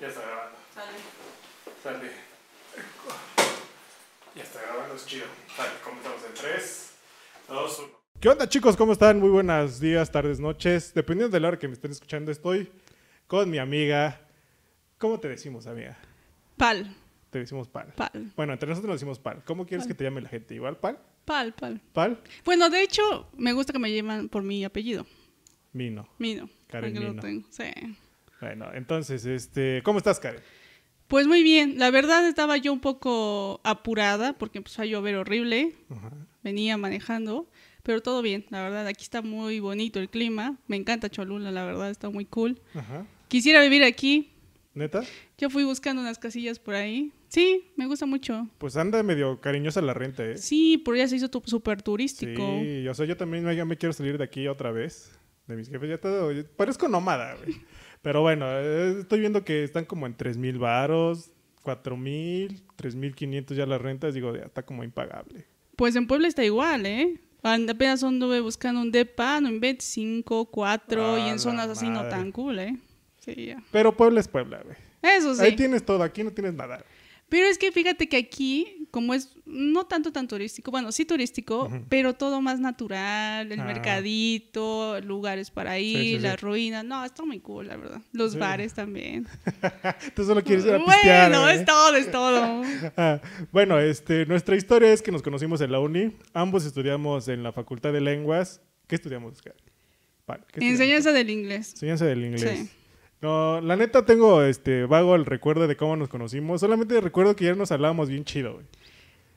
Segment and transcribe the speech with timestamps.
[0.00, 0.58] Ya está grabando.
[0.74, 0.98] Sale.
[1.82, 2.10] Sale.
[4.34, 5.26] Ya está grabando, es chido.
[5.56, 6.92] Sale, comenzamos en 3,
[7.48, 7.88] 2, 1.
[8.20, 8.76] ¿Qué onda chicos?
[8.76, 9.18] ¿Cómo están?
[9.20, 10.94] Muy buenos días, tardes, noches.
[10.94, 12.70] Dependiendo de la hora que me estén escuchando, estoy
[13.26, 14.20] con mi amiga.
[14.98, 15.98] ¿Cómo te decimos, amiga?
[16.56, 16.94] Pal.
[17.30, 17.92] Te decimos Pal.
[17.96, 18.32] Pal.
[18.36, 19.42] Bueno, entre nosotros nos decimos Pal.
[19.44, 19.88] ¿Cómo quieres Pal.
[19.88, 20.54] que te llame la gente?
[20.54, 20.98] ¿Igual Pal?
[21.24, 21.80] Pal, pal.
[21.92, 22.20] ¿Pal?
[22.44, 25.06] Bueno, de hecho, me gusta que me llaman por mi apellido.
[25.72, 26.08] Mino.
[26.18, 26.48] Mino.
[26.68, 27.22] Karen porque lo Mino.
[27.22, 27.46] tengo.
[27.50, 27.64] Sí.
[28.40, 30.40] Bueno, entonces, este, ¿cómo estás, Karen?
[31.08, 31.74] Pues muy bien.
[31.78, 35.74] La verdad estaba yo un poco apurada porque empezó a llover horrible.
[36.42, 37.48] Venía manejando.
[37.82, 38.86] Pero todo bien, la verdad.
[38.86, 40.58] Aquí está muy bonito el clima.
[40.68, 41.90] Me encanta Cholula, la verdad.
[41.90, 42.60] Está muy cool.
[43.28, 44.32] Quisiera vivir aquí.
[44.74, 45.02] ¿Neta?
[45.36, 47.12] Yo fui buscando unas casillas por ahí.
[47.28, 48.48] Sí, me gusta mucho.
[48.58, 50.38] Pues anda medio cariñosa la renta, ¿eh?
[50.38, 52.60] Sí, por ya se hizo súper turístico.
[52.60, 55.18] Sí, o sea, yo también me- ya me quiero salir de aquí otra vez.
[55.46, 56.32] De mis jefes, ya todo.
[56.56, 57.56] Parezco nómada, güey.
[58.02, 61.30] Pero bueno, eh, estoy viendo que están como en 3 mil varos,
[61.62, 64.14] 4 mil, 3 mil 500 ya las rentas.
[64.14, 65.46] Digo, ya está como impagable.
[65.76, 67.20] Pues en Puebla está igual, ¿eh?
[67.42, 71.96] Apenas anduve buscando un depa, no inventes 5, 4 y Ah, en zonas así no
[72.00, 72.10] madre.
[72.10, 72.76] tan cool, ¿eh?
[73.18, 73.62] Sí, ya.
[73.70, 74.76] Pero Puebla es Puebla, güey.
[75.02, 75.42] Eso sí.
[75.42, 76.84] Ahí tienes todo, aquí no tienes nada.
[77.30, 81.70] Pero es que fíjate que aquí, como es no tanto tan turístico, bueno, sí turístico,
[81.88, 83.64] pero todo más natural, el Ah.
[83.64, 86.18] mercadito, lugares para ir, Sí, sí, sí.
[86.20, 86.84] las ruinas.
[86.84, 88.00] No, está muy cool, la verdad.
[88.12, 89.26] Los bares también.
[90.14, 91.30] Tú solo quieres ir a pistear.
[91.30, 92.62] bueno, es todo, es todo.
[92.96, 93.20] Ah,
[93.52, 96.12] bueno, este, nuestra historia es que nos conocimos en la uni.
[96.34, 98.60] Ambos estudiamos en la Facultad de Lenguas.
[98.86, 99.40] ¿Qué estudiamos?
[100.26, 100.80] Vale, ¿qué estudiamos?
[100.80, 101.72] Enseñanza del inglés.
[101.72, 102.70] Enseñanza del inglés.
[103.22, 106.60] No, la neta tengo este vago el recuerdo de cómo nos conocimos.
[106.60, 108.66] Solamente recuerdo que ya nos hablábamos bien chido, güey.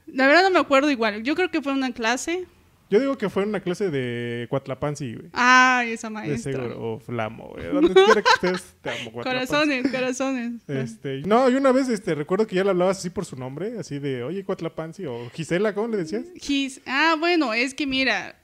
[0.07, 1.23] La verdad no me acuerdo igual.
[1.23, 2.45] Yo creo que fue una clase.
[2.89, 5.29] Yo digo que fue una clase de Cuatlapansi, güey.
[5.33, 6.51] Ay, esa De maestra.
[6.51, 6.79] seguro.
[6.79, 7.65] O Flamo, güey.
[7.73, 9.47] Donde quiera que estés, te amo, Cuatlapansi.
[9.47, 10.51] Corazones, corazones.
[10.67, 13.79] Este, no, y una vez este, recuerdo que ya le hablabas así por su nombre,
[13.79, 16.25] así de, oye, Cuatlapansi, o Gisela, ¿cómo le decías?
[16.35, 18.35] Gis- Ah, bueno, es que mira.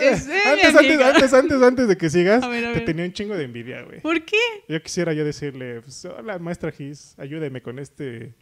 [0.00, 3.04] Es, mi antes, antes, antes, antes, antes de que sigas, A ver, a te tenía
[3.04, 4.00] un chingo de envidia, güey.
[4.00, 4.36] ¿Por qué?
[4.68, 8.34] Yo quisiera yo decirle, pues, hola, maestra Gis, ayúdeme con este,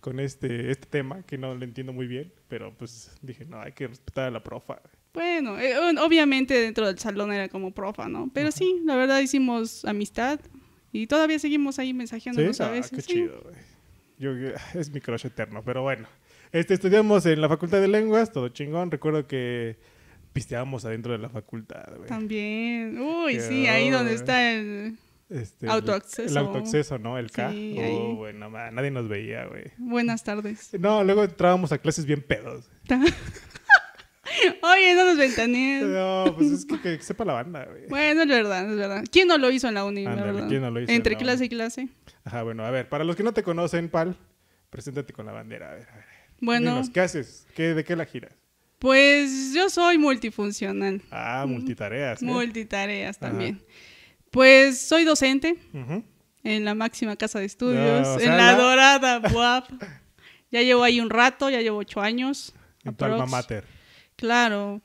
[0.00, 3.72] con este, este tema que no lo entiendo muy bien, pero pues dije, no, hay
[3.72, 4.80] que respetar a la profa.
[5.14, 8.30] Bueno, eh, obviamente dentro del salón era como profa, ¿no?
[8.32, 10.38] Pero sí, la verdad hicimos amistad
[10.92, 11.94] y todavía seguimos ahí ¿Sí?
[11.94, 12.90] mensajeándonos a Ah, veces.
[12.92, 13.12] qué sí.
[13.14, 13.56] chido, güey.
[14.18, 14.30] Yo,
[14.74, 16.06] es mi crush eterno, pero bueno.
[16.52, 18.90] Este, estudiamos en la Facultad de Lenguas, todo chingón.
[18.90, 19.76] Recuerdo que
[20.32, 22.08] pisteábamos adentro de la facultad, güey.
[22.08, 22.98] También.
[23.00, 24.96] Uy, sí, ahí donde está el...
[25.30, 26.30] Este, Autoacceso.
[26.30, 27.18] El autoacceso, ¿no?
[27.18, 27.50] El K.
[27.50, 29.64] Sí, oh, bueno, ma, nadie nos veía, güey.
[29.76, 30.70] Buenas tardes.
[30.78, 32.70] No, luego entrábamos a clases bien pedos.
[34.62, 35.84] Oye, no nos ventanees.
[35.84, 37.88] No, pues es que, que sepa la banda, güey.
[37.88, 39.04] Bueno, es verdad, es verdad.
[39.10, 40.48] ¿Quién no lo hizo en la uni, verdad?
[40.48, 41.88] ¿quién no lo hizo en Entre la clase y clase.
[42.24, 44.16] Ajá, bueno, a ver, para los que no te conocen, Pal,
[44.70, 45.70] preséntate con la bandera.
[45.70, 46.04] A ver, a ver.
[46.40, 47.46] Bueno, Dinos, ¿qué haces?
[47.54, 48.32] ¿Qué, ¿De qué la giras?
[48.78, 51.02] pues yo soy multifuncional.
[51.10, 52.22] Ah, multitareas.
[52.22, 52.24] ¿eh?
[52.24, 53.36] Multitareas Ajá.
[54.30, 55.56] Pues soy docente
[56.44, 59.70] en la máxima casa de estudios, No, o en la la- dorada BUAP.
[60.50, 62.54] ya llevo ahí un rato, ya llevo ocho años.
[62.84, 63.64] En tu alma mater.
[64.16, 64.80] Claro,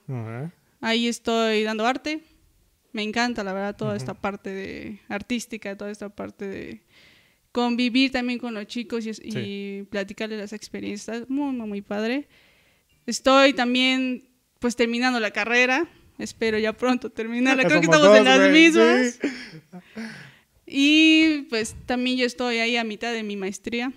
[0.82, 2.22] ahí estoy dando arte.
[2.92, 6.84] Me encanta, la verdad, toda esta parte de artística, toda esta parte de
[7.52, 11.28] convivir también con los chicos y, y platicarles las experiencias.
[11.30, 12.28] Muy, muy, muy padre.
[13.08, 15.88] Estoy también, pues, terminando la carrera.
[16.18, 17.64] Espero ya pronto terminarla.
[17.66, 19.20] Creo que estamos en las mismas.
[19.22, 20.02] sí.
[20.66, 23.92] Y pues también yo estoy ahí a mitad de mi maestría.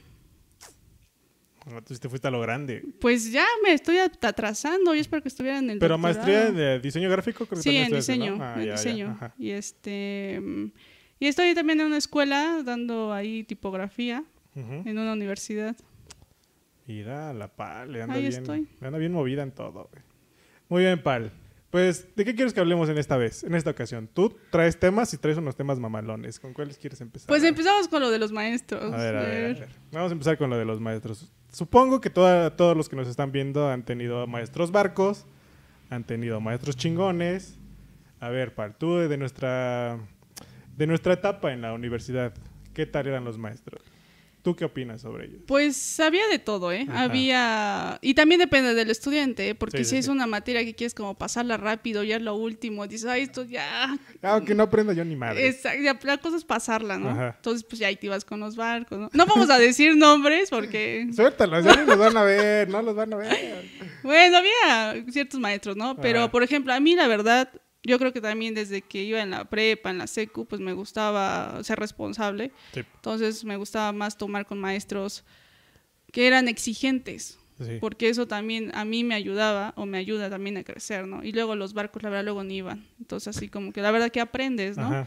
[1.66, 2.84] Entonces te fuiste a lo grande.
[3.00, 4.94] Pues ya me estoy at- atrasando.
[4.94, 5.98] Yo espero que estuviera en el Pero doctorado.
[6.26, 8.44] maestría de diseño gráfico, creo que Sí, en diseño, ¿no?
[8.44, 9.18] Ah, en ya, diseño.
[9.38, 10.66] Y este mm,
[11.18, 14.22] y estoy también en una escuela dando ahí tipografía
[14.54, 15.76] en una universidad.
[16.86, 18.68] Mira, la Pal, le anda Ahí bien, estoy.
[18.80, 19.88] le anda bien movida en todo.
[19.90, 20.02] güey.
[20.68, 21.32] Muy bien, Pal.
[21.76, 24.08] Pues, ¿de qué quieres que hablemos en esta vez, en esta ocasión?
[24.10, 26.40] Tú traes temas y traes unos temas mamalones.
[26.40, 27.28] ¿Con cuáles quieres empezar?
[27.28, 28.94] Pues empezamos con lo de los maestros.
[28.94, 29.68] A ver, a ver, a ver.
[29.92, 31.30] Vamos a empezar con lo de los maestros.
[31.52, 35.26] Supongo que toda- todos los que nos están viendo han tenido maestros barcos,
[35.90, 37.58] han tenido maestros chingones.
[38.20, 39.98] A ver, Pal, tú de nuestra,
[40.78, 42.32] de nuestra etapa en la universidad,
[42.72, 43.82] ¿qué tal eran los maestros?
[44.46, 45.40] ¿Tú qué opinas sobre ellos?
[45.44, 46.86] Pues había de todo, ¿eh?
[46.88, 47.02] Ajá.
[47.02, 47.98] Había...
[48.00, 49.54] Y también depende del estudiante, ¿eh?
[49.56, 50.10] porque Sí, si sí, es sí.
[50.12, 53.98] una materia que quieres como pasarla rápido, ya es lo último, dices, ay, esto ya...
[54.22, 55.48] Aunque no aprenda yo ni madre.
[55.48, 57.10] Exacto, la cosa es pasarla, ¿no?
[57.10, 57.34] Ajá.
[57.38, 59.10] Entonces, pues ya ahí te ibas con los barcos, ¿no?
[59.12, 61.08] No vamos a decir nombres porque...
[61.12, 63.64] Suéltalos, ya ni los van a ver, no los van a ver.
[64.04, 65.96] Bueno, había ciertos maestros, ¿no?
[65.96, 66.30] Pero, Ajá.
[66.30, 67.50] por ejemplo, a mí la verdad
[67.86, 70.72] Yo creo que también desde que iba en la prepa, en la secu, pues me
[70.72, 72.50] gustaba ser responsable.
[72.72, 72.80] Sí.
[72.96, 75.24] Entonces me gustaba más tomar con maestros
[76.12, 77.38] que eran exigentes.
[77.58, 77.78] Sí.
[77.80, 81.24] Porque eso también a mí me ayudaba o me ayuda también a crecer, ¿no?
[81.24, 82.84] Y luego los barcos, la verdad, luego ni iban.
[82.98, 84.86] Entonces, así como que la verdad que aprendes, ¿no?
[84.86, 85.06] Ajá.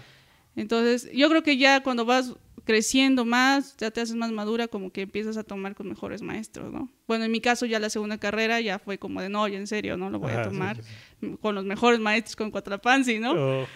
[0.56, 2.34] Entonces, yo creo que ya cuando vas
[2.64, 6.72] creciendo más, ya te haces más madura, como que empiezas a tomar con mejores maestros,
[6.72, 6.90] ¿no?
[7.08, 9.68] Bueno, en mi caso ya la segunda carrera ya fue como de, no, ya en
[9.68, 10.10] serio, ¿no?
[10.10, 10.82] Lo voy Ajá, a tomar sí,
[11.22, 11.38] sí.
[11.42, 13.32] con los mejores maestros, con Cuatrapansi, ¿no?
[13.34, 13.68] Oh,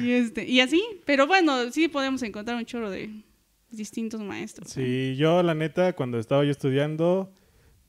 [0.00, 3.10] Y, este, y así, pero bueno, sí podemos encontrar un chorro de
[3.70, 4.68] distintos maestros.
[4.68, 4.82] ¿no?
[4.82, 7.32] Sí, yo la neta, cuando estaba yo estudiando,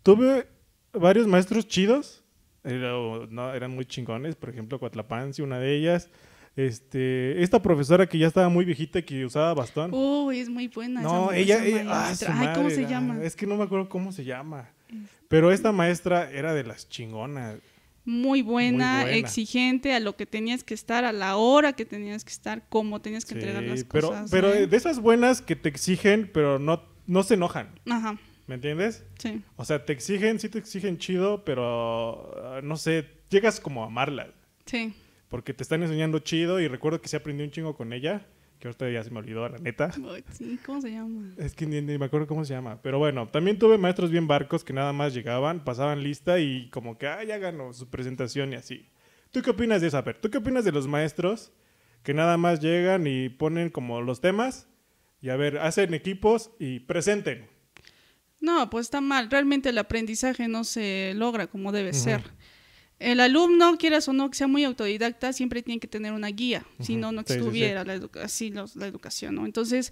[0.03, 0.47] tuve
[0.93, 2.23] varios maestros chidos.
[2.63, 2.93] Era-
[3.29, 6.09] no, eran muy chingones, por ejemplo, Cuatlapansi, una de ellas.
[6.55, 9.93] Este, esta profesora que ya estaba muy viejita y que usaba bastón.
[9.93, 11.01] Uy, es muy buena.
[11.01, 13.21] no, ella, ah, Ay, ¿cómo se ah, llama?
[13.23, 14.69] Es que no me acuerdo cómo se llama.
[15.27, 17.59] Pero esta maestra era de las chingonas.
[18.05, 19.17] Muy buena, Muy buena.
[19.17, 23.01] exigente a lo que tenías que estar, a la hora que tenías que estar, cómo
[23.01, 24.29] tenías que entregar las pero, cosas.
[24.29, 24.67] pero ¿eh?
[24.67, 27.79] de esas buenas que te exigen, pero no, no se enojan.
[27.89, 29.03] Ajá, ¿Me entiendes?
[29.17, 29.41] sí.
[29.55, 33.87] O sea, te exigen, sí te exigen chido, pero ah, no sé, llegas como a
[33.87, 34.27] amarla.
[34.67, 34.93] Sí.
[35.35, 38.25] Porque te están enseñando chido y recuerdo que sí aprendí un chingo con ella,
[38.57, 39.91] que ahorita ya se me olvidó, la neta.
[40.31, 41.33] Sí, ¿Cómo se llama?
[41.35, 42.81] Es que ni, ni me acuerdo cómo se llama.
[42.81, 46.97] Pero bueno, también tuve maestros bien barcos que nada más llegaban, pasaban lista y como
[46.97, 48.87] que, ah, ya ganó su presentación y así.
[49.29, 49.97] ¿Tú qué opinas de eso?
[49.97, 51.51] A ver, ¿tú qué opinas de los maestros
[52.01, 54.69] que nada más llegan y ponen como los temas
[55.19, 57.49] y a ver, hacen equipos y presenten?
[58.39, 59.29] No, pues está mal.
[59.29, 62.21] Realmente el aprendizaje no se logra como debe ser.
[62.99, 66.65] El alumno, quieras o no, que sea muy autodidacta, siempre tiene que tener una guía.
[66.79, 67.39] Si no, no Sí, sí, sí.
[67.39, 69.45] estuviera la, educa- así los- la educación, ¿no?
[69.45, 69.91] Entonces,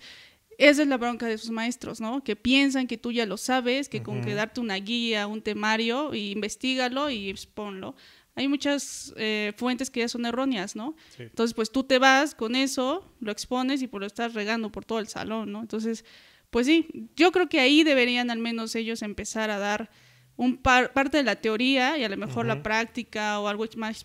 [0.57, 2.23] esa es la bronca de sus maestros, ¿no?
[2.23, 6.13] Que piensan que tú ya lo sabes, que con que darte una guía, un temario,
[6.13, 7.95] y investigalo y exponlo.
[8.35, 10.95] Hay muchas eh, fuentes que ya son erróneas, ¿no?
[11.19, 14.85] Entonces, pues tú te vas con eso, lo expones y pues lo estás regando por
[14.85, 15.59] todo el salón, ¿no?
[15.61, 16.05] Entonces,
[16.49, 19.89] pues sí, yo creo que ahí deberían al menos ellos empezar a dar
[20.35, 24.03] un par- parte de la teoría y a lo mejor la práctica o algo más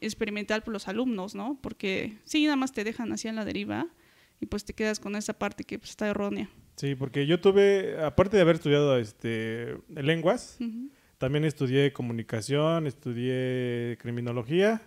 [0.00, 1.58] experimental por los alumnos, ¿no?
[1.62, 3.86] Porque sí, nada más te dejan así a la deriva
[4.40, 6.48] y pues te quedas con esa parte que pues, está errónea.
[6.76, 10.58] Sí, porque yo tuve, aparte de haber estudiado este, lenguas,
[11.18, 14.80] también estudié comunicación, estudié criminología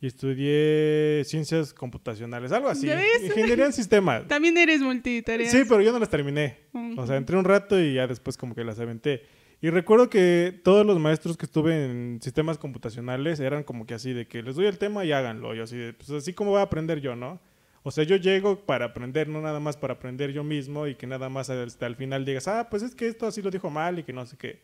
[0.00, 2.88] y estudié ciencias computacionales, algo así.
[3.24, 4.26] Ingeniería en sistemas.
[4.28, 5.48] También eres multitarea.
[5.48, 6.58] Sí, pero yo no las terminé.
[6.96, 9.22] O sea, entré un rato y ya después como que las aventé.
[9.64, 14.12] Y recuerdo que todos los maestros que estuve en sistemas computacionales eran como que así
[14.12, 15.54] de que les doy el tema y háganlo.
[15.54, 17.38] Yo así pues así como voy a aprender yo, ¿no?
[17.84, 21.06] O sea, yo llego para aprender, no nada más para aprender yo mismo y que
[21.06, 24.00] nada más hasta el final digas, ah, pues es que esto así lo dijo mal
[24.00, 24.58] y que no sé qué.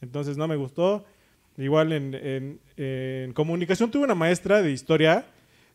[0.00, 1.04] Entonces no me gustó.
[1.58, 5.26] Igual en comunicación tuve una maestra de historia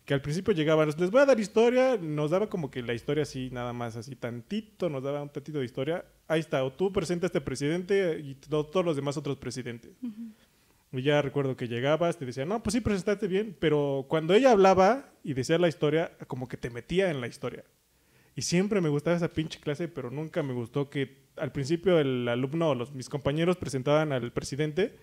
[0.06, 3.24] que al principio llegaba, les voy a dar historia, nos daba como que la historia
[3.24, 6.04] así, nada más así tantito, nos daba un tantito de historia.
[6.28, 9.92] Ahí está, o tú presentas este presidente y to- todos los demás otros presidentes.
[10.92, 14.52] Y ya recuerdo que llegabas, te decía, no, pues sí, presentaste bien, pero cuando ella
[14.52, 17.64] hablaba y decía la historia, como que te metía en la historia.
[18.36, 22.28] Y siempre me gustaba esa pinche clase, pero nunca me gustó que al principio el
[22.28, 24.98] alumno o los, mis compañeros presentaban al presidente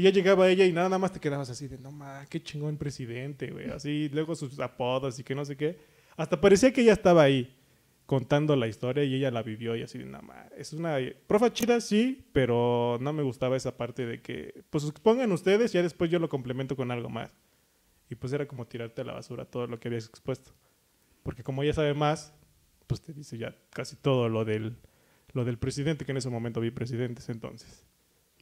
[0.00, 2.78] y ya llegaba ella y nada más te quedabas así de, no ma, qué chingón
[2.78, 3.68] presidente, güey.
[3.68, 5.78] Así, luego sus apodos y que no sé qué.
[6.16, 7.54] Hasta parecía que ella estaba ahí
[8.06, 11.52] contando la historia y ella la vivió y así de, no ma, es una profa
[11.52, 15.82] chida, sí, pero no me gustaba esa parte de que, pues expongan ustedes y ya
[15.82, 17.36] después yo lo complemento con algo más.
[18.08, 20.52] Y pues era como tirarte a la basura todo lo que habías expuesto.
[21.22, 22.32] Porque como ella sabe más,
[22.86, 24.78] pues te dice ya casi todo lo del,
[25.34, 27.84] lo del presidente, que en ese momento vi presidentes entonces.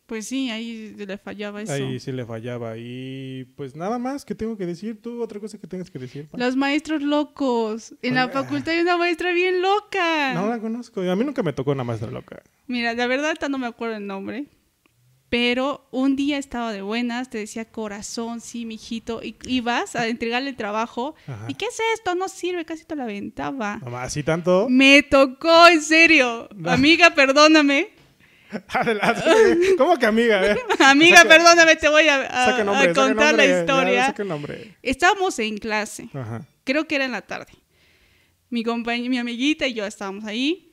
[0.08, 1.70] Pues sí, ahí le fallaba eso.
[1.74, 2.78] Ahí sí le fallaba.
[2.78, 5.02] Y pues nada más que tengo que decir.
[5.02, 6.30] ¿Tú otra cosa que tengas que decir?
[6.32, 7.94] Los maestros locos.
[8.00, 10.32] En la facultad hay una maestra bien loca.
[10.32, 11.02] No la conozco.
[11.02, 12.42] A mí nunca me tocó una maestra loca.
[12.66, 14.46] Mira, la verdad no me acuerdo el nombre.
[15.28, 20.48] Pero un día estaba de buenas, te decía corazón, sí, mijito, y ibas a entregarle
[20.48, 21.16] el trabajo.
[21.26, 21.44] Ajá.
[21.48, 22.14] ¿Y qué es esto?
[22.14, 23.74] No sirve, casi te la aventaba.
[24.00, 24.68] Así tanto.
[24.70, 26.48] Me tocó, en serio.
[26.64, 27.97] Amiga, perdóname.
[28.68, 29.22] Adelante.
[29.76, 30.40] ¿Cómo que amiga?
[30.40, 30.58] Ver.
[30.80, 32.26] Amiga, perdóname, te voy a,
[32.56, 34.14] a- nombre, a contar nombre, la ya, historia.
[34.18, 34.76] el nombre.
[34.82, 36.08] Estábamos en clase.
[36.14, 36.46] Ajá.
[36.64, 37.52] creo que era en la tarde.
[38.50, 40.64] Mi compañ mi amiguita y yo estábamos ahí.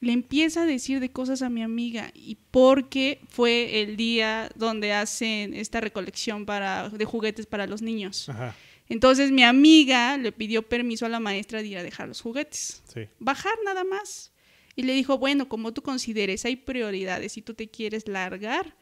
[0.00, 4.92] Le empieza a decir de cosas a mi amiga y porque fue el día donde
[4.92, 8.28] hacen esta recolección para, de juguetes para los niños.
[8.28, 8.54] Ajá.
[8.88, 12.82] Entonces mi amiga le pidió permiso a la maestra de ir a dejar los juguetes.
[12.92, 13.08] Sí.
[13.18, 14.30] Bajar nada más.
[14.76, 17.32] Y le dijo, bueno, como tú consideres, hay prioridades.
[17.32, 18.76] Si tú te quieres largar,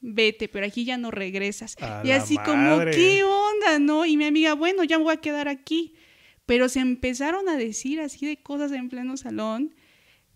[0.00, 1.76] vete, pero aquí ya no regresas.
[1.80, 2.76] A y así como.
[2.96, 4.04] ¿qué onda, no?
[4.04, 5.94] Y mi amiga, bueno, ya me voy a quedar aquí.
[6.46, 9.74] Pero se empezaron a decir así de cosas en pleno salón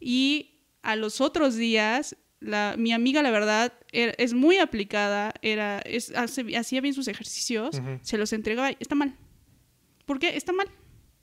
[0.00, 5.80] y a los otros días, la, mi amiga, la verdad, era- es muy aplicada, era,
[5.80, 9.16] es, hace- hacía bien sus ejercicios, se los entregaba, y, está mal.
[10.04, 10.36] ¿Por qué?
[10.36, 10.68] Está mal.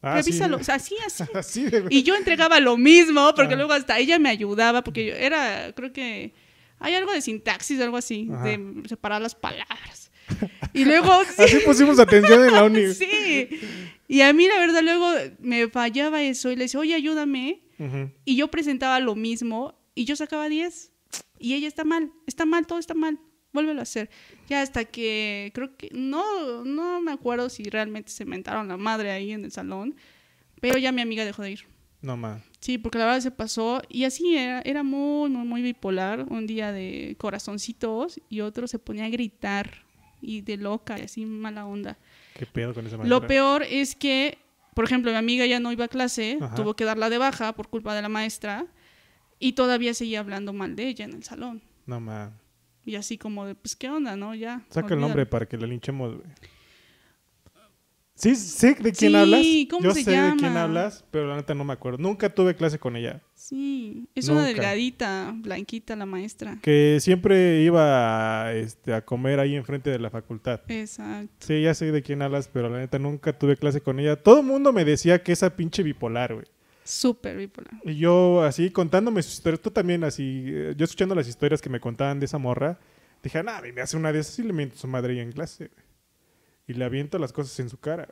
[0.04, 0.30] Ah, sí.
[0.32, 0.58] Revísalo.
[0.58, 1.24] O sea, así, así.
[1.34, 1.86] Así de...
[1.90, 3.58] Y yo entregaba lo mismo, porque Ah.
[3.58, 6.34] luego hasta ella me ayudaba, porque yo era, creo que
[6.80, 8.44] hay algo de sintaxis, algo así, Ajá.
[8.44, 10.12] de separar las palabras.
[10.74, 12.88] Y luego, sí, Así pusimos atención en la uni.
[12.94, 13.50] sí.
[14.08, 17.62] Y a mí, la verdad, luego me fallaba eso y le decía, oye, ayúdame.
[18.26, 20.92] Y yo presentaba lo mismo y yo sacaba 10.
[21.40, 23.20] Y ella está mal, está mal, todo está mal.
[23.52, 24.10] Vuélvelo a hacer.
[24.50, 29.12] Ya hasta que creo que no, no me acuerdo si realmente se mentaron la madre
[29.12, 29.96] ahí en el salón,
[30.60, 31.66] pero ya mi amiga dejó de ir.
[32.02, 32.42] No más.
[32.60, 36.26] Sí, porque la verdad se pasó y así era, era muy, muy, muy bipolar.
[36.30, 39.84] Un día de corazoncitos y otro se ponía a gritar
[40.22, 41.98] y de loca y así mala onda.
[42.38, 43.28] ¿Qué pedo con esa Lo maestra?
[43.28, 44.38] peor es que,
[44.74, 46.56] por ejemplo, mi amiga ya no iba a clase, Ajá.
[46.56, 48.66] tuvo que darla de baja por culpa de la maestra
[49.40, 51.62] y todavía seguía hablando mal de ella en el salón.
[51.86, 52.32] No más.
[52.86, 54.36] Y así como de, pues, ¿qué onda, no?
[54.36, 54.62] Ya.
[54.70, 56.28] Saca el nombre para que la linchemos, güey.
[58.16, 59.46] Sí, sé de quién Sí, hablas.
[59.72, 61.98] ¿cómo Yo se sé de quién hablas, pero la neta no me acuerdo.
[61.98, 63.22] Nunca tuve clase con ella.
[63.34, 64.40] Sí, es Nunca.
[64.42, 66.60] una delgadita, blanquita la maestra.
[66.62, 70.62] Que siempre iba a, este, a comer ahí enfrente de la facultad.
[70.68, 71.34] Exacto.
[71.40, 74.16] Sí, ya sé de quién hablas, pero la neta nunca tuve clase con ella.
[74.16, 76.46] Todo el mundo me decía que esa pinche bipolar, güey.
[76.84, 77.74] Súper bipolar.
[77.84, 81.70] Y yo así contándome sus historias, tú también así, eh, yo escuchando las historias que
[81.70, 82.80] me contaban de esa morra,
[83.22, 85.32] dije, nada, me hace una de esas y le miento a su madre ahí en
[85.32, 85.72] clase.
[86.68, 88.08] Y le aviento las cosas en su cara.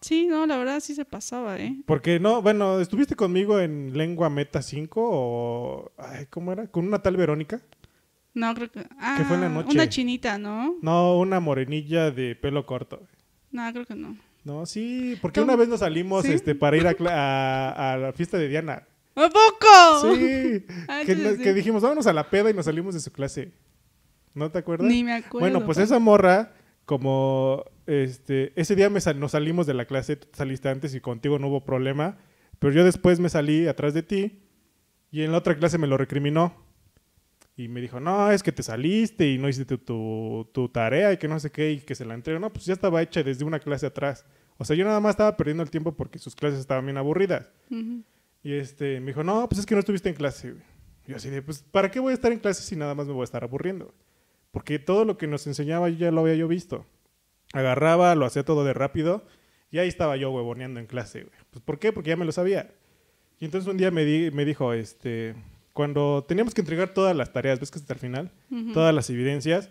[0.00, 1.76] Sí, no, la verdad sí se pasaba, ¿eh?
[1.84, 5.92] Porque no, bueno, ¿estuviste conmigo en lengua meta 5 o...
[5.98, 6.68] Ay, ¿cómo era?
[6.68, 7.60] ¿Con una tal Verónica?
[8.34, 8.86] No, creo que...
[9.00, 9.70] Ah, Que fue en la noche.
[9.72, 10.76] Una chinita, ¿no?
[10.82, 13.02] No, una morenilla de pelo corto.
[13.50, 14.16] No, creo que no.
[14.48, 16.32] No, sí, porque una vez nos salimos ¿Sí?
[16.32, 18.82] este, para ir a, cla- a- a la fiesta de Diana.
[19.14, 20.14] ¿A poco?
[20.16, 23.52] Sí, Ah, que, sí, dijimos, vámonos a la peda y nos salimos de su clase.
[24.32, 24.88] ¿No te acuerdas?
[24.88, 25.40] Ni me acuerdo.
[25.40, 26.54] bueno, pues esa morra,
[26.86, 31.00] como este, ese día me sal- nos salimos de la clase, tú saliste antes y
[31.00, 32.16] contigo no hubo problema,
[32.58, 34.40] pero yo después me salí atrás de ti
[35.10, 36.54] y en la otra clase me lo recriminó.
[37.58, 41.12] Y me dijo, no, es que te saliste y no hiciste tu, tu, tu tarea
[41.12, 42.38] y que no sé qué y que se la entrego.
[42.38, 44.24] No, pues ya estaba hecha desde una clase atrás.
[44.58, 47.50] O sea, yo nada más estaba perdiendo el tiempo porque sus clases estaban bien aburridas.
[48.44, 50.52] Y este, me dijo, no, pues es que no estuviste en clase.
[50.52, 50.62] güey".
[51.06, 53.08] Y yo así de, pues, ¿para qué voy a estar en clase si nada más
[53.08, 53.92] me voy a estar aburriendo?
[54.52, 56.86] Porque todo lo que nos enseñaba ya lo había yo visto.
[57.52, 59.24] Agarraba, lo hacía todo de rápido
[59.72, 61.26] y ahí estaba yo huevoneando en clase.
[61.50, 61.92] Pues, ¿por qué?
[61.92, 62.70] Porque ya me lo sabía.
[63.40, 65.34] Y entonces un día me, di- me dijo, este,
[65.78, 68.32] cuando teníamos que entregar todas las tareas, ¿ves que hasta el final?
[68.74, 69.70] Todas las evidencias.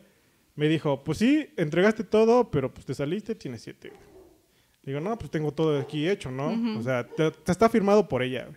[0.55, 3.89] Me dijo, pues sí, entregaste todo, pero pues te saliste, tienes siete.
[3.89, 4.01] güey".
[4.83, 6.79] Digo, no, pues tengo todo aquí hecho, ¿no?
[6.79, 8.45] O sea, te, te está firmado por ella.
[8.45, 8.55] güey.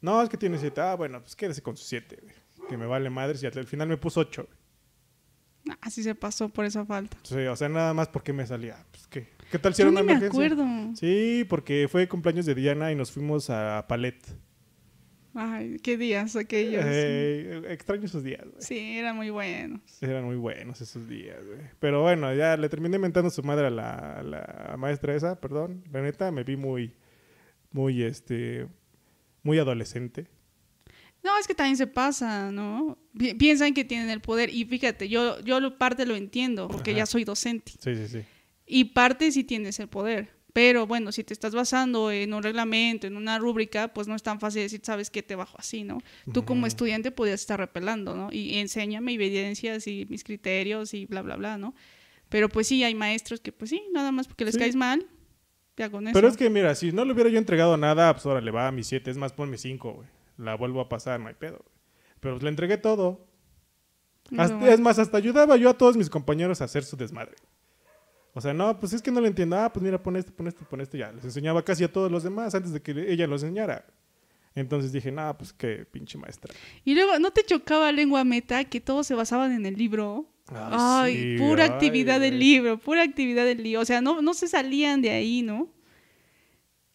[0.00, 0.80] No, es que tiene siete.
[0.80, 2.34] Ah, bueno, pues quédese con sus siete, güey.
[2.70, 4.46] Que me vale madres y al final me puso ocho.
[4.46, 5.76] güey.
[5.82, 7.18] Así se pasó por esa falta.
[7.24, 8.86] Sí, o sea, nada más porque me salía.
[8.90, 9.28] Pues, ¿qué?
[9.50, 10.64] ¿Qué tal si Yo era una ni me acuerdo.
[10.94, 14.16] Sí, porque fue cumpleaños de Diana y nos fuimos a Palet.
[15.34, 16.82] Ay, qué días aquellos.
[16.84, 18.60] Eh, extraño esos días, güey.
[18.62, 19.80] Sí, eran muy buenos.
[20.02, 21.60] Eran muy buenos esos días, güey.
[21.78, 25.84] Pero bueno, ya le terminé mentando su madre a la, a la maestra esa, perdón.
[25.92, 26.92] La neta, me vi muy,
[27.70, 28.66] muy, este,
[29.44, 30.26] muy adolescente.
[31.22, 32.98] No, es que también se pasa, ¿no?
[33.16, 34.52] Pi- piensan que tienen el poder.
[34.52, 36.98] Y fíjate, yo, yo parte lo entiendo, porque Ajá.
[37.00, 37.72] ya soy docente.
[37.78, 38.22] Sí, sí, sí.
[38.66, 40.30] Y parte sí tienes el poder.
[40.52, 44.22] Pero bueno, si te estás basando en un reglamento, en una rúbrica, pues no es
[44.22, 45.98] tan fácil decir, sabes qué te bajo así, ¿no?
[46.32, 48.32] Tú como estudiante podías estar repelando, ¿no?
[48.32, 51.74] Y enséñame evidencias y mis criterios y bla, bla, bla, ¿no?
[52.28, 54.60] Pero pues sí, hay maestros que pues sí, nada más porque les Sí.
[54.60, 55.06] caes mal,
[55.76, 56.14] ya con eso.
[56.14, 58.66] Pero es que, mira, si no le hubiera yo entregado nada, pues ahora le va
[58.68, 59.10] a mis siete.
[59.10, 60.08] Es más, ponme cinco, güey.
[60.36, 61.58] La vuelvo a pasar, no hay pedo.
[61.58, 61.76] güey.
[62.20, 63.26] Pero pues, le entregué todo.
[64.36, 67.34] Hasta- es más, hasta ayudaba yo a todos mis compañeros a hacer su desmadre.
[68.32, 69.56] O sea, no, pues es que no le entiendo.
[69.56, 70.96] Ah, pues mira, pon esto, pon esto, pon esto.
[70.96, 73.84] Ya, les enseñaba casi a todos los demás antes de que ella lo enseñara.
[74.54, 76.52] Entonces dije, no, pues qué pinche maestra.
[76.84, 80.26] Y luego, ¿no te chocaba lengua meta que todos se basaban en el libro?
[80.52, 83.80] Ay, sí, pura ay, actividad del libro, pura actividad del libro.
[83.80, 85.68] O sea, no, no se salían de ahí, ¿no?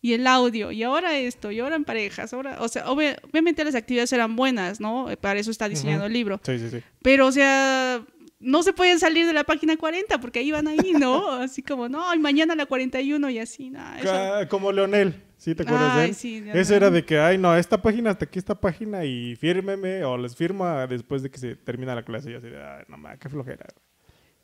[0.02, 3.64] Y el audio, y ahora esto, y ahora en parejas, ahora, o sea, obvi- obviamente
[3.64, 5.10] las actividades eran buenas, ¿no?
[5.10, 6.40] Eh, Para eso está diseñado el libro.
[6.44, 6.78] Sí, sí, sí.
[7.02, 8.06] Pero, o sea,
[8.46, 11.32] no se pueden salir de la página 40 porque ahí van ahí, ¿no?
[11.42, 13.80] Así como, no, y mañana la 41 y así, no.
[13.98, 15.22] eso- Como Leonel.
[15.38, 16.16] ¿Sí te acuerdas de Ay, él?
[16.16, 16.54] sí, no.
[16.54, 20.36] era de que, ay, no, esta página hasta aquí, esta página y fírmeme o les
[20.36, 22.32] firma después de que se termina la clase.
[22.32, 23.66] Y así de, ay, no mames, qué flojera.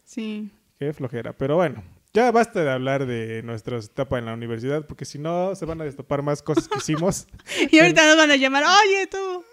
[0.03, 0.51] Sí.
[0.77, 1.31] Qué flojera.
[1.34, 1.81] Pero bueno,
[2.13, 5.80] ya basta de hablar de nuestra etapa en la universidad porque si no se van
[5.82, 7.27] a destapar más cosas que hicimos.
[7.72, 9.44] Y ahorita nos van a llamar, oye, tú.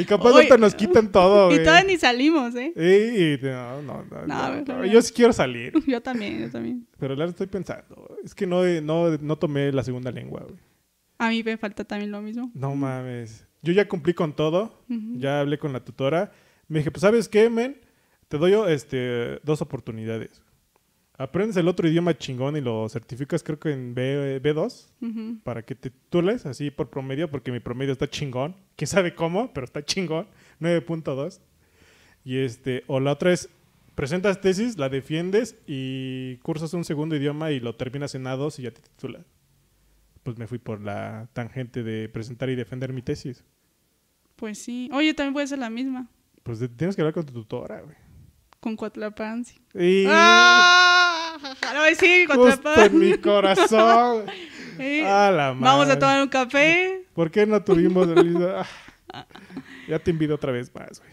[0.00, 2.72] y capaz ahorita nos quitan todo, Y todavía ni salimos, ¿eh?
[2.74, 4.84] Y, y- no, no.
[4.86, 5.72] Yo sí quiero salir.
[5.86, 6.86] Yo también, yo también.
[6.98, 8.16] Pero la estoy pensando.
[8.24, 10.56] Es que no, no, no tomé la segunda lengua, güey.
[11.18, 12.50] A mí me falta también lo mismo.
[12.54, 13.46] No mames.
[13.62, 14.84] Yo ya cumplí con todo.
[14.88, 16.32] Ya hablé con la tutora.
[16.68, 17.80] Me dije, pues, ¿sabes qué, men?
[18.28, 20.42] Te doy este, dos oportunidades.
[21.18, 25.38] Aprendes el otro idioma chingón y lo certificas, creo que en B, B2, Ujú.
[25.44, 28.54] para que te titules así por promedio, porque mi promedio está chingón.
[28.76, 30.26] Quién sabe cómo, pero está chingón.
[30.60, 31.40] 9.2.
[32.24, 33.48] Y este, o la otra es,
[33.94, 38.62] presentas tesis, la defiendes y cursas un segundo idioma y lo terminas en A2 y
[38.64, 39.24] ya te titulas.
[40.22, 43.42] Pues me fui por la tangente de presentar y defender mi tesis.
[44.34, 44.90] Pues sí.
[44.92, 46.08] Oye, también puede ser la misma.
[46.42, 47.96] Pues tienes que hablar con tu tutora, güey.
[48.60, 49.56] Con Coatlapán, sí.
[49.74, 50.92] Y ¡Ah!
[51.42, 54.26] No, sí, justo en mi corazón.
[54.78, 55.96] A la Vamos a madre.
[55.96, 57.06] tomar un café.
[57.14, 58.06] ¿Por qué no tuvimos?
[59.12, 59.26] Ah.
[59.88, 61.12] Ya te invito otra vez más, güey.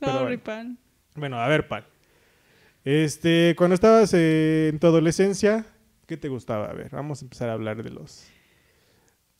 [0.00, 0.42] Sorry, bueno.
[0.42, 0.78] pan.
[1.14, 1.86] Bueno, a ver, Pal.
[2.84, 5.66] Este, cuando estabas eh, en tu adolescencia,
[6.06, 6.70] ¿qué te gustaba?
[6.70, 8.26] A ver, vamos a empezar a hablar de los.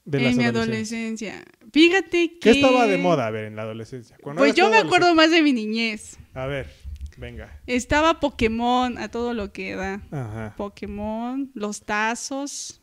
[0.05, 1.45] De las en mi adolescencia.
[1.73, 2.39] Fíjate que...
[2.39, 4.17] ¿Qué estaba de moda, a ver, en la adolescencia?
[4.23, 6.19] Cuando Pues yo me acuerdo más de mi niñez.
[6.35, 6.73] A ver,
[7.21, 7.61] venga.
[7.67, 10.01] Estaba Pokémon a todo lo que da.
[10.11, 10.55] Ajá.
[10.57, 12.81] Pokémon, los tazos,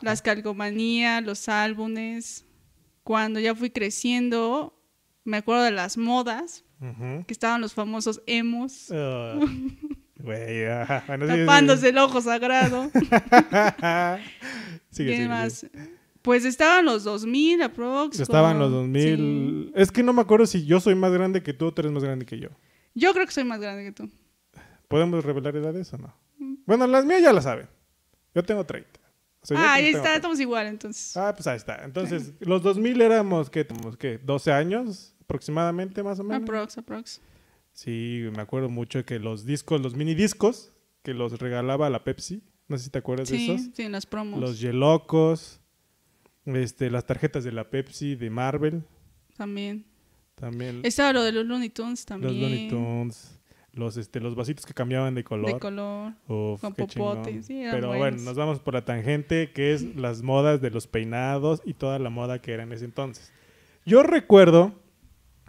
[0.00, 2.46] las calcomanías, los álbumes.
[3.04, 4.74] Cuando ya fui creciendo,
[5.24, 6.64] me acuerdo de las modas,
[7.26, 8.86] que estaban los famosos emos.
[10.22, 12.90] Bueno, sí, sí, tapándose el ojo sagrado.
[14.90, 15.66] Sigue, ¿Qué más?
[16.22, 18.20] Pues estaban los 2000 aprox.
[18.20, 19.16] Estaban los 2000.
[19.16, 19.72] sí.
[19.74, 21.92] Es que no me acuerdo si yo soy más grande que tú o tú eres
[21.92, 22.50] más grande que yo.
[22.94, 24.10] Yo creo que soy más grande que tú.
[24.88, 26.14] ¿Podemos revelar edades o no?
[26.66, 27.68] Bueno, las mías ya las saben.
[28.34, 28.88] Yo tengo 30.
[29.42, 30.16] O sea, yo ah, ahí está, 30.
[30.16, 31.16] estamos igual entonces.
[31.16, 31.84] Ah, pues ahí está.
[31.84, 33.66] Entonces, los 2000 éramos, ¿qué?
[33.98, 34.18] ¿qué?
[34.18, 36.42] 12 años aproximadamente, más o menos.
[36.42, 37.20] aprox, aprox.
[37.72, 40.72] Sí, me acuerdo mucho que los discos, los mini discos
[41.02, 42.42] que los regalaba la Pepsi.
[42.68, 43.74] No sé si te acuerdas de Sí, esos.
[43.74, 44.38] sí, en las promos.
[44.40, 45.60] Los Yelocos,
[46.44, 48.84] este, las tarjetas de la Pepsi, de Marvel,
[49.36, 49.86] También.
[50.40, 52.32] También Estaba lo de los Looney Tunes también.
[52.32, 53.38] los Looney Tunes,
[53.72, 55.52] los, este, los vasitos que cambiaban de color.
[55.54, 56.12] De color.
[56.26, 57.42] Uf, con qué popote, chingón.
[57.44, 57.98] sí, Pero buenos.
[57.98, 61.98] bueno, nos vamos por la tangente que es las modas de los peinados y toda
[61.98, 63.32] la moda que era en ese entonces.
[63.86, 64.72] Yo recuerdo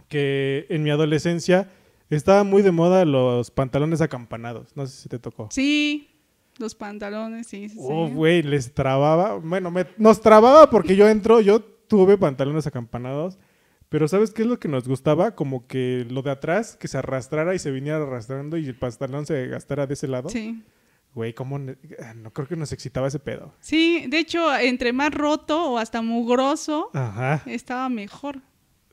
[0.08, 1.70] que en mi adolescencia
[2.10, 4.76] estaba muy de moda los pantalones acampanados.
[4.76, 5.48] No sé si te tocó.
[5.50, 6.10] Sí,
[6.58, 7.78] los pantalones, sí, sí.
[7.80, 9.36] Oh, güey, les trababa.
[9.38, 13.38] Bueno, me- nos trababa porque yo entro, yo tuve pantalones acampanados.
[13.92, 15.34] Pero ¿sabes qué es lo que nos gustaba?
[15.36, 19.26] Como que lo de atrás, que se arrastrara y se viniera arrastrando y el pantalón
[19.26, 20.28] se gastara de ese lado.
[20.30, 20.64] Sí.
[21.14, 21.58] Güey, ¿cómo?
[21.58, 21.76] ne-
[22.16, 23.54] No creo que nos excitaba ese pedo.
[23.60, 27.42] Sí, de hecho, entre más roto o hasta mugroso, Ajá.
[27.44, 28.40] estaba mejor.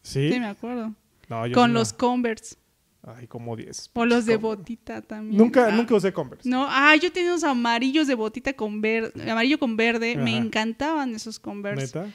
[0.01, 0.31] ¿Sí?
[0.33, 0.93] Sí, me acuerdo.
[1.29, 1.79] No, yo Con no.
[1.79, 2.57] los Converse.
[3.01, 3.91] Ay, como 10.
[3.93, 5.37] O los de botita también.
[5.37, 6.49] Nunca, Ah, nunca usé Converse.
[6.49, 10.17] No, ah, yo tenía unos amarillos de botita con verde, amarillo con verde.
[10.17, 11.97] Me encantaban esos Converse.
[11.97, 12.11] ¿Neta?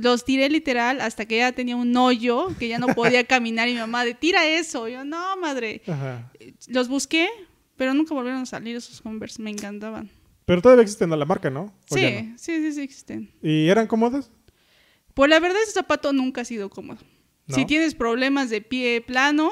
[0.00, 3.68] Los tiré literal hasta que ya tenía un hoyo, que ya no podía caminar.
[3.68, 4.88] Y mi mamá de, tira eso.
[4.88, 5.82] Yo, no, madre.
[5.86, 6.30] Ajá.
[6.68, 7.28] Los busqué,
[7.76, 9.40] pero nunca volvieron a salir esos Converse.
[9.40, 10.10] Me encantaban.
[10.44, 11.72] Pero todavía existen a la marca, ¿no?
[11.90, 12.38] ¿O Sí, no?
[12.38, 13.30] sí, sí, sí existen.
[13.42, 14.30] ¿Y eran cómodos?
[15.14, 17.00] Pues la verdad, ese zapato nunca ha sido cómodo.
[17.46, 17.54] ¿No?
[17.54, 19.50] Si tienes problemas de pie plano,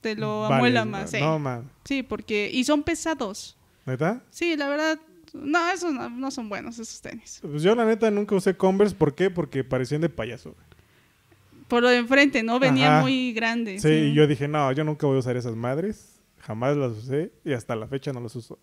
[0.00, 1.10] te lo Vale, amuela más.
[1.10, 1.18] sí.
[1.20, 1.70] No, man.
[1.84, 2.50] Sí, porque.
[2.52, 3.56] Y son pesados.
[3.86, 4.22] ¿Neta?
[4.30, 5.00] Sí, la verdad.
[5.32, 7.38] No, esos no, no son buenos, esos tenis.
[7.42, 8.94] Pues yo la neta nunca usé Converse.
[8.94, 9.30] ¿Por qué?
[9.30, 10.52] Porque parecían de payaso.
[10.52, 10.66] güey.
[11.68, 12.58] Por lo de enfrente, ¿no?
[12.58, 13.02] Venía Ajá.
[13.02, 13.78] muy grande.
[13.78, 16.18] Sí, y yo dije, no, yo nunca voy a usar esas madres.
[16.40, 18.58] Jamás las usé y hasta la fecha no las uso.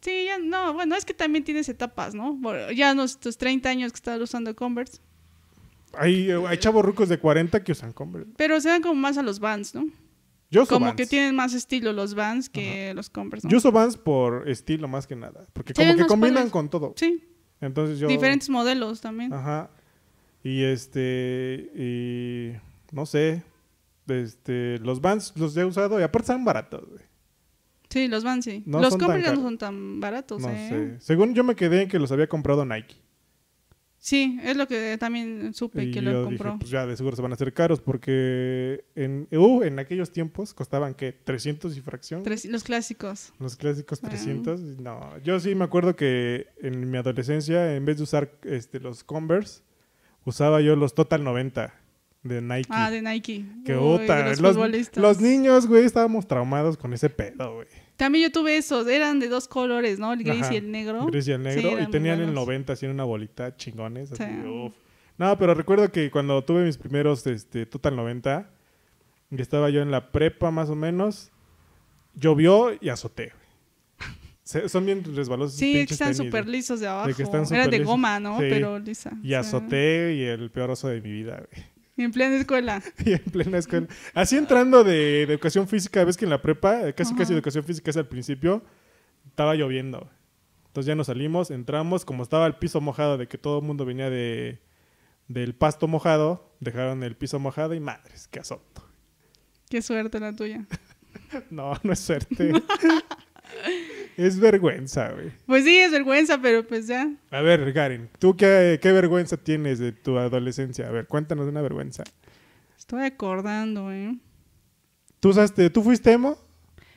[0.00, 0.74] Sí, ya no.
[0.74, 2.38] Bueno, es que también tienes etapas, ¿no?
[2.42, 4.98] Por- Ya nuestros 30 años que estás usando Converse.
[5.94, 8.30] Hay, hay chavos rucos de 40 que usan Converse.
[8.36, 9.86] Pero se dan como más a los Vans, ¿no?
[10.50, 10.96] Yo uso Como Vans.
[10.96, 13.50] que tienen más estilo los Vans que los Converse, ¿no?
[13.50, 15.46] Yo uso Vans por estilo más que nada.
[15.52, 16.52] Porque como que combinan padres.
[16.52, 16.94] con todo.
[16.96, 17.22] Sí,
[17.60, 18.08] Entonces yo...
[18.08, 19.32] diferentes modelos también.
[19.32, 19.70] Ajá.
[20.42, 21.70] Y este...
[21.74, 22.52] Y...
[22.92, 23.42] No sé.
[24.06, 24.78] Este...
[24.78, 27.02] Los Vans los he usado y aparte están baratos, güey.
[27.90, 28.62] Sí, los Vans, sí.
[28.66, 30.96] No los Converse no son tan baratos, No ¿eh?
[30.98, 31.04] sé.
[31.04, 32.96] Según yo me quedé en que los había comprado Nike.
[34.08, 36.58] Sí, es lo que también supe Y que lo dije, compró.
[36.58, 40.54] pues ya de seguro se van a hacer caros porque en, uh, en aquellos tiempos
[40.54, 42.22] costaban que 300 y fracción.
[42.22, 43.34] Tres- los clásicos.
[43.38, 44.00] Los clásicos.
[44.00, 44.60] 300.
[44.80, 49.04] No, yo sí me acuerdo que en mi adolescencia, en vez de usar este, los
[49.04, 49.60] Converse,
[50.24, 51.74] usaba yo los Total 90
[52.22, 52.68] de Nike.
[52.70, 53.44] Ah, de Nike.
[53.66, 57.68] que Uy, de los, los niños, güey, estábamos traumados con ese pedo, güey.
[57.98, 60.12] También yo tuve esos, eran de dos colores, ¿no?
[60.14, 60.54] El gris Ajá.
[60.54, 61.04] y el negro.
[61.06, 61.70] Gris y el negro.
[61.76, 62.34] Sí, y tenían el buenos.
[62.46, 64.12] 90 así en una bolita, chingones.
[64.12, 64.46] Así, Sí.
[64.48, 64.72] uf.
[65.18, 68.48] No, pero recuerdo que cuando tuve mis primeros este, Total 90,
[69.32, 71.30] y estaba yo en la prepa más o menos,
[72.14, 73.32] llovió y azoté.
[74.44, 75.56] Se- Son bien resbalosos.
[75.58, 77.06] Sí, que están súper lisos de abajo.
[77.14, 78.38] que están Eran súper de goma, ¿no?
[78.38, 78.46] Sí.
[78.48, 79.10] Pero lisa.
[79.22, 81.66] Y azoté y el peor oso de mi vida, güey.
[82.02, 82.82] En plena escuela.
[83.04, 83.86] Y en plena escuela.
[84.14, 87.18] Así entrando de, de educación física, ves que en la prepa, eh, casi Ajá.
[87.20, 88.62] casi educación física es al principio,
[89.26, 90.08] estaba lloviendo.
[90.68, 93.84] Entonces ya nos salimos, entramos, como estaba el piso mojado de que todo el mundo
[93.84, 94.60] venía de
[95.28, 98.82] del pasto mojado, dejaron el piso mojado y madres, qué azoto.
[99.68, 100.66] Qué suerte la tuya.
[101.50, 102.52] No, no es suerte.
[104.18, 105.30] es vergüenza, güey.
[105.46, 107.08] Pues sí, es vergüenza, pero pues ya.
[107.30, 110.88] A ver, Garen, ¿tú qué, qué vergüenza tienes de tu adolescencia?
[110.88, 112.02] A ver, cuéntanos una vergüenza.
[112.76, 114.16] Estoy acordando, ¿eh?
[115.20, 116.36] ¿Tú, usaste, ¿tú fuiste emo?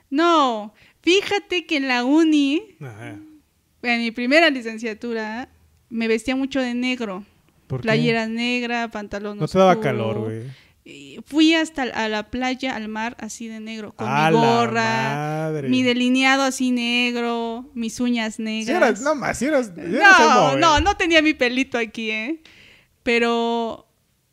[0.09, 3.17] No, fíjate que en la uni, Ajá.
[3.83, 5.47] en mi primera licenciatura,
[5.89, 7.23] me vestía mucho de negro.
[7.67, 7.83] ¿Por qué?
[7.83, 9.83] Playera negra, pantalón No te daba oscuro.
[9.89, 10.43] calor, güey.
[10.83, 15.51] Y Fui hasta a la playa, al mar, así de negro, con ¡A mi gorra,
[15.67, 18.65] mi delineado así negro, mis uñas negras.
[18.65, 22.09] Si eras, no más, si eras, si eras no, no, no tenía mi pelito aquí,
[22.09, 22.41] ¿eh?
[23.03, 23.87] Pero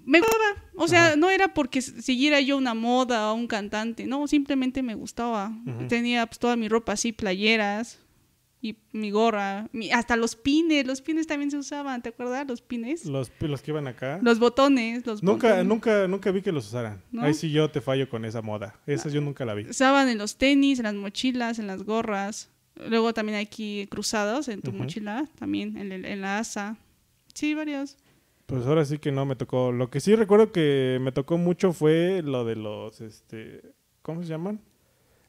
[0.04, 0.64] me gustaba.
[0.76, 1.16] O sea, Ajá.
[1.16, 5.52] no era porque siguiera yo una moda o un cantante, no, simplemente me gustaba.
[5.88, 7.98] Tenía pues, toda mi ropa así, playeras
[8.61, 12.47] y mi gorra, mi- hasta los pines, los pines también se usaban, ¿te acuerdas?
[12.49, 13.05] Los pines.
[13.05, 14.18] Los, los que iban acá.
[14.23, 15.66] Los botones, los nunca, botones.
[15.66, 17.03] nunca, nunca vi que los usaran.
[17.12, 17.23] ¿No?
[17.23, 18.75] Ahí sí yo te fallo con esa moda.
[18.87, 19.68] Esa yo nunca la vi.
[19.68, 22.51] Usaban en los tenis, en las mochilas, en las gorras.
[22.88, 26.77] Luego también aquí cruzados en tu mochila, también en, el- en la asa.
[27.35, 27.97] Sí, varios.
[28.47, 29.73] Pues ahora sí que no me tocó.
[29.73, 33.62] Lo que sí recuerdo que me tocó mucho fue lo de los, este,
[34.03, 34.61] ¿cómo se llaman?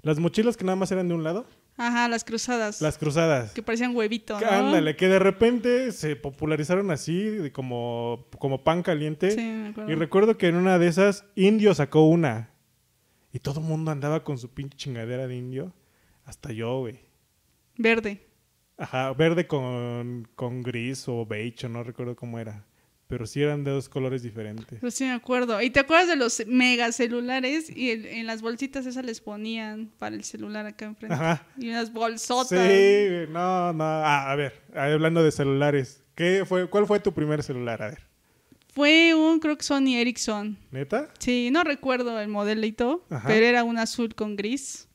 [0.02, 1.46] Las mochilas que nada más eran de un lado.
[1.80, 2.82] Ajá, las cruzadas.
[2.82, 3.54] Las cruzadas.
[3.54, 4.46] que parecían huevito, ¿no?
[4.46, 9.32] Ándale, que de repente se popularizaron así, como, como pan caliente.
[9.32, 9.90] Sí, me acuerdo.
[9.90, 12.50] Y recuerdo que en una de esas, Indio sacó una.
[13.32, 15.74] Y todo el mundo andaba con su pinche chingadera de indio.
[16.26, 17.00] Hasta yo, güey.
[17.78, 18.28] Verde.
[18.78, 22.66] Ajá, verde con, con gris o beige, no recuerdo cómo era.
[23.10, 24.78] Pero sí eran de dos colores diferentes.
[24.80, 25.60] Pero sí me acuerdo.
[25.64, 27.68] ¿Y te acuerdas de los mega celulares?
[27.76, 31.16] Y el- en las bolsitas esas les ponían para el celular acá enfrente.
[31.16, 31.44] Ajá.
[31.58, 32.50] Y unas bolsotas.
[32.50, 33.84] Sí, no, no.
[33.84, 36.04] Ah, a ver, hablando de celulares.
[36.14, 37.82] ¿Qué fue, ¿Cuál fue tu primer celular?
[37.82, 38.08] A ver.
[38.76, 40.60] Fue un, creo que Sony Ericsson.
[40.70, 41.12] ¿Neta?
[41.18, 43.28] Sí, no recuerdo el modelito, Ajá.
[43.28, 44.88] pero era un azul con gris.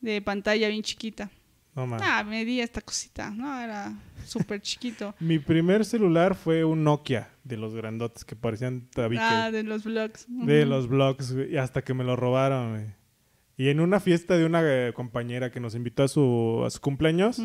[0.00, 1.30] De pantalla bien chiquita.
[1.74, 2.06] No mames.
[2.08, 3.30] Ah, medía esta cosita.
[3.30, 3.92] No, era
[4.24, 5.14] súper chiquito.
[5.20, 9.22] Mi primer celular fue un Nokia de los grandotes que parecían tabique.
[9.22, 10.26] ah, de los vlogs.
[10.28, 12.86] de los blogs, y hasta que me lo robaron, güey.
[13.56, 16.80] Y en una fiesta de una eh, compañera que nos invitó a su, a su
[16.80, 17.40] cumpleaños,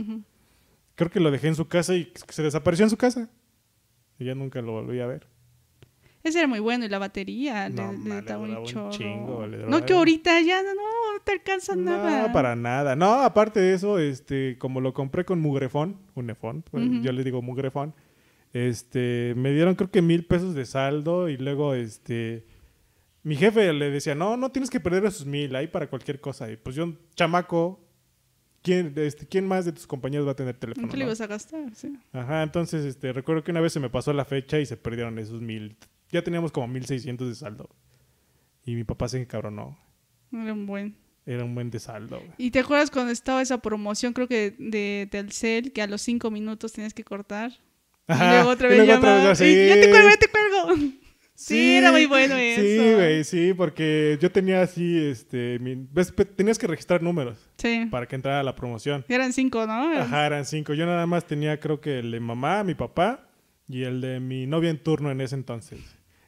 [0.96, 3.30] creo que lo dejé en su casa y se desapareció en su casa.
[4.18, 5.28] Y ya nunca lo volví a ver.
[6.24, 8.66] Ese era muy bueno y la batería No, le, ma, le le daba duraba un
[8.66, 8.90] un chorro.
[8.92, 12.28] chingo, le no que ahorita ya no, no te alcanza nada.
[12.28, 12.96] No, para nada.
[12.96, 17.42] No, aparte de eso, este, como lo compré con mugrefón, unefón, pues, yo le digo
[17.42, 17.94] mugrefón,
[18.52, 22.46] este, me dieron creo que mil pesos de saldo y luego, este,
[23.24, 26.52] mi jefe le decía, no, no tienes que perder esos mil, ahí para cualquier cosa.
[26.52, 27.80] Y pues yo, chamaco,
[28.62, 30.86] ¿quién, este, ¿quién más de tus compañeros va a tener teléfono?
[30.88, 31.10] ¿En qué le no?
[31.10, 31.74] ibas a gastar?
[31.76, 31.98] Sí.
[32.12, 35.18] Ajá, entonces, este, recuerdo que una vez se me pasó la fecha y se perdieron
[35.20, 35.78] esos mil.
[36.12, 37.70] Ya teníamos como mil seiscientos de saldo.
[38.66, 39.78] Y mi papá se encabronó.
[40.32, 40.96] Era un buen.
[41.26, 42.32] Era un buen de saldo, güey.
[42.38, 46.32] ¿Y te acuerdas cuando estaba esa promoción, creo que de Telcel, que a los cinco
[46.32, 47.52] minutos tenías que cortar?
[48.08, 49.68] Ajá, y luego otra y vez luego otra y sí.
[49.68, 50.94] ya te cuelgo, ya te cuelgo.
[51.40, 52.96] Sí, era muy bueno Sí, eso.
[52.98, 57.88] güey, sí, porque yo tenía así, este, mi- ves, tenías que registrar números Sí.
[57.90, 59.06] para que entrara la promoción.
[59.08, 59.98] Eran cinco, ¿no?
[59.98, 60.74] Ajá, eran cinco.
[60.74, 63.30] Yo nada más tenía, creo que el de mamá, mi papá
[63.70, 65.80] y el de mi novia en turno en ese entonces.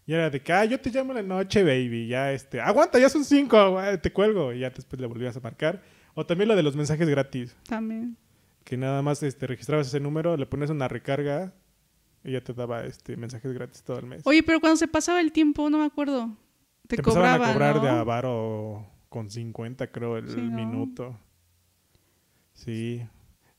[0.06, 2.08] Y era de que, ah, yo te llamo en la noche, baby.
[2.08, 4.52] Ya, este, aguanta, ya son cinco, güey, te cuelgo.
[4.54, 5.82] Y ya después le volvías a marcar.
[6.16, 8.18] O también lo de los mensajes gratis, También.
[8.64, 11.54] que nada más este, registrabas ese número, le ponías una recarga
[12.24, 14.22] y ya te daba este, mensajes gratis todo el mes.
[14.26, 16.36] Oye, pero cuando se pasaba el tiempo, no me acuerdo.
[16.88, 17.82] Te, te empezaban cobraban, a cobrar ¿no?
[17.84, 20.52] de avaro con 50, creo, el Sí, ¿no?
[20.56, 21.18] minuto.
[22.54, 23.02] Sí.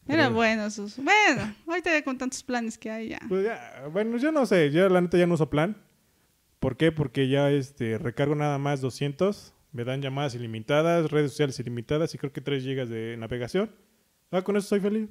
[0.06, 0.96] Era Pero- bueno sus.
[0.96, 3.20] Bueno, ahorita con tantos planes que hay ya.
[3.28, 5.76] Pues ya, bueno, yo no sé, yo la neta ya no uso plan.
[6.62, 6.92] ¿Por qué?
[6.92, 12.18] Porque ya este recargo nada más 200, me dan llamadas ilimitadas, redes sociales ilimitadas y
[12.18, 13.74] creo que 3 gigas de navegación.
[14.30, 15.08] Ah, con eso soy feliz.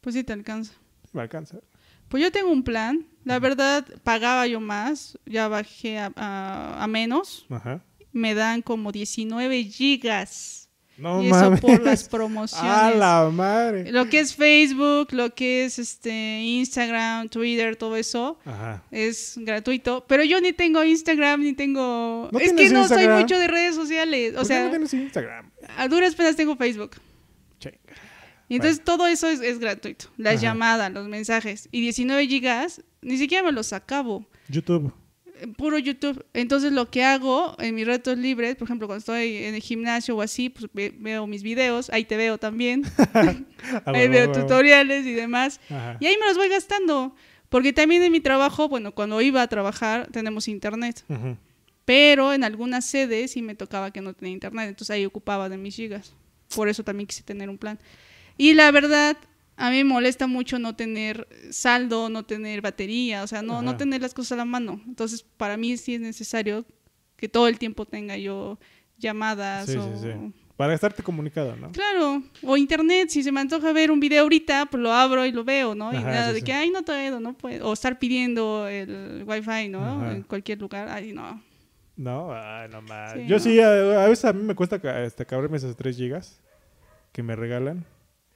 [0.00, 0.74] Pues sí te alcanza.
[1.12, 1.60] Me alcanza.
[2.08, 3.06] Pues yo tengo un plan.
[3.24, 5.16] La verdad, pagaba yo más.
[5.24, 7.46] Ya bajé a, a- a menos.
[7.48, 7.84] Ajá.
[8.10, 10.61] Me dan como 19 gigas.
[10.98, 11.60] No y eso mames.
[11.60, 12.70] por las promociones.
[12.70, 13.90] ¡A la madre!
[13.90, 18.82] Lo que es Facebook, lo que es este Instagram, Twitter, todo eso Ajá.
[18.90, 20.04] es gratuito.
[20.06, 22.28] Pero yo ni tengo Instagram, ni tengo...
[22.30, 24.32] ¿No es que no soy mucho de redes sociales.
[24.32, 25.50] O ¿Por qué sea, no tienes Instagram?
[25.76, 26.92] a duras penas tengo Facebook.
[28.48, 30.06] Y entonces todo eso es, es gratuito.
[30.18, 30.42] Las Ajá.
[30.42, 31.70] llamadas, los mensajes.
[31.72, 34.26] Y 19 gigas, ni siquiera me los acabo.
[34.48, 34.92] YouTube.
[35.56, 36.24] Puro YouTube.
[36.34, 40.16] Entonces lo que hago en mis retos libres, por ejemplo, cuando estoy en el gimnasio
[40.16, 45.06] o así, pues ve- veo mis videos, ahí te veo también, Ah, ahí veo tutoriales
[45.06, 45.60] y demás.
[45.70, 45.96] Ajá.
[46.00, 47.14] Y ahí me los voy gastando.
[47.48, 51.04] Porque también en mi trabajo, bueno, cuando iba a trabajar tenemos internet.
[51.84, 54.68] Pero en algunas sedes sí me tocaba que no tenía internet.
[54.68, 56.14] Entonces ahí ocupaba de mis gigas.
[56.54, 57.78] Por eso también quise tener un plan.
[58.38, 59.16] Y la verdad,
[59.62, 63.76] a mí me molesta mucho no tener saldo, no tener batería, o sea, no, no
[63.76, 64.80] tener las cosas a la mano.
[64.88, 66.66] Entonces, para mí sí es necesario
[67.16, 68.58] que todo el tiempo tenga yo
[68.98, 69.84] llamadas Sí, o...
[69.84, 70.32] sí, sí.
[70.56, 71.70] Para estarte comunicado, ¿no?
[71.70, 75.30] Claro, o internet, si se me antoja ver un video ahorita, pues lo abro y
[75.30, 75.92] lo veo, ¿no?
[75.92, 77.68] y Ajá, nada sí, de que, ay, no puedo, no puedo.
[77.68, 79.84] O estar pidiendo el wifi, ¿no?
[79.84, 80.12] Ajá.
[80.12, 81.40] En cualquier lugar, ay, no.
[81.96, 83.14] No, ay, no más.
[83.28, 83.38] Yo no.
[83.38, 86.40] sí, a, a veces a mí me cuesta este, cabrarme esas 3 gigas
[87.12, 87.84] que me regalan.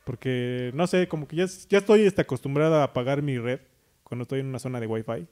[0.07, 3.59] Porque, no sé, como que ya, ya estoy este, acostumbrado a pagar mi red
[4.05, 5.27] cuando estoy en una zona de wifi.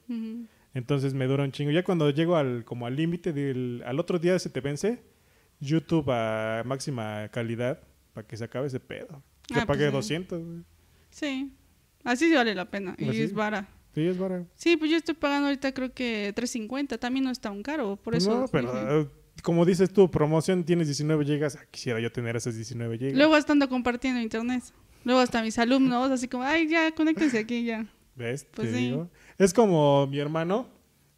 [0.73, 1.71] Entonces me dura un chingo.
[1.71, 5.01] Ya cuando llego al como al límite del al otro día se te vence
[5.61, 7.79] YouTube a máxima calidad
[8.13, 9.23] para que se acabe ese pedo.
[9.47, 10.13] Que Ah, pague pues sí.
[10.15, 10.43] 200.
[10.43, 10.63] güey.
[11.09, 11.53] Sí,
[12.03, 12.95] así sí vale la pena.
[12.97, 13.69] Y Pues es vara.
[13.93, 14.45] Sí, es barato.
[14.55, 18.13] Sí, pues yo estoy pagando ahorita creo que 3.50, también no es tan caro, por
[18.13, 18.41] eso.
[18.41, 19.09] no, pero
[19.41, 21.57] como dices tú, promoción tienes 19 gigas.
[21.59, 23.15] Ah, quisiera yo tener esas 19 gigas.
[23.15, 24.63] Luego estando compartiendo internet.
[25.03, 27.85] Luego hasta mis alumnos, así como, ay, ya, conéctense aquí ya.
[28.15, 28.47] ¿Ves?
[28.53, 28.85] Pues Te sí.
[28.85, 29.09] digo.
[29.37, 30.67] Es como mi hermano,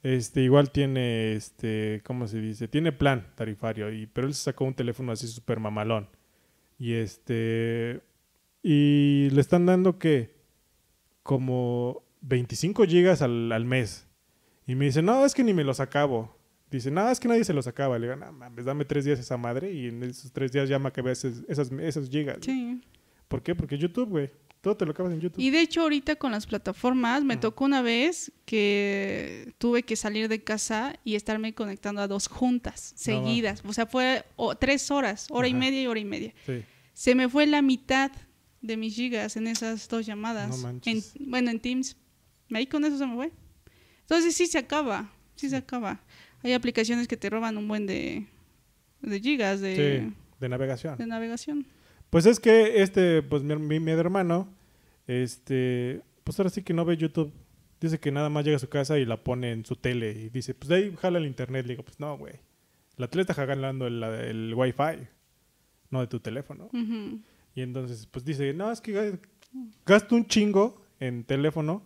[0.03, 2.67] este, igual tiene, este, ¿cómo se dice?
[2.67, 6.09] Tiene plan tarifario, y, pero él se sacó un teléfono así súper mamalón.
[6.77, 8.01] Y este,
[8.61, 10.35] y le están dando que
[11.23, 14.07] como 25 gigas al, al mes.
[14.65, 16.36] Y me dice, no, es que ni me los acabo.
[16.69, 17.97] Dice, no, es que nadie se los acaba.
[17.97, 20.77] Le digo, no mames, dame tres días esa madre y en esos tres días ya
[20.79, 22.37] me acabé esas, esas, gigas.
[22.41, 22.81] Sí.
[23.27, 23.55] ¿Por qué?
[23.55, 24.29] Porque YouTube, güey.
[24.59, 25.39] Todo te lo acabas en YouTube.
[25.39, 30.27] Y de hecho ahorita con las plataformas me tocó una vez que tuve que salir
[30.27, 33.61] de casa y estarme conectando a dos juntas No, seguidas.
[33.65, 34.25] O sea, fue
[34.59, 36.33] tres horas, hora y media y hora y media.
[36.45, 36.63] Sí.
[36.93, 38.11] Se me fue la mitad
[38.61, 40.49] de mis gigas en esas dos llamadas.
[40.49, 41.15] No manches.
[41.15, 41.95] En- bueno, en Teams.
[42.51, 43.31] Ahí con eso se me fue.
[44.01, 46.01] Entonces sí se acaba, sí se acaba.
[46.43, 48.25] Hay aplicaciones que te roban un buen de,
[49.01, 49.75] de gigas de,
[50.09, 50.97] Sí, de navegación.
[50.97, 51.65] de navegación.
[52.09, 54.47] Pues es que este, pues mi, mi, mi hermano,
[55.07, 57.33] este, pues ahora sí que no ve YouTube.
[57.79, 60.29] Dice que nada más llega a su casa y la pone en su tele y
[60.29, 61.65] dice, pues de ahí jala el internet.
[61.65, 62.33] Le digo, pues no, güey.
[62.95, 65.05] La tele está jalando el, el wifi,
[65.91, 66.69] no de tu teléfono.
[67.53, 69.19] Y entonces, pues dice, no, es que ga-
[69.85, 71.83] gasto un chingo en teléfono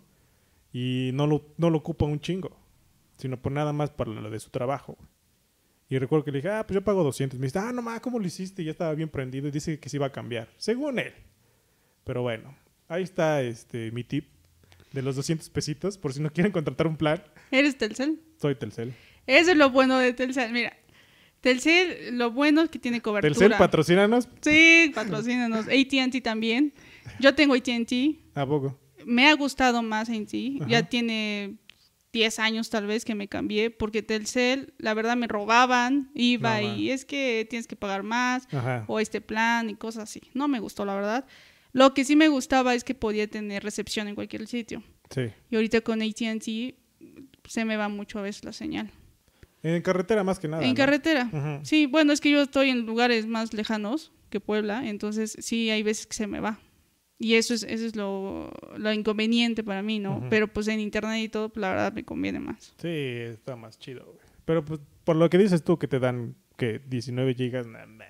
[0.71, 2.57] y no lo, no lo ocupa un chingo,
[3.21, 4.97] sino por nada más para lo de su trabajo.
[5.89, 7.37] Y recuerdo que le dije, ah, pues yo pago 200.
[7.39, 8.61] Me dice, ah, no más, ¿cómo lo hiciste?
[8.61, 11.13] Y ya estaba bien prendido y dice que se iba a cambiar, según él.
[12.03, 12.55] Pero bueno,
[12.87, 14.25] ahí está este mi tip
[14.93, 18.19] de los 200 pesitos, por si no quieren contratar un plan, ¿Eres Telcel?
[18.37, 18.93] soy Telcel.
[19.27, 20.51] Eso es lo bueno de Telcel.
[20.51, 20.73] Mira,
[21.41, 23.33] Telcel, lo bueno es que tiene cobertura.
[23.33, 25.65] Telcel, patrocínanos, Sí, patrocínanos.
[25.69, 26.73] AT&T también.
[27.19, 28.19] Yo tengo AT&T.
[28.35, 28.77] ¿a poco?
[29.05, 30.59] Me ha gustado más AT&T.
[30.67, 31.57] Ya tiene
[32.13, 36.11] 10 años tal vez que me cambié porque Telcel, la verdad, me robaban.
[36.13, 38.83] Iba No, y es que tienes que pagar más Ajá.
[38.87, 40.21] o este plan y cosas así.
[40.33, 41.25] No me gustó, la verdad.
[41.73, 44.83] Lo que sí me gustaba es que podía tener recepción en cualquier sitio.
[45.09, 45.21] Sí.
[45.49, 46.75] Y ahorita con AT&T
[47.47, 48.91] se me va mucho a veces la señal.
[49.63, 50.63] En carretera más que nada.
[50.63, 50.75] en ¿no?
[50.75, 51.29] carretera.
[51.31, 51.65] Ujú.
[51.65, 55.83] Sí, bueno, es que yo estoy en lugares más lejanos que Puebla, entonces sí hay
[55.83, 56.59] veces que se me va.
[57.23, 60.17] Y eso es, eso es lo, lo inconveniente para mí, ¿no?
[60.17, 60.25] Ujú.
[60.31, 62.73] Pero pues en internet y todo, pues, la verdad me conviene más.
[62.81, 64.17] Sí, está más chido, güey.
[64.43, 68.05] Pero pues, por lo que dices tú que te dan que 19 gigas, nah, nah,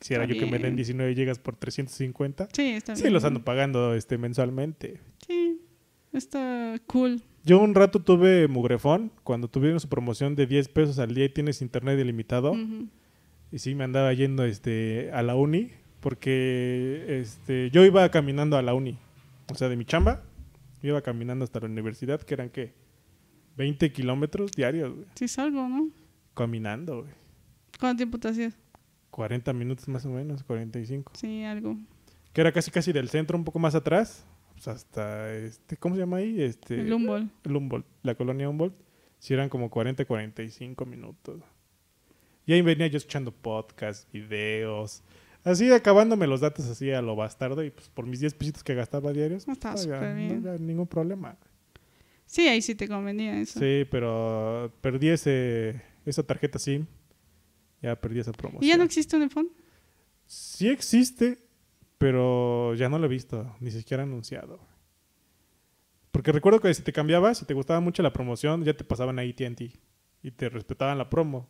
[0.00, 0.76] quisiera Está yo que me den bien.
[0.76, 2.48] 19 gigas por 350.
[2.52, 3.12] Sí, está Sí, bien.
[3.14, 5.00] los ando pagando este mensualmente.
[5.28, 5.60] Sí,
[6.12, 7.22] está cool.
[7.44, 11.28] Yo un rato tuve Mugrefón, cuando tuvieron su promoción de 10 pesos al día y
[11.28, 12.50] tienes internet ilimitado.
[12.50, 12.88] Ujú.
[13.52, 18.62] Y sí, me andaba yendo este, a la uni Porque este, yo iba caminando a
[18.62, 18.98] la uni.
[19.50, 20.22] O sea, de mi chamba,
[20.82, 22.74] iba caminando hasta la universidad, que eran, ¿qué?
[23.56, 25.06] 20 kilómetros diarios, güey.
[25.14, 25.90] Sí, salgo, ¿no?
[26.34, 27.14] Caminando, güey.
[27.80, 28.56] ¿Cuánto tiempo te hacías?
[29.10, 31.12] 40 minutos más o menos, 45.
[31.16, 31.76] Sí, algo.
[32.32, 34.26] Que era casi casi del centro, un poco más atrás.
[34.52, 36.42] Pues hasta, este, ¿cómo se llama ahí?
[36.42, 37.30] Este, El Humboldt.
[37.44, 38.74] el Humboldt, la colonia Humboldt.
[39.18, 41.40] Sí eran como 40, 45 minutos.
[42.44, 45.02] Y ahí venía yo escuchando podcasts, videos.
[45.46, 47.62] Así acabándome los datos así a lo bastardo.
[47.62, 49.46] Y pues por mis 10 pesitos que gastaba diarios.
[49.46, 50.48] No estaba pues, súper no bien.
[50.48, 51.38] había ningún problema.
[52.24, 53.60] Sí, ahí sí te convenía eso.
[53.60, 56.86] Sí, pero perdí ese, esa tarjeta SIM.
[57.80, 58.64] Ya perdí esa promoción.
[58.64, 59.48] ¿Y ya no existe un iPhone?
[60.24, 61.38] Sí existe,
[61.96, 64.58] pero ya no lo he visto, ni siquiera anunciado.
[66.10, 69.20] Porque recuerdo que si te cambiabas, si te gustaba mucho la promoción, ya te pasaban
[69.20, 69.72] a AT&T
[70.24, 71.48] y te respetaban la promo.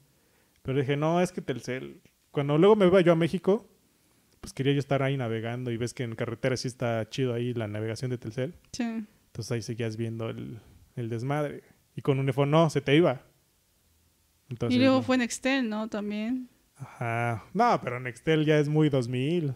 [0.60, 2.02] Pero dije, no, es que Telcel...
[2.30, 3.66] Cuando luego me iba yo a México,
[4.46, 7.52] pues quería yo estar ahí navegando y ves que en carretera sí está chido ahí
[7.52, 8.54] la navegación de Telcel.
[8.70, 8.84] Sí.
[8.84, 10.60] Entonces ahí seguías viendo el,
[10.94, 11.64] el desmadre.
[11.96, 13.22] Y con un iPhone no, se te iba.
[14.48, 15.02] Entonces, y luego no.
[15.02, 15.88] fue Nextel, ¿no?
[15.88, 16.48] También.
[16.76, 17.44] Ajá.
[17.54, 19.52] No, pero Nextel ya es muy 2000.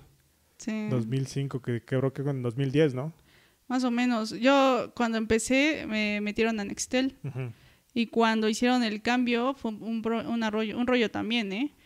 [0.57, 0.89] Sí.
[0.89, 3.13] 2005, que creo que en 2010, ¿no?
[3.69, 4.31] Más o menos.
[4.41, 7.53] Yo cuando empecé me metieron a Nextel Ujú.
[7.95, 11.77] y cuando hicieron el cambio fue un, un rollo, un rollo también, ¿eh?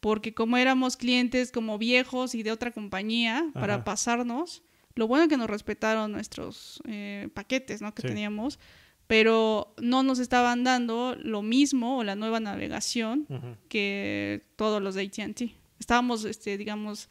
[0.00, 4.62] Porque como éramos clientes como viejos y de otra compañía para pasarnos,
[4.94, 7.92] lo bueno que nos respetaron nuestros eh, paquetes, ¿no?
[7.94, 8.08] Que Sí.
[8.08, 8.58] teníamos,
[9.06, 13.26] pero no nos estaban dando lo mismo o la nueva navegación
[13.68, 15.54] que todos los de AT&T.
[15.78, 17.08] Estábamos, este, digamos,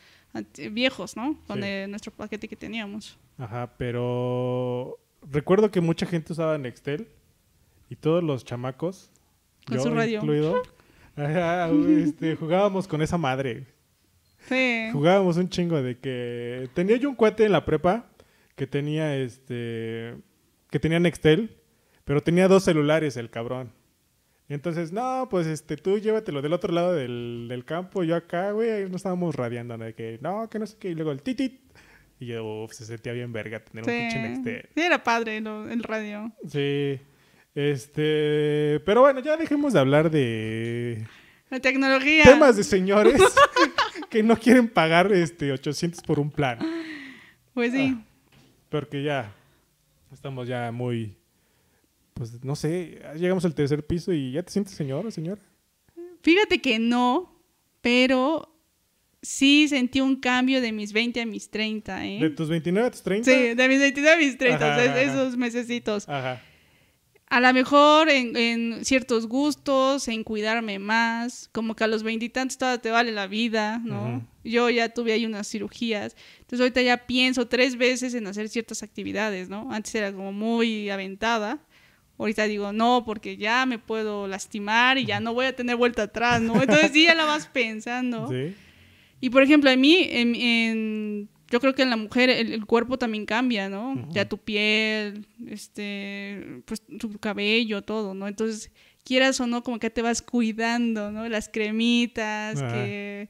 [0.71, 1.37] viejos, ¿no?
[1.47, 1.67] Con Sí.
[1.67, 3.17] el- nuestro paquete que teníamos.
[3.37, 4.97] Ajá, pero
[5.29, 7.07] recuerdo que mucha gente usaba Nextel
[7.89, 9.09] y todos los chamacos,
[9.65, 10.19] Con yo su radio.
[10.19, 10.61] incluido,
[11.19, 13.65] ajá, este, jugábamos con esa madre.
[14.47, 14.89] Sí.
[14.91, 18.09] Jugábamos un chingo de que tenía yo un cuate en la prepa
[18.55, 20.15] que tenía este
[20.69, 21.57] que tenía Nextel,
[22.05, 23.71] pero tenía dos celulares el cabrón.
[24.47, 28.51] Y entonces, no, pues este tú llévatelo del otro lado del, del campo, yo acá,
[28.51, 29.85] güey, ahí nos estábamos radiando, ¿no?
[29.85, 31.61] De que no, que no sé qué, y luego el titit.
[32.19, 34.19] Y yo, uf, se sentía bien verga tener un pinche.
[34.21, 34.69] Nextel.
[34.75, 36.31] Sí, era padre lo- el radio.
[36.47, 36.99] Sí.
[37.55, 41.05] Este, pero bueno, ya dejemos de hablar de
[41.49, 42.23] La tecnología.
[42.23, 43.21] temas de señores
[44.09, 46.59] que no quieren pagar este 800 por un plan.
[47.53, 47.95] Pues sí.
[47.95, 48.03] Ah.
[48.69, 49.33] Porque ya
[50.13, 51.17] estamos ya muy,
[52.13, 55.41] pues no sé, llegamos al tercer piso y ya te sientes señor o señora.
[56.21, 57.41] Fíjate que no,
[57.81, 58.53] pero
[59.21, 62.19] sí sentí un cambio de mis 20 a mis 30, ¿eh?
[62.21, 63.29] De tus 29 a tus 30.
[63.29, 65.11] Sí, de mis 29 a mis 30, Ajá, o sea, ajá, ajá.
[65.11, 66.07] esos mesecitos.
[66.07, 66.41] Ajá.
[67.31, 72.57] A lo mejor en, en ciertos gustos, en cuidarme más, como que a los veintitantos
[72.57, 74.27] todavía te vale la vida, ¿no?
[74.43, 78.81] Yo ya tuve ahí unas cirugías, entonces ahorita ya pienso tres veces en hacer ciertas
[78.81, 79.71] actividades, ¿no?
[79.71, 81.59] Antes era como muy aventada,
[82.17, 86.03] ahorita digo no, porque ya me puedo lastimar y ya no voy a tener vuelta
[86.03, 86.59] atrás, ¿no?
[86.61, 88.27] Entonces sí ya la vas pensando.
[88.31, 88.55] Sí.
[89.21, 92.65] Y por ejemplo, en mí, en, en- yo creo que en la mujer el, el
[92.65, 94.07] cuerpo también cambia, ¿no?
[94.11, 98.27] Ya tu piel, este, pues tu cabello, todo, ¿no?
[98.27, 98.71] Entonces,
[99.03, 101.27] quieras o no, como que te vas cuidando, ¿no?
[101.27, 102.73] Las cremitas, Ajá.
[102.73, 103.29] que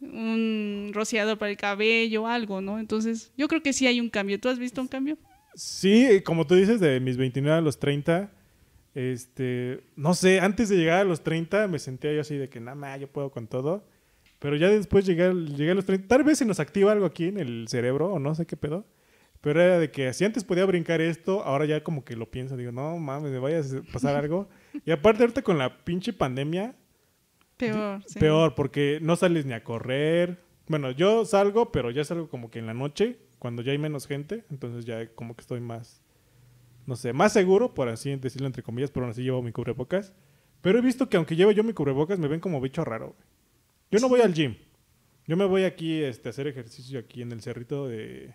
[0.00, 2.78] un rociador para el cabello, algo, ¿no?
[2.78, 4.38] Entonces, yo creo que sí hay un cambio.
[4.38, 5.18] ¿Tú has visto un cambio?
[5.54, 8.30] Sí, como tú dices, de mis 29 a los 30,
[8.94, 12.60] este, no sé, antes de llegar a los 30 me sentía yo así de que
[12.60, 13.84] nada yo puedo con todo.
[14.38, 17.24] Pero ya después llegué, llegué a los 30, tal vez se nos activa algo aquí
[17.26, 18.86] en el cerebro o no sé qué pedo.
[19.40, 22.56] Pero era de que si antes podía brincar esto, ahora ya como que lo pienso,
[22.56, 24.48] digo, no mames, me vaya a pasar algo.
[24.84, 26.76] Y aparte ahorita con la pinche pandemia,
[27.56, 28.02] Peor.
[28.06, 28.18] sí.
[28.20, 30.38] Peor, porque no sales ni a correr.
[30.68, 34.06] Bueno, yo salgo, pero ya salgo como que en la noche, cuando ya hay menos
[34.06, 34.44] gente.
[34.50, 36.00] Entonces ya como que estoy más,
[36.86, 40.12] no sé, más seguro, por así decirlo entre comillas, pero aún así llevo mi cubrebocas.
[40.60, 43.14] Pero he visto que aunque lleve yo mi cubrebocas, me ven como bicho raro.
[43.16, 43.37] güey.
[43.90, 44.54] Yo no voy al gym.
[45.26, 48.34] Yo me voy aquí este, a hacer ejercicio aquí en el cerrito de...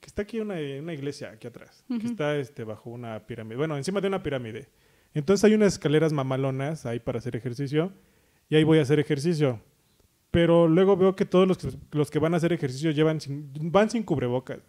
[0.00, 1.84] Que está aquí una, una iglesia aquí atrás.
[1.88, 3.56] Que está este, bajo una pirámide.
[3.56, 4.68] Bueno, encima de una pirámide.
[5.12, 7.92] Entonces hay unas escaleras mamalonas ahí para hacer ejercicio
[8.48, 9.60] y ahí voy a hacer ejercicio.
[10.30, 13.50] Pero luego veo que todos los que, los que van a hacer ejercicio llevan sin-
[13.72, 14.60] van sin cubrebocas.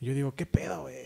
[0.00, 1.04] Y yo digo, ¿qué pedo, güey?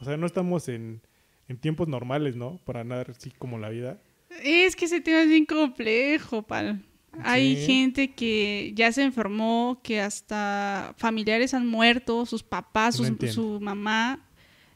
[0.00, 1.00] O sea, no estamos en,
[1.48, 2.60] en tiempos normales, ¿no?
[2.66, 4.02] Para nada así como la vida.
[4.42, 6.84] Es que ese tema es bien complejo, pal.
[7.22, 7.66] Hay Sí.
[7.66, 14.18] gente que ya se enfermó, que hasta familiares han muerto, sus papás, sus- su mamá,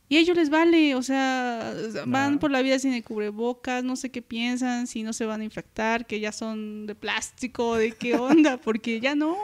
[0.08, 1.74] y a ellos les vale, o sea,
[2.06, 2.38] van No.
[2.38, 5.44] por la vida sin el cubrebocas, no sé qué piensan, si no se van a
[5.44, 8.14] infectar, que ya son de plástico, de qué
[8.46, 9.36] onda, porque ya no.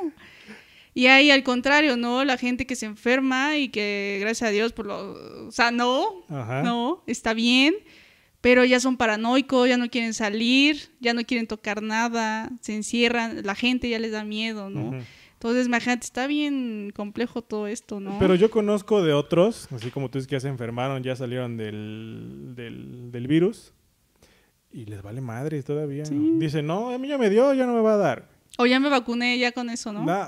[0.95, 2.23] Y hay al contrario, ¿no?
[2.25, 6.63] La gente que se enferma y que gracias a Dios por lo sanó, Ajá.
[6.63, 7.03] ¿no?
[7.07, 7.75] Está bien,
[8.43, 13.43] pero ya son paranoicos, ya no quieren salir, ya no quieren tocar nada, se encierran,
[13.45, 14.89] la gente ya les da miedo, ¿no?
[14.89, 14.97] Ujú.
[15.35, 18.19] Entonces, imagínate, está bien complejo todo esto, ¿no?
[18.19, 21.57] Pero yo conozco de otros, así como tú dices que ya se enfermaron, ya salieron
[21.57, 23.73] del, del, del virus
[24.73, 26.05] y les vale madre todavía.
[26.05, 26.35] Sí.
[26.39, 28.29] Dicen, no, a mí ya me dio, ya no me va a dar.
[28.59, 30.05] O ya me vacuné ya con eso, ¿no?
[30.05, 30.27] Nah,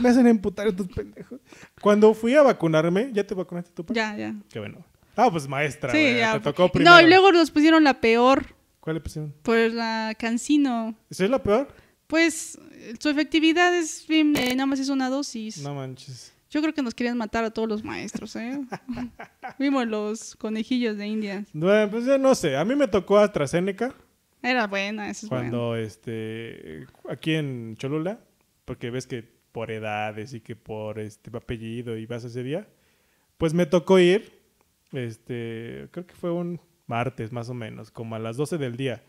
[0.00, 1.40] me hacen emputar estos pendejos.
[1.80, 3.84] Cuando fui a vacunarme, ¿ya te vacunaste tú?
[3.84, 3.94] pa?
[3.94, 4.34] Ya, ya.
[4.50, 4.84] Qué bueno.
[5.16, 6.34] Ah, pues maestra, Sí, güey, ya.
[6.34, 6.90] te tocó primero.
[6.94, 8.46] No, y luego nos pusieron la peor,
[8.80, 9.34] ¿Cuál le pusieron?
[9.42, 10.94] pues la Cancino.
[11.10, 11.68] ¿Esa es la peor?
[12.06, 12.58] Pues
[12.98, 15.58] su efectividad es bien, eh, nada más es una dosis.
[15.62, 16.32] No manches.
[16.50, 18.58] Yo creo que nos querían matar a todos los maestros, ¿eh?
[19.58, 21.44] Vimos los conejillos de India.
[21.52, 22.56] Bueno, pues ya no sé.
[22.56, 23.94] A mí me tocó AstraZeneca
[24.42, 25.42] Era buena, eso es bueno.
[25.50, 28.18] cuando, este, aquí en Cholula,
[28.64, 32.66] porque ves que por edades y que por este apellido y vas ese día,
[33.38, 34.39] pues me tocó ir,
[34.92, 39.02] este, creo que fue un martes más o menos, como a las 12 del día.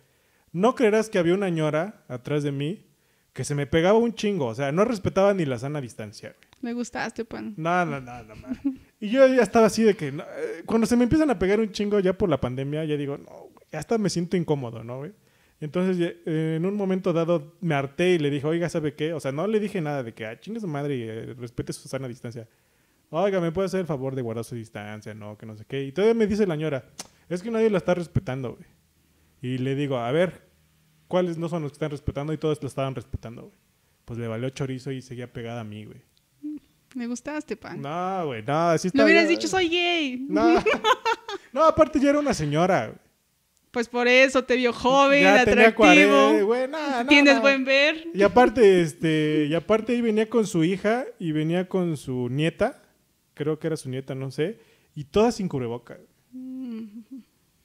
[0.51, 2.85] No creerás que había una ñora atrás de mí
[3.33, 6.35] que se me pegaba un chingo, o sea, no respetaba ni la sana distancia.
[6.37, 6.51] güey.
[6.61, 7.53] Me gustaste, pan.
[7.57, 8.35] No, no, no, no.
[8.35, 8.59] man.
[8.99, 11.59] Y yo ya estaba así de que no, eh, cuando se me empiezan a pegar
[11.59, 14.83] un chingo ya por la pandemia, ya digo, no, güey, ya hasta me siento incómodo,
[14.83, 15.13] ¿no, güey?
[15.59, 19.13] Entonces, eh, en un momento dado, me harté y le dije, oiga, ¿sabe qué?
[19.13, 21.71] O sea, no le dije nada de que, ah, chingue su madre y eh, respete
[21.71, 22.47] su sana distancia.
[23.13, 25.13] Oiga, ¿me puede hacer el favor de guardar su distancia?
[25.13, 25.83] No, que no sé qué.
[25.83, 26.85] Y todavía me dice la ñora,
[27.29, 28.65] es que nadie la está respetando, güey.
[29.41, 30.47] Y le digo, a ver,
[31.09, 32.31] ¿cuáles no son los que están respetando?
[32.31, 33.53] Y todos lo estaban respetando, güey.
[34.05, 36.01] Pues le valió chorizo y seguía pegada a mí, güey.
[36.95, 37.81] Me gustaste, pan.
[37.81, 39.03] No, güey, no, así está.
[39.03, 40.25] hubieras ya- dicho, soy gay.
[40.29, 40.61] No.
[41.53, 42.87] no, aparte ya era una señora.
[42.87, 42.97] güey.
[43.71, 46.11] Pues por eso te vio joven, ya tenía atractivo.
[46.27, 47.41] 40, güey, no, no, Tienes no.
[47.41, 48.07] buen ver.
[48.13, 52.81] Y aparte, este, y aparte ahí venía con su hija y venía con su nieta,
[53.41, 54.59] creo que era su nieta, no sé,
[54.95, 55.97] y todas sin cubreboca.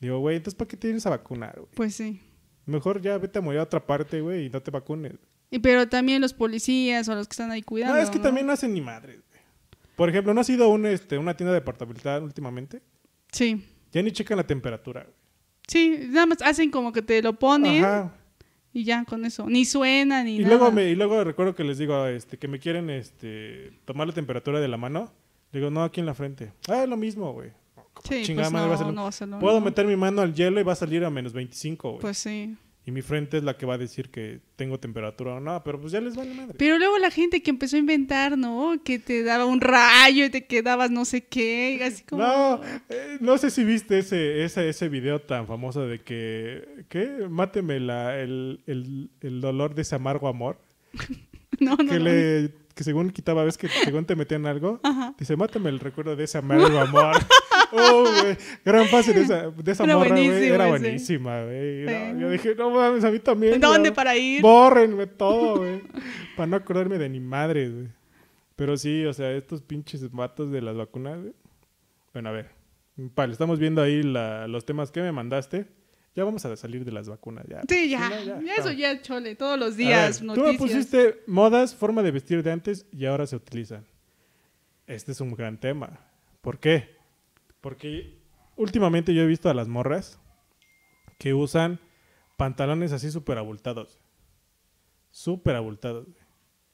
[0.01, 1.68] Digo, güey, entonces ¿para qué te vienes a vacunar, güey?
[1.74, 2.20] Pues sí.
[2.66, 5.14] Mejor ya vete a morir a otra parte, güey, y no te vacunes.
[5.51, 7.95] Y pero también los policías o los que están ahí cuidando.
[7.97, 9.41] no, es que también no hacen ni madres, güey.
[9.95, 12.83] Por ejemplo, ¿no has ido a un, este, una tienda departamental últimamente?
[13.33, 13.64] Sí.
[13.93, 15.14] Ya ni checan la temperatura, güey.
[15.68, 18.12] Sí, nada más hacen como que te lo ponen Ajá.
[18.72, 19.47] y ya con eso.
[19.49, 20.49] Ni suena ni Y nada.
[20.57, 24.12] luego, me, y luego recuerdo que les digo este, que me quieren este, tomar la
[24.12, 25.12] temperatura de la mano.
[25.57, 26.53] Digo, no, aquí en la frente.
[26.69, 27.51] Ah, es lo mismo, güey.
[28.05, 29.55] Sí, Chingada pues madre, no, va a ser lo- no va a ser lo Puedo
[29.55, 29.65] mismo.
[29.67, 32.01] meter mi mano al hielo y va a salir a menos 25, güey.
[32.03, 32.55] Pues sí.
[32.85, 35.81] y mi frente es la que va a decir que tengo temperatura o no, pero
[35.81, 36.55] pues ya les vale madre.
[36.59, 38.77] Pero luego la gente que empezó a inventar, ¿no?
[38.85, 42.23] Que te daba un rayo y te quedabas no sé qué, así como...
[42.23, 47.27] No, eh, no sé si viste ese, ese, ese video tan famoso de que, ¿qué?
[47.29, 50.59] Máteme la, el, el, el dolor de ese amargo amor.
[51.61, 52.05] no, no, que, no.
[52.05, 55.14] le, que según quitaba, ves que según te metían algo, Ajá.
[55.18, 57.16] dice, mátame el recuerdo de ese amargo amor.
[57.72, 61.85] oh, güey, gran fase de esa, de esa Era morra, güey, era buenísima, güey.
[61.87, 63.61] No, yo dije, no mames, a mí también.
[63.61, 64.43] ¿Dónde para ir?
[64.43, 65.83] Bórrenme todo, güey.
[66.37, 67.89] para no acordarme de ni madre, güey.
[68.57, 71.33] Pero sí, o sea, estos pinches vatos de las vacunas, güey.
[72.12, 72.51] Bueno, a ver.
[72.97, 75.66] Vale, estamos viendo ahí la- los temas que me mandaste.
[76.17, 77.61] Ya vamos a salir de las vacunas, ya.
[77.69, 78.09] Sí, ya.
[78.09, 79.37] no, ya, ya, eso ya, chole.
[79.37, 80.57] Todos los días, ver, Tú me noticias.
[80.59, 83.87] pusiste modas, forma de vestir de antes y ahora se utilizan.
[84.87, 86.01] Este es un gran tema.
[86.41, 86.97] ¿Por qué?
[87.61, 88.19] Porque
[88.57, 90.19] últimamente yo he visto a las morras
[91.19, 91.81] que usan
[92.39, 94.01] pantalones así súper abultados.
[95.11, 96.07] Súper abultados.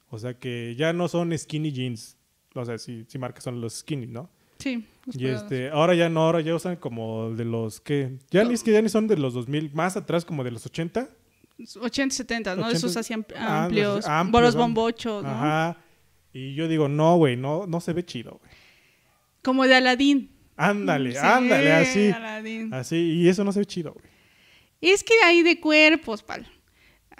[0.08, 2.16] O sea que ya no son skinny jeans.
[2.54, 4.30] O sea, sí, sí marcas son los skinny, ¿no?
[4.62, 4.86] Sí.
[5.12, 8.18] Y este, ahora ya no, ahora ya usan como de los que...
[8.30, 10.64] Ya ni es que ya ni son de los 2000, más atrás como de los
[10.64, 11.08] 80.
[11.80, 12.62] 80, 70, ¿no?
[12.62, 14.60] 80, Esos así ah, amplios, ¿no?
[14.60, 15.30] bombochos, ¿no?
[15.30, 15.76] Ajá.
[16.32, 18.52] Y yo digo, no, güey, no, no se ve chido, güey.
[19.42, 20.30] Como de Aladín.
[20.56, 22.10] Ándale, Sí, ándale, así.
[22.10, 22.72] Aladín.
[22.72, 24.04] Así, y eso no se ve chido, güey.
[24.80, 26.46] Es que hay de cuerpos, pal.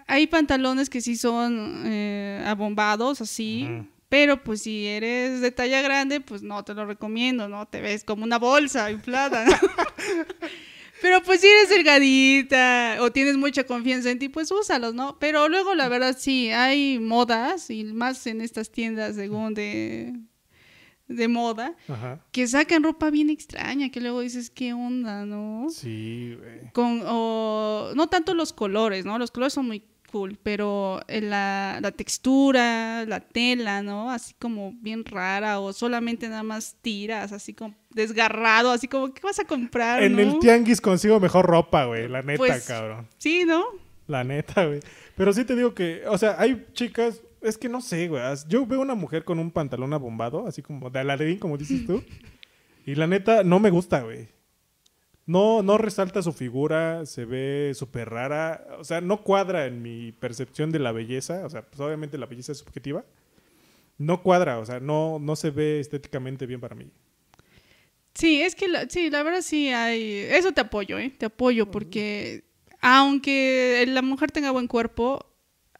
[0.07, 3.66] Hay pantalones que sí son eh, abombados, así.
[3.68, 3.86] Ujú.
[4.13, 7.65] Pero pues si eres de talla grande, pues no te lo recomiendo, ¿no?
[7.65, 9.47] Te ves como una bolsa inflada.
[11.01, 15.19] Pero pues si eres delgadita o tienes mucha confianza en ti, pues úsalos, ¿no?
[15.19, 20.13] Pero luego la verdad sí, hay modas, y más en estas tiendas según de,
[21.09, 22.23] de moda, Ajá.
[22.33, 25.69] que sacan ropa bien extraña, que luego dices, ¿qué onda, no?
[25.71, 26.71] Sí, güey.
[26.75, 29.19] con o, no tanto los colores, ¿no?
[29.19, 29.83] Los colores son muy
[30.13, 34.11] cool, pero eh, la, la textura, la tela, ¿no?
[34.11, 39.23] Así como bien rara o solamente nada más tiras, así como desgarrado, así como, ¿qué
[39.23, 40.03] vas a comprar?
[40.03, 40.21] En no?
[40.21, 42.09] el tianguis consigo mejor ropa, güey.
[42.09, 43.09] La neta, Pues- cabrón.
[43.19, 43.65] Sí, ¿no?
[44.07, 44.81] La neta, güey.
[45.17, 48.23] Pero sí te digo que, o sea, hay chicas Es que no sé, güey.
[48.49, 52.01] Yo veo una mujer con un pantalón abombado, así como de Aladdin, como dices tú.
[52.87, 54.29] y la neta, no me gusta, güey.
[55.33, 58.66] No, no resalta su figura, se ve súper rara.
[58.78, 61.47] O sea, no cuadra en mi percepción de la belleza.
[61.47, 63.03] O sea, pues obviamente la belleza es subjetiva.
[63.97, 66.85] No cuadra, o sea, no, no se ve estéticamente bien para mí.
[68.12, 70.18] Sí, es que la, sí, la verdad sí hay.
[70.18, 71.11] Eso te apoyo, ¿eh?
[71.16, 72.45] Te apoyo porque
[72.83, 75.32] aunque la mujer tenga buen cuerpo,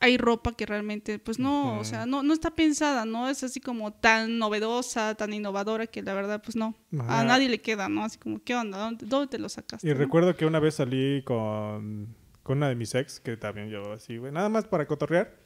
[0.03, 3.30] hay ropa que realmente, pues no, o sea, no, no está pensada, ¿no?
[3.30, 6.74] Es así como tan novedosa, tan innovadora que la verdad, pues no.
[6.98, 7.20] Ajá.
[7.20, 8.03] A nadie le queda, ¿no?
[8.03, 8.78] Así como, ¿qué onda?
[8.78, 9.88] ¿Dónde, dónde te lo sacaste?
[9.88, 9.96] Y no?
[9.96, 14.16] recuerdo que una vez salí con, con una de mis ex, que también yo así,
[14.16, 15.38] güey, nada más para cotorrear.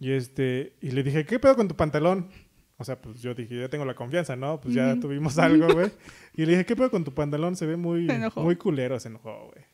[0.00, 2.30] Y este, y le dije, ¿qué pedo con tu pantalón?
[2.78, 4.60] O sea, pues yo dije, ya tengo la confianza, ¿no?
[4.60, 5.92] Pues ya tuvimos algo, güey.
[6.34, 7.54] Y le dije, ¿qué pedo con tu pantalón?
[7.54, 9.64] Se ve muy, Se muy culero, se enojó, güey.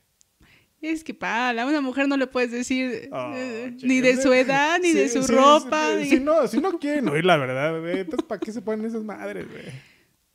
[0.80, 4.16] Es que para, a una mujer no le puedes decir Oh, eh, chinga, ni de
[4.20, 5.90] su edad, ni de su sí, ropa.
[5.92, 7.98] sí, ni- Si no, si no quieren oír la verdad, güey.
[8.00, 9.64] Entonces, ¿para qué se ponen esas madres, güey?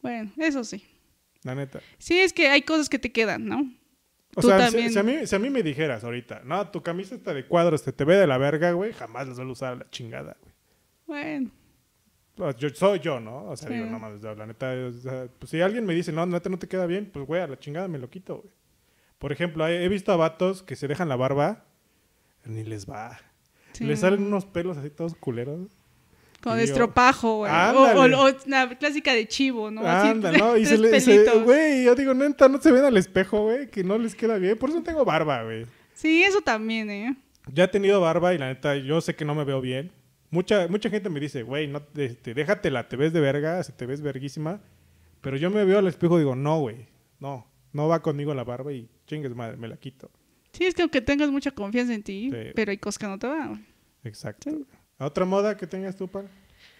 [0.02, 0.84] Bueno, eso sí.
[1.44, 1.80] La neta.
[1.98, 3.72] Sí, es que hay cosas que te quedan, ¿no?
[4.36, 4.92] O Tú sea, si- también.
[4.94, 7.84] Si, a mí, si a mí me dijeras ahorita, no, tu camisa está de cuadros,
[7.84, 10.38] te, te ve de la verga, güey, jamás las voy a usar a la chingada,
[10.42, 10.54] güey.
[11.08, 11.52] Bueno,
[12.58, 13.46] Yo, soy yo, ¿no?
[13.46, 16.26] O sea, digo, no mames, la neta, o sea, pues si alguien me dice, no,
[16.26, 18.54] neta no te queda bien, pues güey, a la chingada me lo quito, güey.
[19.26, 21.66] Por ejemplo, he visto a vatos que se dejan la barba,
[22.44, 23.20] ni les va.
[23.74, 23.84] sí.
[23.84, 25.62] Les salen unos pelos así todos culeros.
[26.44, 27.52] Con estropajo, güey.
[27.52, 28.14] O, Ándale.
[28.16, 29.82] o- o la clásica de chivo, ¿no?
[29.82, 30.56] Así, Anda, ¿no?
[30.58, 30.92] Y se le,
[31.44, 34.60] güey, yo digo, neta, no se ven al espejo, güey, que no les queda bien.
[34.60, 35.66] Por eso no tengo barba, güey.
[35.96, 37.18] Sí, eso también, ¿eh?
[37.52, 39.92] Ya he tenido barba y la neta, yo sé que no me veo bien.
[40.30, 43.88] Mucha, mucha gente me dice, güey, no, este, déjatela, te ves de verga, se te
[43.88, 44.62] ves verguísima.
[45.22, 46.86] Pero yo me veo al espejo y digo, no, güey,
[47.20, 50.10] no, no va conmigo la barba y chingues madre, me la quito.
[50.54, 52.38] Sí, es que aunque tengas mucha confianza en ti, Sí.
[52.56, 53.66] pero hay cosas que no te van.
[54.04, 54.50] Exacto.
[54.50, 54.66] Sí.
[55.00, 56.28] ¿Otra moda que tengas tú, para?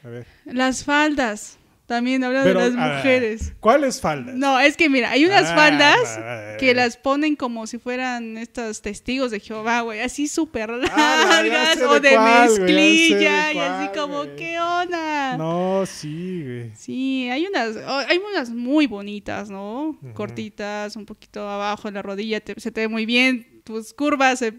[0.04, 0.26] A ver.
[0.46, 1.58] Las faldas.
[1.86, 3.54] También habla Pero, de las mujeres.
[3.60, 4.34] ¿Cuáles faldas?
[4.36, 8.82] No, es que mira, hay unas Ah, faldas que las ponen como si fueran estos
[8.82, 14.24] testigos de Jehová, güey, así súper Ah, largas o de cuál, mezclilla y así como.
[14.36, 15.38] ¿qué onda?
[15.38, 16.72] No, sí, güey.
[16.76, 20.00] Sí, hay unas, oh, hay unas muy bonitas, ¿no?
[20.16, 24.40] Cortitas, un poquito abajo de la rodilla, te- se te ve muy bien, tus curvas
[24.40, 24.54] se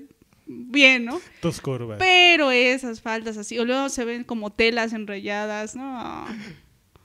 [0.46, 1.20] bien, ¿no?
[1.40, 1.98] Tus curvas.
[1.98, 6.24] Pero esas faldas así, o luego se ven como telas enrolladas, ¿no?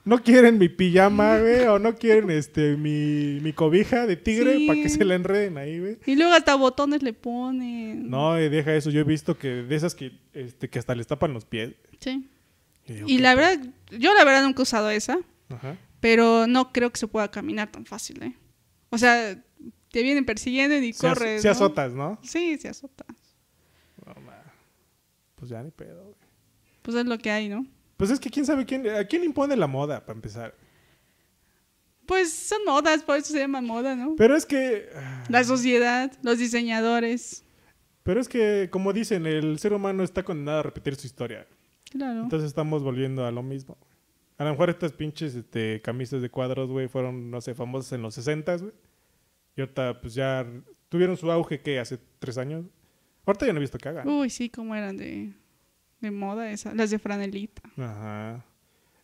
[0.04, 4.66] No quieren mi pijama, güey, o no quieren este mi, mi cobija de tigre Sí.
[4.66, 5.98] para que se la enreden ahí, güey.
[6.06, 8.10] Y luego hasta botones le ponen.
[8.10, 8.90] No, eh, deja eso.
[8.90, 11.74] Yo he visto que de esas que, este, que hasta les tapan los pies.
[12.00, 12.28] Sí.
[12.88, 13.64] Y, digo, Y ¿qué la verdad,
[13.96, 15.76] yo la verdad nunca he usado esa, Ajá.
[16.00, 18.34] pero no creo que se pueda caminar tan fácil, ¿eh?
[18.90, 19.40] O sea,
[19.92, 21.42] te vienen persiguiendo y Se, corres.
[21.42, 21.52] se ¿no?
[21.52, 22.18] azotas, ¿no?
[22.24, 23.04] Sí, se azota.
[24.04, 24.14] No.
[25.36, 26.16] Pues ya ni pedo, güey.
[26.82, 27.64] Pues es lo que hay, ¿no?
[28.02, 30.56] Pues es que quién sabe quién, a quién impone la moda, para empezar.
[32.04, 34.16] Pues son modas, por eso se llama moda, ¿no?
[34.16, 34.88] Pero es que.
[34.92, 37.44] ah, La sociedad, los diseñadores.
[38.02, 41.46] Pero es que, como dicen, el ser humano está condenado a repetir su historia.
[41.92, 42.22] Claro.
[42.24, 43.78] Entonces estamos volviendo a lo mismo.
[44.36, 48.02] A lo mejor estas pinches este, camisas de cuadros, güey, fueron, no sé, famosas en
[48.02, 48.72] los 60, güey.
[49.54, 50.44] Y ahorita, pues ya
[50.88, 52.64] tuvieron su auge, que Hace tres años.
[53.24, 54.08] Ahorita ya no he visto que hagan.
[54.08, 55.34] Uy, sí, cómo eran de,
[56.02, 56.74] de moda esas.
[56.76, 57.62] Las de franelita.
[57.78, 58.44] Ajá.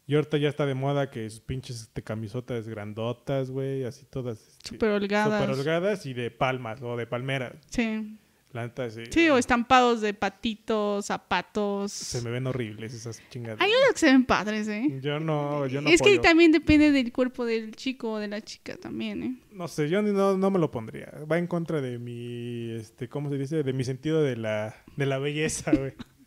[0.07, 4.38] Y ahorita ya está de moda que sus pinches este, camisotas grandotas, güey, así todas.
[4.40, 5.40] este, Súper holgadas.
[5.42, 7.55] súper holgadas y de palmas o de palmeras.
[7.70, 8.18] Sí.
[8.53, 9.28] La neta, sí.
[9.28, 11.92] O estampados de patitos, zapatos.
[11.92, 13.61] Se me ven horribles esas chingadas.
[13.61, 14.99] Hay unos que se ven padres, ¿eh?
[15.03, 16.22] Yo no, yo no es que apoyo.
[16.22, 19.36] también depende del cuerpo del chico o de la chica también, ¿eh?
[19.53, 21.12] No sé, yo no, no me lo pondría.
[21.30, 23.62] Va en contra de mi, este, ¿cómo se dice?
[23.62, 25.92] De mi sentido de la, de la belleza, güey.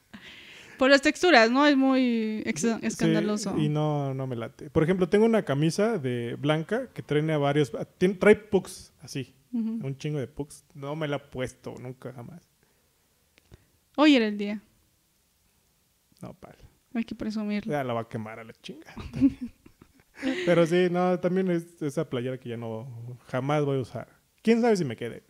[0.82, 1.68] Por las texturas, ¿no?
[1.68, 3.54] Es muy escandaloso.
[3.56, 4.72] Sí, y no, no me late.
[4.72, 9.36] Por ejemplo, tengo una camisa de blanca que trae a varios, tiene- trae pugs, así,
[9.52, 10.66] un chingo de pugs.
[10.74, 12.42] No me la he puesto, nunca jamás.
[13.96, 14.60] Hoy era el día.
[16.20, 16.56] No, pal.
[16.96, 17.72] Hay que presumirlo.
[17.72, 18.92] Ya la va a quemar a la chinga.
[20.48, 24.08] Pero sí, no, también es esa playera que ya no, jamás voy a usar.
[24.42, 25.22] ¿Quién sabe si me quede?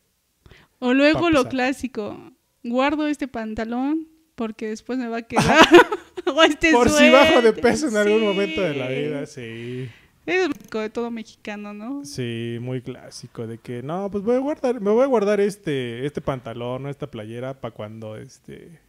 [0.80, 2.32] O luego lo clásico.
[2.64, 4.08] Guardo este pantalón
[4.41, 5.55] porque después me va a quedar.
[6.49, 8.25] este Por si bajo de peso en algún Sí.
[8.25, 9.87] momento de la vida, sí.
[10.25, 12.03] Es de todo mexicano, ¿no?
[12.05, 16.07] Sí, muy clásico de que no, pues voy a guardar, me voy a guardar este
[16.07, 18.79] este pantalón o esta playera para cuando este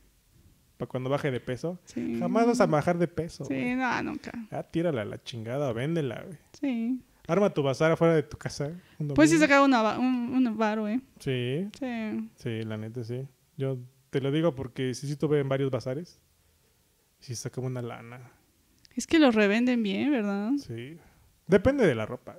[0.78, 1.78] para cuando baje de peso.
[1.84, 2.16] Sí.
[2.18, 3.44] Jamás vas a bajar de peso.
[3.44, 4.32] Sí, no, nunca.
[4.50, 6.38] Ah, tírala a la chingada, véndela, güey.
[6.59, 6.98] Sí.
[7.28, 8.70] Arma tu bazar afuera de tu casa.
[9.14, 10.98] Pues sí sacaba una, un, un varo, ¿eh?
[11.20, 12.30] Sí, Sí.
[12.36, 13.26] sí, la neta sí.
[13.59, 13.76] Yo
[14.13, 16.21] te lo digo porque sí, sí estuve en varios bazares.
[17.19, 18.31] Sí, saca una lana.
[18.95, 20.51] Es que los revenden bien, ¿verdad?
[20.59, 20.99] Sí.
[21.47, 22.39] Depende de la ropa.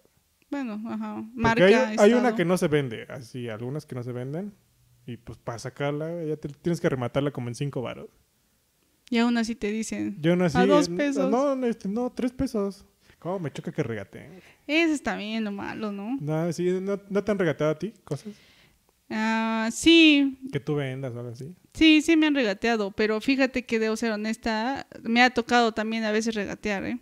[0.52, 1.16] Bueno, ajá.
[1.16, 4.54] Porque Marca, hay, hay una que no se vende, así, algunas que no se venden.
[5.08, 8.10] Y pues para sacarla, ya te- tienes que rematarla como en cinco varos.
[9.10, 10.16] Y aún así te dicen.
[10.22, 10.60] Yo no así.
[10.60, 11.32] A dos pesos.
[11.32, 12.86] No, no, este, no, tres pesos.
[13.18, 14.42] ¿Cómo me choca que regateen?
[14.68, 16.18] Ese está bien lo malo, ¿no?
[16.22, 18.32] No, sí, no, ¿no te han regateado a ti cosas
[19.16, 21.54] Ah, sí, que tú vendas o algo así?
[21.74, 26.04] sí, sí me han regateado, pero fíjate que debo ser honesta, me ha tocado también
[26.04, 26.98] a veces regatear, ¿eh?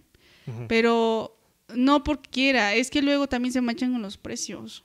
[0.68, 1.38] Pero
[1.74, 4.84] no porque quiera, es que luego también se manchan con los precios.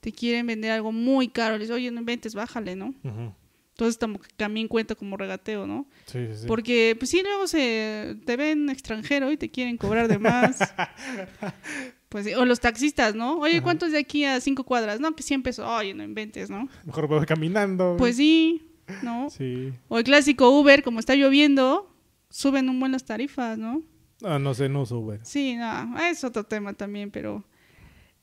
[0.00, 2.94] Te quieren vender algo muy caro, les oye, no inventes, bájale, ¿no?
[3.02, 3.34] Ujú.
[3.72, 5.86] Entonces tam- también cuenta como regateo, ¿no?
[6.06, 6.46] Sí, sí, sí.
[6.46, 10.72] Porque, pues sí, luego se te ven extranjero y te quieren cobrar de más.
[12.10, 13.38] pues, sí, o los taxistas, ¿no?
[13.38, 13.62] Oye.
[13.62, 15.00] ¿cuánto es de aquí a cinco cuadras?
[15.00, 15.66] No, que 100 pesos.
[15.66, 16.68] Oye, no inventes, ¿no?
[16.84, 17.96] Mejor voy caminando.
[17.96, 18.68] Pues sí,
[19.02, 19.30] ¿no?
[19.30, 19.72] Sí.
[19.88, 21.88] O el clásico Uber, como está lloviendo,
[22.28, 23.82] suben un buen las tarifas, ¿no?
[24.22, 25.20] Ah, no sé, no sube.
[25.22, 27.44] Sí, no, es otro tema también, pero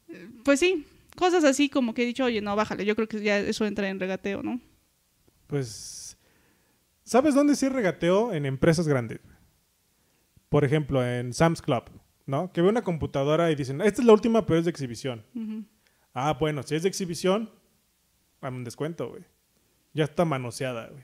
[0.10, 0.86] eh, pues sí,
[1.16, 3.90] cosas así como que he dicho, oye, no, bájale, yo creo que ya eso entra
[3.90, 4.60] en regateo, ¿no?
[5.48, 6.18] Pues,
[7.04, 8.34] ¿sabes dónde sí regateo?
[8.34, 9.22] En empresas grandes.
[10.50, 11.84] Por ejemplo, en Sam's Club,
[12.28, 12.52] ¿no?
[12.54, 15.26] Que ve una computadora y dicen, esta es la última, pero es de exhibición.
[16.14, 17.50] Ah, bueno, si es de exhibición,
[18.42, 19.24] dame un descuento, güey.
[19.94, 21.04] Ya está manoseada, güey.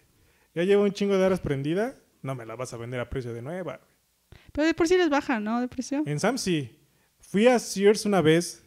[0.53, 3.33] Ya lleva un chingo de horas prendida, no me la vas a vender a precio
[3.33, 3.77] de nueva.
[3.77, 3.89] güey.
[4.51, 5.59] Pero de por sí les bajan, ¿no?
[5.61, 6.03] De precio.
[6.05, 6.79] En Sam's sí.
[7.19, 8.63] Fui a Sears una vez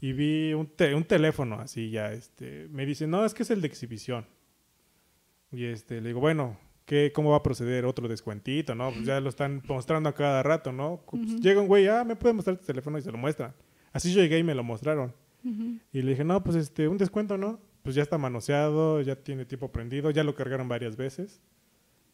[0.00, 3.50] y vi un, te- un teléfono así ya, este, me dice, no, es que es
[3.50, 4.26] el de exhibición.
[5.52, 6.58] Y este, le digo, bueno,
[6.90, 8.90] ¿qué, ¿cómo va a proceder otro descuentito, no?
[8.90, 11.04] Pues ya lo están mostrando a cada rato, ¿no?
[11.08, 11.40] Pues Ujú.
[11.40, 12.98] Llega un güey, ah, ¿me puede mostrar tu teléfono?
[12.98, 13.54] Y se lo muestran.
[13.92, 15.14] Así yo llegué y me lo mostraron.
[15.44, 15.78] Ujú.
[15.92, 17.60] Y le dije, no, pues este, un descuento, ¿no?
[17.82, 21.40] Pues ya está manoseado, ya tiene tiempo prendido, ya lo cargaron varias veces,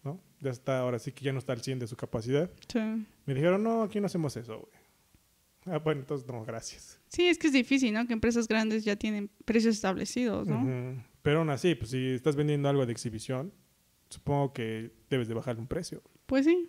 [0.05, 0.21] ¿no?
[0.41, 2.51] Ya está, ahora sí que ya no está al 100 de su capacidad.
[2.69, 2.79] Sí.
[3.25, 5.75] Me dijeron, no, aquí no hacemos eso, güey.
[5.75, 7.01] Ah, bueno, entonces no, gracias.
[7.09, 8.07] Sí, es que es difícil, ¿no?
[8.07, 10.61] Que empresas grandes ya tienen precios establecidos, ¿no?
[10.61, 11.03] Ujú.
[11.23, 13.53] Pero aún así, pues si estás vendiendo algo de exhibición,
[14.09, 16.03] supongo que debes de bajarle un precio.
[16.27, 16.69] Pues sí.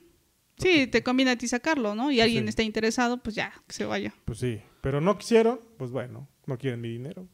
[0.58, 2.12] Sí, te conviene a ti sacarlo, ¿no?
[2.12, 2.50] Y alguien Sí.
[2.50, 4.14] está interesado, pues ya, que se vaya.
[4.26, 7.28] Pues sí, pero no quisieron, pues bueno, no quieren mi dinero.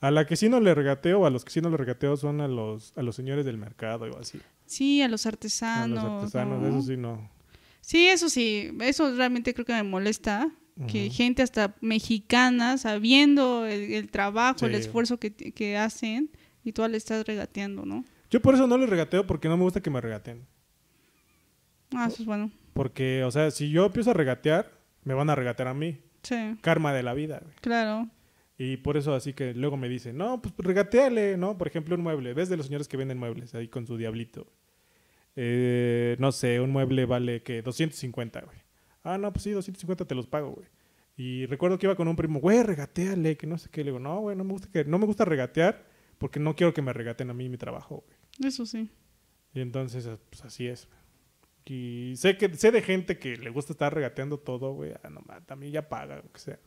[0.00, 2.40] A la que sí no le regateo, a los que sí no le regateo son
[2.40, 4.40] a los, a los señores del mercado o así.
[4.66, 6.02] Sí, a los A artesanos.
[6.02, 6.68] los artesanos, ¿no?
[6.68, 7.30] eso sí no.
[7.80, 10.50] Sí, eso sí, eso realmente creo que me molesta.
[10.86, 16.30] Que gente hasta mexicana, sabiendo el, el trabajo, el esfuerzo que, que hacen,
[16.62, 18.04] y tú le estás regateando, ¿no?
[18.30, 20.46] Yo por eso no les regateo porque no me gusta que me regateen.
[21.94, 22.50] Ah, eso es bueno.
[22.74, 24.70] Porque, o sea, si yo empiezo a regatear,
[25.04, 26.00] me van a regatear a mí.
[26.22, 27.54] Sí, Karma de la vida, güey.
[27.60, 28.08] claro.
[28.60, 31.56] Y por eso así que luego me dicen, no, pues regateale, ¿no?
[31.56, 32.34] Por ejemplo, un mueble.
[32.34, 34.48] ¿Ves de los señores que venden muebles ahí con su diablito?
[35.36, 38.58] Eh, no sé, un mueble vale que 250, güey.
[39.04, 40.66] Ah, no, pues sí, 250 te los pago, güey.
[41.16, 43.84] Y recuerdo que iba con un primo, güey, regateale, que no sé qué.
[43.84, 45.86] Le digo, no, güey, no me gusta que, no me gusta regatear
[46.18, 48.48] porque no quiero que me regaten a mí mi trabajo, güey.
[48.50, 48.88] Eso sí.
[49.54, 50.88] Y entonces, eh, pues así es.
[51.64, 54.92] Y sé que sé de gente que le gusta estar regateando todo, güey.
[55.02, 56.58] Ah, no, también ya paga, lo que sea.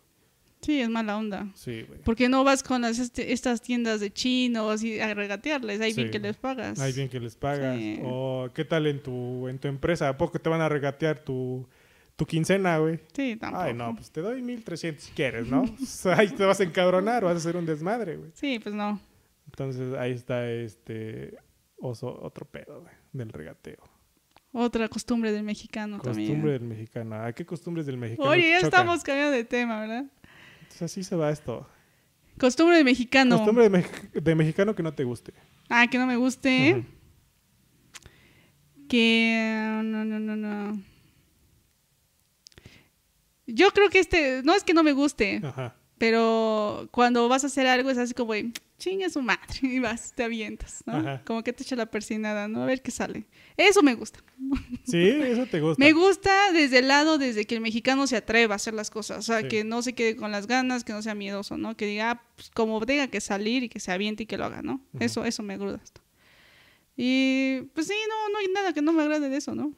[0.62, 1.49] Sí, es mala onda.
[1.56, 2.02] Sí, güey.
[2.02, 5.82] ¿Por qué no vas con las, este- estas tiendas de chinos y a regatearles?
[5.82, 6.12] Ahí bien Sí.
[6.12, 6.80] que les pagas.
[6.80, 7.76] Hay bien que les pagas.
[7.80, 7.99] Sí.
[8.04, 11.68] O qué tal en tu, en tu empresa, ¿a poco te van a regatear tu,
[12.16, 12.99] tu quincena, güey?
[13.12, 13.64] Sí, tampoco.
[13.64, 15.64] Ay, no, pues te doy 1300 si quieres, ¿no?
[16.16, 18.30] Ahí te vas a encabronar, vas a hacer un desmadre, güey.
[18.36, 18.99] Sí, pues no.
[19.52, 21.38] Entonces ahí está este
[21.78, 23.84] oso, otro pedo, güey, del regateo.
[24.54, 26.52] Otra costumbre del mexicano Costumbre también.
[26.52, 27.16] del mexicano.
[27.24, 28.30] ¿A qué costumbres del mexicano?
[28.30, 28.68] Oye, ya chocan?
[28.82, 30.06] estamos cambiando de tema, ¿verdad?
[30.62, 31.68] Entonces, así se va esto.
[32.39, 33.38] Costumbre del mexicano.
[33.38, 35.34] Costumbre de, mex- de mexicano que no te guste.
[35.70, 36.84] Ah, que no me guste.
[38.89, 39.80] Que.
[39.84, 40.82] No, no, no, no.
[43.47, 44.41] Yo creo que este.
[44.43, 45.76] No es que no me guste, Ajá.
[46.02, 48.34] Pero cuando vas a hacer algo es así como.
[48.80, 49.43] Chinga su madre.
[49.62, 50.93] Y vas, te avientas, ¿no?
[50.95, 51.22] Ajá.
[51.24, 52.64] Como que te echa la persinada, ¿no?
[52.64, 53.28] A ver qué sale.
[53.56, 54.20] Eso me gusta.
[54.84, 55.80] Sí, eso te gusta.
[55.80, 59.20] Me gusta desde el lado, desde que el mexicano se atreva a hacer las cosas.
[59.20, 59.47] O sea, Sí.
[59.47, 61.78] que no se quede con las ganas, que no sea miedoso, ¿no?
[61.78, 64.45] Que diga, ah, pues, como tenga que salir y que se aviente y que lo
[64.45, 64.82] haga, ¿no?
[64.99, 66.02] Eso, eso me gusta.
[66.97, 69.72] Y pues sí, no, no hay nada que no me agrade de eso, ¿no?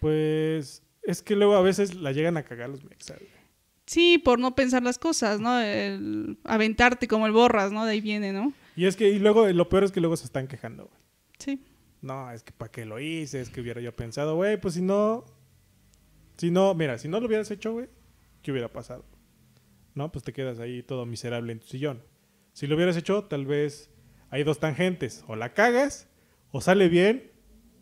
[0.00, 3.16] Pues es que luego a veces la llegan a cagar los mexas.
[3.90, 5.58] Sí, por no pensar las cosas, ¿no?
[5.58, 7.84] El aventarte como el borras, ¿no?
[7.84, 8.52] De ahí viene, ¿no?
[8.76, 11.00] Y es que, y luego, lo peor es que luego se están quejando, güey.
[11.40, 11.64] Sí.
[12.00, 14.80] No, es que para qué lo hice, es que hubiera yo pensado, güey, pues si
[14.80, 15.24] no,
[16.36, 17.88] si no, mira, si no lo hubieras hecho, güey,
[18.42, 19.04] ¿qué hubiera pasado?
[19.96, 22.00] No, pues te quedas ahí todo miserable en tu sillón.
[22.52, 23.90] Si lo hubieras hecho, tal vez
[24.30, 26.08] hay dos tangentes, o la cagas,
[26.52, 27.32] o sale bien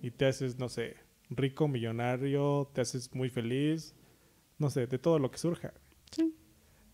[0.01, 0.97] y te haces, no sé,
[1.29, 3.95] rico, millonario, te haces muy feliz,
[4.57, 5.75] no sé, de todo lo que surja.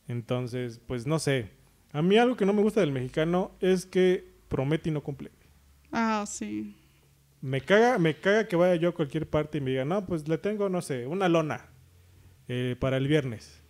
[0.09, 1.51] Entonces, pues no sé.
[1.93, 5.31] A mí algo que no me gusta del mexicano es que promete y no cumple.
[5.93, 6.77] Ah, sí.
[7.41, 10.27] Me caga, me caga que vaya yo a cualquier parte y me diga, no, pues
[10.29, 11.67] le tengo, no sé, una lona
[12.49, 13.61] eh, para el viernes.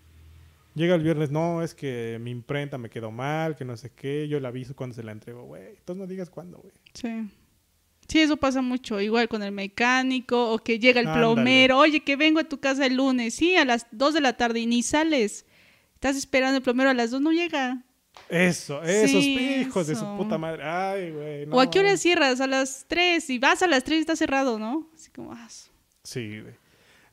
[0.74, 4.26] Llega el viernes, no, es que mi imprenta me quedó mal, que no sé qué,
[4.26, 5.68] yo le aviso cuando se la entrego, güey.
[5.68, 6.72] Entonces no digas cuándo, güey.
[6.94, 7.30] Sí.
[8.08, 9.00] Sí, eso pasa mucho.
[9.00, 11.20] Igual con el mecánico o que llega el Ándale.
[11.26, 11.78] plomero.
[11.78, 13.34] Oye, que vengo a tu casa el lunes.
[13.34, 15.46] Sí, a las 2 de la tarde y ni sales.
[16.04, 17.82] Estás esperando el plomero a las 2, no llega.
[18.28, 20.62] Eso, esos Sí, hijos de su puta madre.
[20.62, 21.46] Ay, güey.
[21.50, 22.42] O a qué hora cierras?
[22.42, 23.30] A las 3.
[23.30, 24.90] Y vas a las 3 y está cerrado, ¿no?
[24.94, 25.70] Así como, ah, su-
[26.02, 26.52] Sí, güey.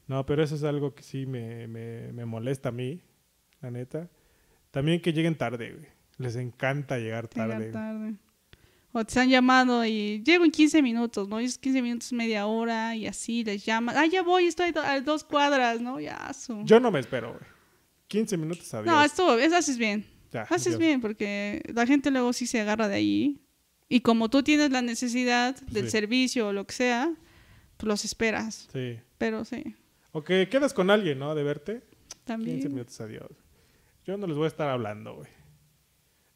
[0.07, 2.99] No, pero eso es algo que sí me, me, me molesta a mí,
[3.61, 4.09] la neta.
[4.71, 5.87] También que lleguen tarde, güey.
[6.17, 7.55] Les encanta llegar llega tarde.
[7.55, 7.71] güey.
[7.71, 8.13] tarde.
[8.91, 11.39] O te han llamado y llego en 15 minutos, ¿no?
[11.39, 13.95] Y esos 15 minutos, media hora y así les llaman.
[13.97, 16.01] Ah, ya voy, estoy a dos cuadras, ¿no?
[16.01, 16.61] Ya, su.
[16.65, 17.60] Yo no me espero, güey.
[18.11, 20.05] 15 minutos a No, estuvo, eso haces bien.
[20.33, 20.79] Ya, Haces Dios.
[20.79, 23.41] bien, porque la gente luego sí se agarra de ahí.
[23.87, 25.91] Y como tú tienes la necesidad del Sí.
[25.91, 27.13] servicio o lo que sea,
[27.77, 28.67] pues los esperas.
[28.73, 28.97] Sí.
[29.17, 29.75] Pero sí,
[30.11, 31.33] O que quedas con alguien, ¿no?
[31.35, 31.81] De verte.
[31.81, 32.59] 15 también.
[32.67, 33.29] minutos, adiós.
[34.05, 35.29] Yo no les voy a estar hablando, güey.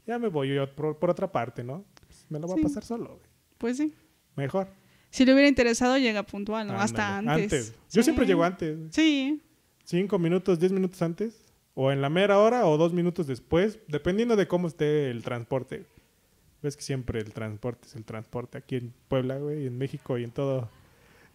[0.07, 1.83] Ya me voy yo por, por otra parte, ¿no?
[2.07, 2.61] Pues me lo voy Sí.
[2.61, 3.29] a pasar solo, güey.
[3.57, 3.93] Pues sí.
[4.37, 4.69] Mejor.
[5.09, 6.79] Si le hubiera interesado, llega puntual, ¿no?
[6.79, 7.73] Hasta Ándale, antes.
[7.91, 8.03] Yo Sí.
[8.03, 8.77] siempre llego antes.
[8.91, 9.41] Sí,
[9.83, 11.44] Cinco minutos, diez minutos antes.
[11.75, 13.79] O en la mera hora o dos minutos después.
[13.87, 15.85] Dependiendo de cómo esté el transporte.
[16.63, 18.57] Ves que siempre el transporte es el transporte.
[18.57, 19.67] Aquí en Puebla, güey.
[19.67, 20.69] En México y en todo...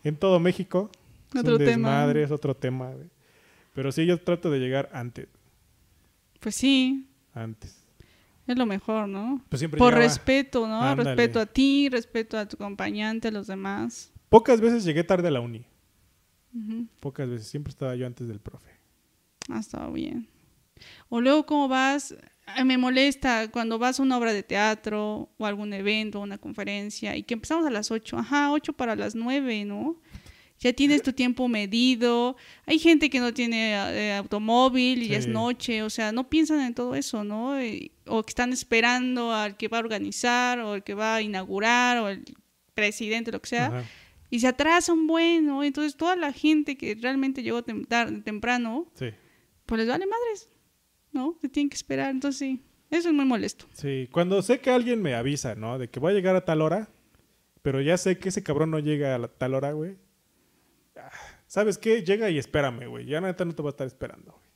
[0.02, 0.90] En todo México.
[1.34, 2.10] Es Otro un tema.
[2.12, 3.08] es otro tema, güey.
[3.74, 5.28] Pero sí, yo trato de llegar antes.
[6.40, 7.84] pues sí, Antes.
[8.48, 9.44] es lo mejor, ¿no?
[9.48, 10.82] Pues siempre Por llegaba- respeto, ¿no?
[10.82, 11.14] Ándale.
[11.14, 14.10] Respeto a ti, respeto a tu acompañante, a los demás.
[14.30, 15.64] Pocas veces llegué tarde a la uni.
[16.98, 17.46] Pocas veces.
[17.46, 18.70] Siempre estaba yo antes del profe.
[19.48, 20.26] Ah, estaba bien.
[21.08, 22.14] O luego, ¿cómo vas?
[22.64, 27.22] Me molesta cuando vas a una obra de teatro o algún evento, una conferencia y
[27.22, 28.18] que empezamos a las 8.
[28.18, 30.00] Ajá, 8 para las 9, ¿no?
[30.58, 32.36] Ya tienes tu tiempo medido.
[32.66, 35.82] Hay gente que no tiene eh, automóvil y ya es noche.
[35.82, 37.62] O sea, no piensan en todo eso, ¿no?
[37.64, 41.22] Y- o que están esperando al que va a organizar o el que va a
[41.22, 42.24] inaugurar o el
[42.74, 43.84] presidente, lo que sea Ajá.
[44.28, 45.62] y se atrasa un buen, ¿no?
[45.62, 49.06] Entonces toda la gente que realmente llegó tem- temprano, Sí.
[49.66, 50.50] pues les vale madres,
[51.12, 51.36] ¿no?
[51.40, 53.66] Se tienen que esperar, entonces sí, eso es muy molesto.
[53.72, 54.08] Sí.
[54.12, 55.78] Cuando sé que alguien me avisa, ¿no?
[55.78, 56.88] De que voy a llegar a tal hora.
[57.62, 59.96] Pero ya sé que ese cabrón no llega a tal hora, güey.
[60.96, 61.10] ah,
[61.46, 62.02] ¿Sabes qué?
[62.02, 63.04] Llega y espérame, güey.
[63.06, 64.50] Ya neta no te voy a estar esperando, güey.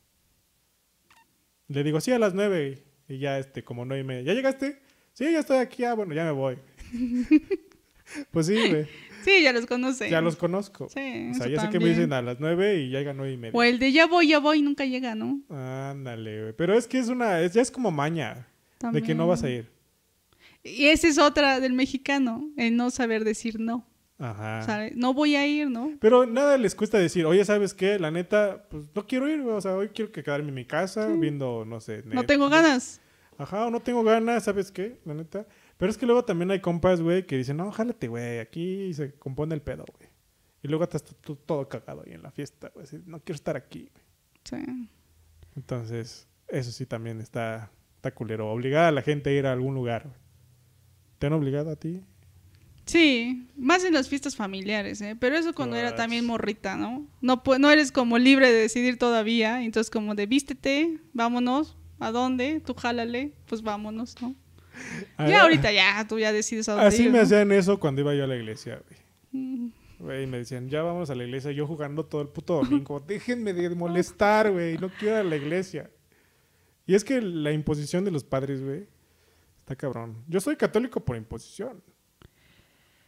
[1.67, 2.83] Le digo, sí, a las nueve.
[3.07, 4.21] Y ya, este, como nueve y media.
[4.23, 4.81] ¿Ya llegaste?
[5.13, 5.83] Sí, ya estoy aquí.
[5.83, 6.57] Ah, bueno, ya me voy.
[8.31, 8.87] pues sí, güey.
[9.25, 10.09] Sí, ya los conocen.
[10.09, 10.87] Ya los conozco.
[10.89, 13.33] Sí, o sea, ya sé que me dicen a las nueve y ya llega nueve
[13.33, 13.57] y media.
[13.57, 15.41] O el de ya voy, ya voy, nunca llega, ¿no?
[15.49, 16.53] Ándale, güey.
[16.53, 18.47] Pero es que es una, es, ya es como maña
[18.91, 19.69] de que no vas a ir.
[20.63, 23.87] Y esa es otra del mexicano, el no saber decir no.
[24.17, 24.63] Ajá.
[24.63, 24.95] ¿sabes?
[24.95, 25.91] No voy a ir, ¿no?
[25.99, 27.99] Pero nada les cuesta decir, oye, ¿sabes qué?
[27.99, 29.41] La neta, pues no quiero ir.
[29.41, 31.19] O sea, hoy quiero que quedarme en mi casa Sí.
[31.19, 32.01] viendo, no sé.
[32.05, 33.01] No tengo ganas.
[33.37, 34.97] Ajá, o no tengo ganas, ¿sabes qué?
[35.03, 35.45] La neta.
[35.77, 39.13] Pero es que luego también hay compas, güey, que dicen, no, jálate, güey, aquí se
[39.15, 40.09] compone el pedo, güey.
[40.63, 42.85] Y luego estás tú todo cagado ahí en la fiesta, güey.
[43.05, 44.05] No quiero estar aquí, güey.
[44.43, 44.89] Sí.
[45.55, 48.51] Entonces, eso sí también está, está culero.
[48.51, 50.03] Obligar a la gente a ir a algún lugar.
[50.03, 50.15] güey.
[51.19, 52.01] ¿Te han obligado a ti?
[52.85, 55.15] Sí, más en las fiestas familiares, ¿eh?
[55.19, 57.07] Pero eso cuando era también morrita, ¿no?
[57.19, 62.59] No, no eres como libre de decidir todavía, entonces como de vístete, vámonos, ¿a dónde?
[62.59, 64.35] Tú jálale, pues vámonos, ¿no?
[65.19, 67.23] Ya Ah, ahorita ya, tú ya decides a dónde Así ir, me ¿no?
[67.23, 68.99] hacían eso cuando iba yo a la iglesia, güey.
[69.31, 71.51] Mm, Güey, me decían, ya vamos a la iglesia.
[71.51, 72.99] Yo jugando todo el puto domingo.
[72.99, 74.77] Déjenme de molestar, güey.
[74.77, 75.89] No quiero ir a la iglesia.
[76.85, 78.87] Y es que la imposición de los padres, güey,
[79.59, 80.21] está cabrón.
[80.27, 81.81] Yo soy católico por imposición.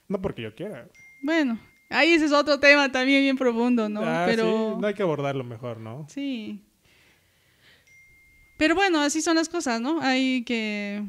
[0.08, 0.80] No porque yo quiera.
[0.84, 0.92] güey.
[1.24, 1.60] Bueno,
[1.90, 4.02] ahí ese es otro tema también bien profundo, ¿no?
[4.04, 4.44] Ah, Pero
[4.76, 6.08] sí, no hay que abordarlo mejor, ¿no?
[6.10, 6.64] sí.
[8.58, 10.02] Pero bueno, así son las cosas, ¿no?
[10.02, 11.04] Hay que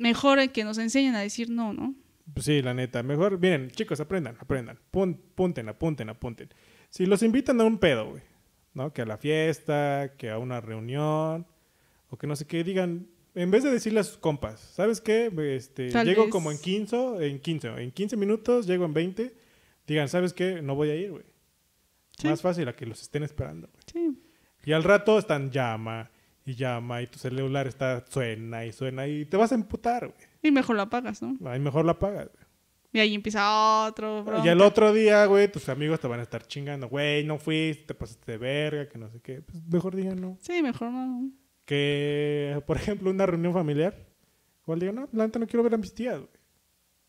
[0.00, 1.94] mejor que nos enseñen a decir no, ¿no?
[2.34, 3.02] Pues sí, la neta.
[3.02, 4.78] Mejor, miren, chicos, aprendan, aprendan.
[4.92, 6.48] Pun- punten, apunten, apunten.
[6.88, 8.22] Si los invitan a un pedo, güey,
[8.74, 8.92] ¿no?
[8.92, 11.46] Que a la fiesta, que a una reunión,
[12.08, 15.30] o que no sé qué, digan, en vez de decirle a sus compas, ¿sabes qué?
[15.56, 16.32] Este, Tal llego vez.
[16.32, 19.34] como en 15, en 15, en 15 minutos, llego en 20,
[19.86, 20.62] digan, ¿sabes qué?
[20.62, 21.24] No voy a ir, güey.
[22.18, 22.28] Sí.
[22.28, 23.68] Más fácil a que los estén esperando.
[23.68, 23.82] güey.
[23.92, 24.20] Sí.
[24.64, 26.10] Y al rato están llama
[26.44, 30.28] y llama y tu celular está suena y suena y te vas a emputar, güey.
[30.42, 31.36] Y mejor lo apagas, ¿no?
[31.48, 32.50] Ahí mejor la pagas, güey.
[32.92, 34.24] Y ahí empieza otro.
[34.44, 36.88] Y al otro día, güey, tus amigos te van a estar chingando.
[36.88, 39.42] Güey, no fuiste, te pasaste de verga, que no sé qué.
[39.42, 40.36] Pues mejor digan no.
[40.40, 41.30] Sí, mejor no.
[41.64, 43.94] Que, por ejemplo, una reunión familiar.
[44.62, 46.39] Igual digan, no, la neta no quiero ver a mis tías, güey.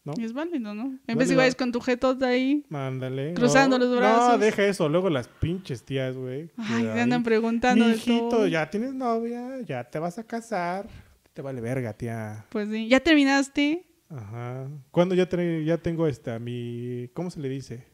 [0.04, 0.14] ¿No?
[0.18, 0.98] Y es válido, ¿no?
[1.06, 2.66] En vez de con tu de ahí.
[2.70, 3.36] Mándale.
[3.36, 4.30] Cruzando no, los brazos.
[4.32, 4.90] No, deja eso.
[4.90, 6.50] Luego las pinches tías, güey.
[6.58, 7.86] Ay, te andan preguntando.
[7.86, 10.88] Mi hijito, ya tienes novia, ya te vas a casar.
[11.34, 12.46] Te vale verga, tía.
[12.50, 12.88] Pues sí.
[12.88, 13.86] ¿Ya terminaste?
[14.10, 14.68] Ajá.
[14.90, 15.30] ¿Cuándo ya,
[15.64, 17.10] ya tengo esta, mi...
[17.14, 17.88] ¿Cómo se le dice?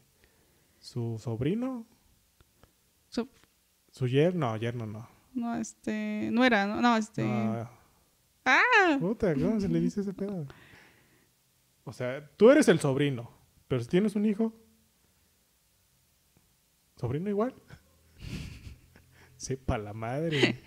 [0.80, 1.86] ¿Su sobrino?
[3.08, 3.28] Su,
[3.92, 4.52] ¿Su yerno?
[4.52, 5.08] No, yerno no.
[5.34, 6.30] No, este...
[6.32, 7.24] No era, no, no este...
[8.44, 8.96] ¡Ah!
[8.98, 10.46] Puta, ¿cómo se le dice ese pedo?
[11.88, 13.30] O sea, tú eres el sobrino,
[13.66, 14.52] pero si tienes un hijo...
[16.96, 17.54] ¿Sobrino igual?
[19.38, 20.60] Sepa la madre.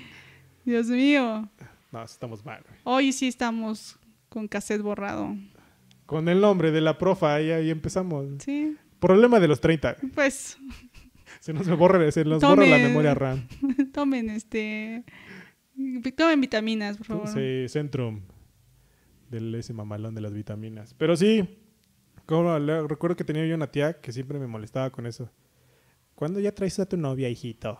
[0.64, 1.46] Dios mío.
[1.90, 2.64] No, estamos mal.
[2.84, 3.98] Hoy sí estamos
[4.30, 5.36] con cassette borrado.
[6.06, 8.24] Con el nombre de la profa, ahí, ahí empezamos.
[8.38, 8.74] Sí.
[8.98, 9.98] Problema de los 30.
[10.14, 10.56] Pues.
[11.40, 13.46] Se nos borra, se nos borra la memoria RAM.
[13.92, 15.04] Tomen este.
[16.16, 17.28] Tomen vitaminas, por favor.
[17.28, 18.22] Sí, Centrum.
[19.32, 20.92] Del ese mamalón de las vitaminas.
[20.92, 21.58] Pero sí,
[22.26, 25.30] como, recuerdo que tenía yo una tía que siempre me molestaba con eso.
[26.14, 27.78] ¿Cuándo ya traes a tu novia, hijito?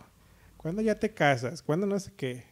[0.57, 1.61] ¿Cuándo ya te casas?
[1.61, 2.45] ¿Cuándo no sé qué?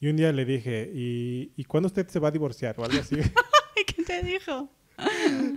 [0.00, 2.78] Y un día le dije, ¿y, ¿y cuándo usted se va a divorciar?
[2.78, 3.16] O algo así.
[3.86, 4.68] ¿Qué te dijo?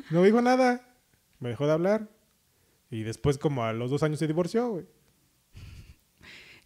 [0.10, 0.88] no dijo nada.
[1.40, 2.10] Me dejó de hablar.
[2.90, 4.86] Y después, como a los dos años, se divorció, güey.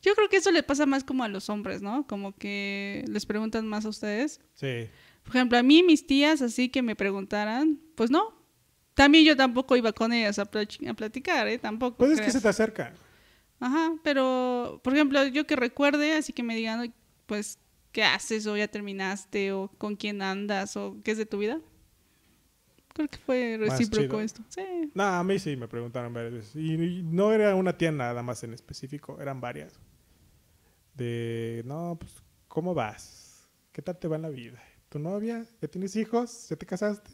[0.04, 2.06] Yo creo que eso le pasa más como a los hombres, ¿no?
[2.06, 4.39] Como que les preguntan más a ustedes.
[4.54, 4.89] Sí.
[5.28, 8.34] Por ejemplo, a mí mis tías, así que me preguntaran, pues no.
[8.93, 11.57] También yo tampoco iba con ellas a, platicar, ¿eh?
[11.57, 11.97] Tampoco.
[11.97, 12.93] Pues es que se te acerca.
[13.59, 16.93] Ajá, pero, por ejemplo, yo que recuerde, así que me digan,
[17.25, 17.59] pues,
[17.91, 21.59] qué haces o ya terminaste o con quién andas o qué es de tu vida.
[22.93, 24.41] Creo que fue recíproco esto.
[24.47, 24.63] Sí.
[24.93, 26.55] No, a mí sí me preguntaron varias veces.
[26.55, 29.78] Y no era una tía nada más en específico, eran varias.
[30.93, 32.13] De, no, pues,
[32.47, 33.45] ¿cómo vas?
[33.73, 34.63] ¿Qué tal te va en la vida?
[34.90, 35.46] ¿Tu novia?
[35.62, 36.48] ¿Ya tienes hijos?
[36.50, 37.12] ¿Ya te casaste?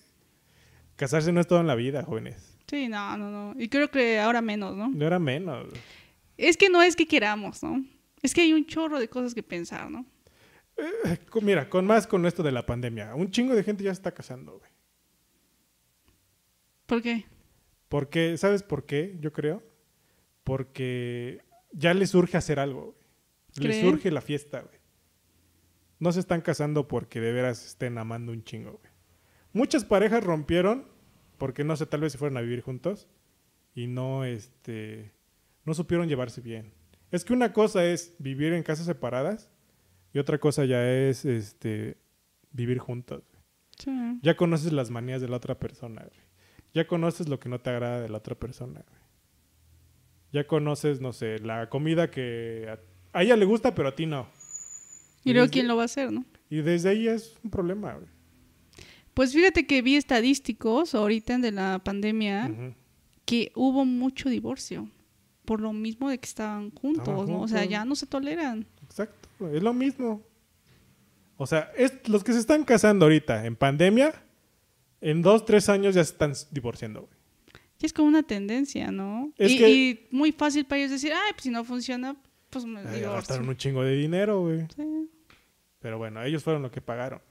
[0.96, 2.58] Casarse no es todo en la vida, jóvenes.
[2.68, 3.62] Sí, no, no, no.
[3.62, 4.90] Y creo que ahora menos, ¿no?
[4.90, 5.68] No era menos.
[6.38, 7.84] Es que no es que queramos, ¿no?
[8.22, 10.06] Es que hay un chorro de cosas que pensar, ¿no?
[10.78, 14.00] Eh, mira, con más con esto de la pandemia, un chingo de gente ya se
[14.00, 14.72] está casando, güey.
[16.86, 17.26] ¿Por qué?
[17.90, 19.18] Porque, ¿sabes por qué?
[19.20, 19.64] Yo creo.
[20.44, 22.96] Porque ya les surge hacer algo,
[23.56, 23.68] güey.
[23.68, 24.73] Les surge la fiesta, güey.
[26.04, 28.91] No se están casando porque de veras estén amando un chingo, güey.
[29.54, 30.86] Muchas parejas rompieron
[31.38, 33.08] porque no sé, tal vez se fueron a vivir juntos
[33.74, 35.14] y no, este,
[35.64, 36.74] no supieron llevarse bien.
[37.10, 39.49] Es que una cosa es vivir en casas separadas
[40.12, 41.95] y otra cosa ya es este
[42.51, 43.24] vivir juntos.
[44.22, 46.06] Ya conoces las manías de la otra persona,
[46.74, 48.84] Ya conoces lo que no te agrada de la otra persona,
[50.34, 52.78] Ya conoces, no sé, la comida que
[53.14, 54.28] a, ella le gusta, pero a ti no.
[55.24, 56.26] Y, luego quién lo va a hacer, ¿no?
[56.50, 57.98] Y desde ahí es un problema,
[59.14, 62.76] Pues fíjate que vi estadísticos ahorita de la pandemia
[63.26, 64.90] que hubo mucho divorcio
[65.46, 67.42] por lo mismo de que estaban juntos, ¿no?
[67.42, 68.66] O sea, ya no se toleran.
[68.84, 70.22] Exacto, es lo mismo.
[71.38, 74.24] O sea, es, los que se están casando ahorita en pandemia,
[75.02, 77.14] en dos, tres años ya se están divorciando, güey.
[77.82, 79.34] Y es como una tendencia, ¿no?
[79.38, 82.16] y, muy fácil para ellos decir, ay, pues si no funciona,
[82.54, 83.12] pues me divorcio.
[83.12, 84.68] Gastaron un chingo de dinero, güey.
[84.76, 85.10] Sí.
[85.80, 87.22] Pero bueno, ellos fueron los que pagaron.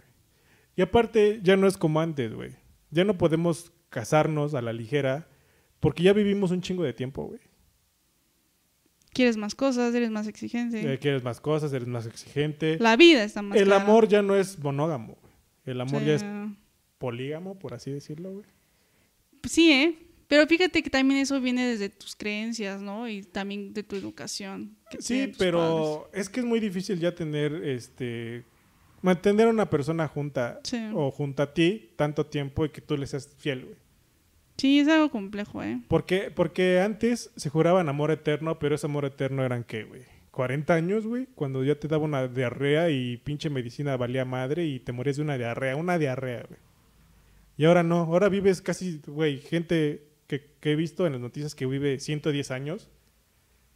[0.77, 2.55] Y aparte, ya no es como antes, güey.
[2.91, 5.29] Ya no podemos casarnos a la ligera
[5.81, 7.41] porque ya vivimos un chingo de tiempo, güey.
[9.13, 10.93] Quieres más cosas, eres más exigente.
[10.93, 12.79] Eh, quieres más cosas, eres más exigente.
[12.81, 15.19] La vida está más El amor ya no es monógamo.
[15.65, 16.25] El amor ya es
[16.99, 18.45] polígamo, por así decirlo, güey.
[19.45, 19.99] Sí, ¿eh?
[20.33, 23.07] Pero fíjate que también eso viene desde tus creencias, ¿no?
[23.07, 24.75] Y también de tu educación.
[24.99, 28.43] Sí, pero es que es muy difícil ya tener, este,
[29.03, 30.59] mantener a una persona junta
[30.95, 33.77] o junto a ti tanto tiempo y que tú le seas fiel, güey.
[34.57, 35.83] Sí, es algo complejo, ¿eh?
[35.87, 40.05] Porque, porque antes se juraban amor eterno, pero ese amor eterno eran qué, güey.
[40.31, 44.81] 40 años, güey, cuando ya te daba una diarrea y pinche medicina valía madre y
[44.81, 46.61] te morías de una diarrea, una diarrea, güey.
[47.59, 51.55] Y ahora no, ahora vives casi, güey, gente que, que, he visto en las noticias
[51.55, 52.89] que vive 110 años.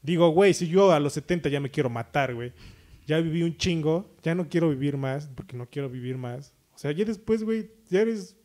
[0.00, 2.54] Digo, güey, si yo a los 70 ya me quiero matar, güey.
[3.06, 6.54] Ya viví un chingo, ya no quiero vivir más, porque no quiero vivir más.
[6.74, 8.36] O sea, ya después, güey, ya eres,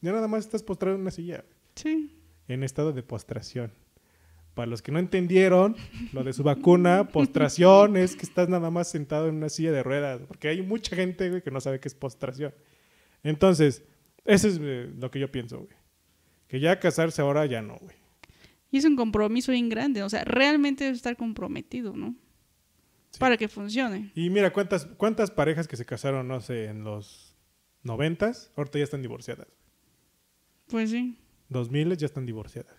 [0.00, 1.44] ya nada más estás postrado en una silla.
[1.74, 2.16] Sí.
[2.46, 3.72] En estado de postración.
[4.54, 5.74] Para los que no entendieron
[6.12, 9.82] lo de su vacuna, postración es que estás nada más sentado en una silla de
[9.82, 12.54] ruedas, porque hay mucha gente güey, que no sabe qué es postración.
[13.24, 13.82] Entonces,
[14.24, 15.85] eso es eh, lo que yo pienso, güey.
[16.48, 17.96] Que ya casarse ahora ya no, güey.
[18.70, 22.14] Y es un compromiso bien grande, o sea, realmente debe estar comprometido, ¿no?
[23.10, 23.20] Sí.
[23.20, 24.12] Para que funcione.
[24.14, 27.36] Y mira, ¿cuántas, cuántas parejas que se casaron, no sé, en los
[27.86, 29.48] noventas, ahorita ya están divorciadas.
[30.68, 31.16] Pues sí.
[31.48, 32.74] Dos miles ya están divorciadas.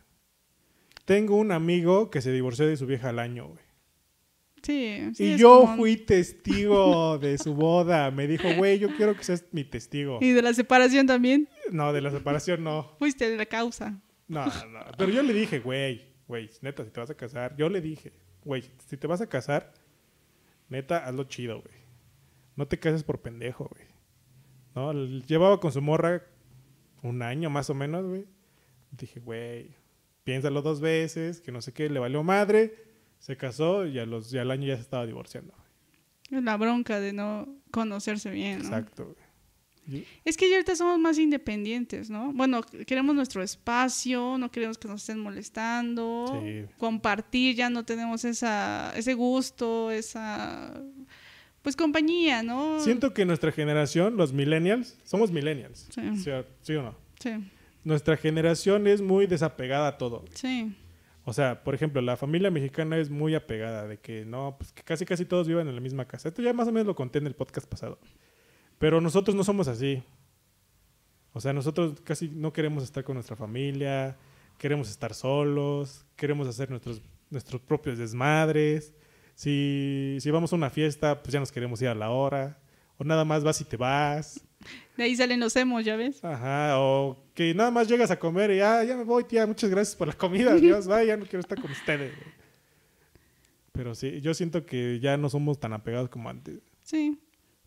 [1.06, 3.64] Tengo un amigo que se divorció de su vieja al año, güey.
[4.68, 5.12] Sí.
[5.14, 8.12] sí y yo fui testigo de su boda.
[8.12, 10.20] Me dijo, güey, yo quiero que seas mi testigo.
[10.20, 11.48] Y de la separación también.
[11.72, 12.92] No, de la separación no.
[13.00, 13.98] Fuiste de la causa.
[14.28, 14.80] No, no.
[14.98, 18.12] Pero yo le dije, güey, güey, neta, si te vas a casar, yo le dije,
[18.44, 19.72] güey, si te vas a casar,
[20.68, 21.76] neta, hazlo chido, güey.
[22.58, 23.88] No te cases por pendejo, güey.
[24.76, 24.92] ¿No?
[25.22, 26.24] Llevaba con su morra
[27.04, 28.26] un año más o menos, güey.
[28.92, 29.78] Dije, güey,
[30.26, 32.87] piénsalo dos veces, que no sé qué, le valió madre,
[33.20, 35.54] se casó y, a los, y al año ya se estaba divorciando.
[36.30, 38.66] La bronca de no conocerse bien, ¿no?
[38.66, 39.16] Exacto,
[40.26, 42.34] Es que ya ahorita somos más independientes, ¿no?
[42.34, 46.42] Bueno, queremos nuestro espacio, no queremos que nos estén molestando.
[46.44, 46.66] Sí.
[46.78, 50.74] Compartir, ya no tenemos esa, ese gusto, esa
[51.62, 52.80] pues compañía, ¿no?
[52.82, 55.88] Siento que nuestra generación, los millennials, somos millennials.
[55.94, 56.02] Sí.
[56.18, 56.96] ¿Sí, o- sí o no?
[57.20, 57.32] Sí,
[57.84, 60.26] Nuestra generación es muy desapegada a todo.
[60.34, 60.76] sí.
[61.30, 64.82] O sea, por ejemplo, la familia mexicana es muy apegada de que no, pues que
[64.82, 66.30] casi casi todos vivan en la misma casa.
[66.30, 68.00] Esto ya más o menos lo conté en el podcast pasado.
[68.80, 70.02] Pero nosotros no somos así.
[71.34, 74.16] O sea, nosotros casi no queremos estar con nuestra familia,
[74.58, 78.94] queremos estar solos, queremos hacer nuestros, nuestros propios desmadres.
[79.36, 82.58] Si, si vamos a una fiesta, pues ya nos queremos ir a la hora.
[82.98, 84.47] O nada más vas y te vas.
[84.98, 86.24] De ahí salen los emos, ¿ya ves?
[86.24, 89.70] Ajá, o que nada más llegas a comer y ya, ya me voy, tía, muchas
[89.70, 92.16] gracias por la comida, Dios, vaya, ya no quiero estar con ustedes.
[92.16, 92.32] güey".
[93.72, 96.60] Pero sí, yo siento que ya no somos tan apegados como antes.
[96.82, 97.20] Sí.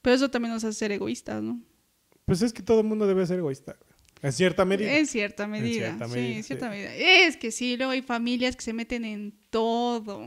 [0.03, 1.61] Pero eso también nos hace ser egoístas, ¿no?
[2.25, 3.77] Pues es que todo el mundo debe ser egoísta,
[4.23, 4.97] en cierta medida.
[4.97, 5.97] En cierta medida.
[5.97, 6.71] cierta sí, en cierta sí.
[6.71, 6.95] medida.
[6.95, 10.27] Es que sí, luego hay familias que se meten en todo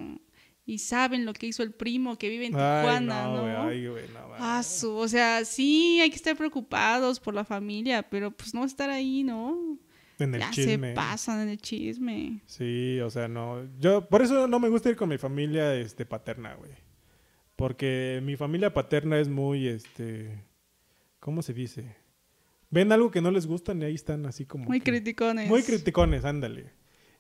[0.66, 3.42] y saben lo que hizo el primo que vive en Ay, Tijuana, no, ¿no?
[3.64, 4.20] güey, ay, güey, no.
[4.40, 8.64] Ah, su- o sea, sí, hay que estar preocupados por la familia, pero pues no
[8.66, 9.78] estar ahí, ¿no?
[10.20, 10.90] en el ya chisme.
[10.90, 12.40] se pasan en el chisme.
[12.46, 13.68] Sí, o sea, no.
[13.80, 16.72] Yo, por eso no me gusta ir con mi familia este, paterna, güey.
[17.56, 20.44] Porque mi familia paterna es muy, este.
[21.20, 21.96] ¿Cómo se dice?
[22.70, 24.66] Ven algo que no les gusta y ahí están así como.
[24.66, 25.50] Muy que- criticones.
[25.50, 26.72] Muy criticones, ándale.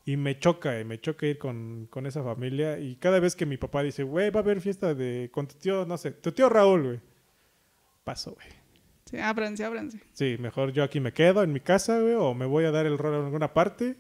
[0.05, 2.77] Y me choca, eh, me choca ir con, con esa familia.
[2.77, 5.55] Y cada vez que mi papá dice, güey, va a haber fiesta de con tu
[5.55, 6.99] tío, no sé, tu tío Raúl, güey.
[8.03, 8.47] Paso, güey.
[9.05, 10.01] Sí, ábranse, ábranse.
[10.13, 12.85] Sí, mejor yo aquí me quedo en mi casa, güey, o me voy a dar
[12.85, 13.95] el rol en alguna parte.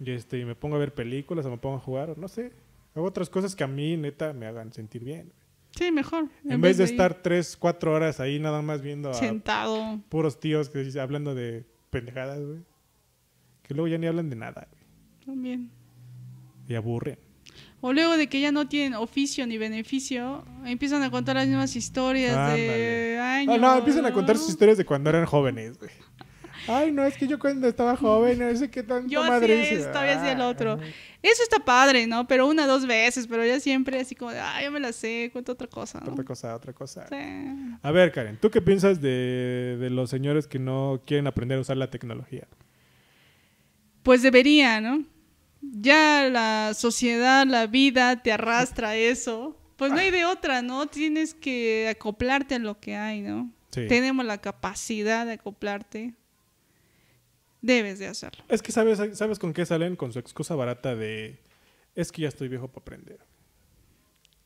[0.00, 2.26] Y este, y me pongo a ver películas o me pongo a jugar, o no
[2.26, 2.52] sé.
[2.94, 5.26] Hago otras cosas que a mí, neta, me hagan sentir bien.
[5.26, 5.40] güey.
[5.72, 6.28] Sí, mejor.
[6.44, 10.00] En, vez de estar tres, cuatro horas ahí nada más viendo a sentado.
[10.08, 12.60] puros tíos que hablando de pendejadas, güey.
[13.62, 14.79] Que luego ya ni hablan de nada, güey.
[15.24, 15.70] También.
[16.68, 17.18] Y aburren.
[17.80, 21.74] O luego de que ya no tienen oficio ni beneficio, empiezan a contar las mismas
[21.76, 23.54] historias de años.
[23.54, 25.90] Ah, no, empiezan a contar sus historias de cuando eran jóvenes, güey.
[26.68, 29.92] Ay, no, es que yo cuando estaba joven, no sé qué tanto Yo madre esto,
[29.92, 30.78] yo hacía el Ah, otro.
[31.22, 32.26] Eso está padre, ¿no?
[32.28, 35.30] Pero una, dos veces, pero ya siempre así como de, ay, yo me la sé,
[35.32, 36.12] cuento otra cosa, ¿no?
[36.12, 37.06] Otra cosa, otra cosa.
[37.08, 37.76] Sí.
[37.82, 41.62] A ver, Karen, ¿tú qué piensas de, de los señores que no quieren aprender a
[41.62, 42.46] usar la tecnología?
[44.02, 45.04] Pues debería, ¿no?
[45.62, 49.56] Ya la sociedad, la vida te arrastra a eso.
[49.76, 50.86] Pues no hay de otra, ¿no?
[50.86, 53.50] Tienes que acoplarte a lo que hay, ¿no?
[53.70, 53.86] Sí.
[53.88, 56.14] Tenemos la capacidad de acoplarte.
[57.62, 58.42] Debes de hacerlo.
[58.48, 61.38] Es que sabes, sabes con qué salen con su excusa barata de
[61.94, 63.20] es que ya estoy viejo para aprender.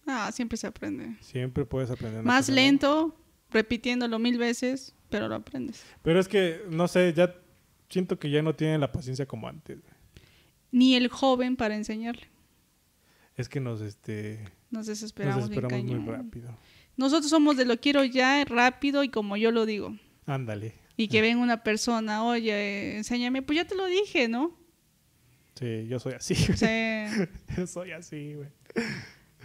[0.07, 1.17] Ah, siempre se aprende.
[1.21, 2.23] Siempre puedes aprender.
[2.23, 3.17] Más lento,
[3.51, 5.85] repitiéndolo mil veces, pero lo aprendes.
[6.03, 7.35] Pero es que, no sé, ya
[7.95, 9.81] siento que ya no tienen la paciencia como antes.
[9.81, 9.93] güey.
[10.73, 12.29] Ni el joven para enseñarle.
[13.37, 14.41] Es que nos, este,
[14.71, 16.59] Nos nos desesperamos, bien esperamos muy rápido.
[16.97, 19.97] Nosotros somos de lo quiero ya, rápido y como yo lo digo.
[20.27, 20.75] Ándale.
[20.97, 24.59] Y que venga una persona, oye, enséñame, pues ya te lo dije, ¿no?
[25.55, 26.35] Sí, yo soy así.
[26.35, 28.49] Sea, yo soy así, güey.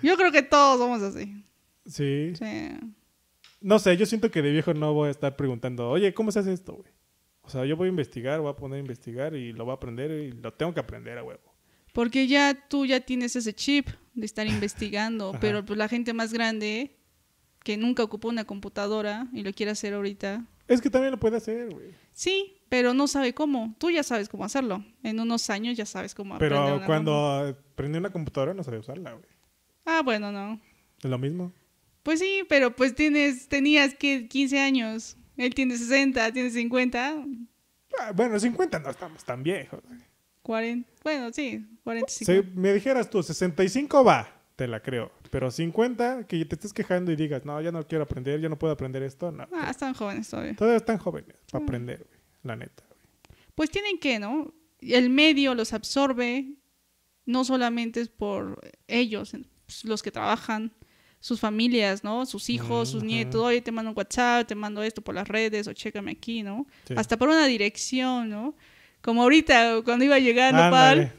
[0.01, 1.45] yo creo que todos somos así.
[1.85, 2.33] Sí.
[2.35, 2.79] Sea,
[3.61, 6.39] No sé, yo siento que de viejo no voy a estar preguntando, oye, ¿cómo se
[6.39, 6.91] hace esto, güey?
[7.49, 9.75] O sea, yo voy a investigar, voy a poner a investigar y lo voy a
[9.77, 11.41] aprender y lo tengo que aprender a huevo.
[11.93, 16.31] porque ya tú ya tienes ese chip de estar investigando, pero pues la gente más
[16.31, 16.95] grande
[17.63, 21.37] que nunca ocupó una computadora y lo quiere hacer ahorita, Es que también lo puede
[21.37, 21.87] hacer, güey.
[22.13, 23.75] sí, pero no sabe cómo.
[23.79, 24.85] Tú ya sabes cómo hacerlo.
[25.01, 29.13] En unos años ya sabes cómo aprender Pero cuando prendí una computadora no sabía usarla,
[29.13, 29.25] güey.
[29.85, 30.61] Ah, bueno, no.
[31.03, 31.51] Es lo mismo.
[32.03, 35.17] Pues sí, pero pues tienes, tenías que 15 años.
[35.39, 37.25] Él tiene 60, tiene 50.
[37.99, 39.81] Ah, bueno, 50 no estamos tan viejos.
[39.87, 39.99] güey.
[40.41, 42.31] 40, bueno, sí, 45.
[42.31, 45.11] Si me dijeras tú, 65 va, te la creo.
[45.31, 48.57] Pero 50, que te estés quejando y digas, no, ya no quiero aprender, ya no
[48.59, 49.47] puedo aprender esto, no.
[49.53, 50.55] Ah, están jóvenes todavía.
[50.55, 52.83] Todavía están jóvenes para aprender, güey, la neta.
[52.87, 52.99] güey.
[53.55, 54.53] Pues tienen que, ¿no?
[54.81, 56.53] El medio los absorbe,
[57.25, 59.31] no solamente es por ellos,
[59.65, 60.73] pues, los que trabajan,
[61.19, 62.25] sus familias, ¿no?
[62.25, 65.67] Sus hijos, sus nietos, oye, te mando un WhatsApp, te mando esto por las redes,
[65.67, 66.65] o chécame aquí, ¿no?
[66.87, 66.93] Sí.
[66.97, 68.55] Hasta por una dirección, ¿no?
[69.01, 71.07] Como ahorita, cuando iba llegando, Ándale.
[71.07, 71.13] Pal,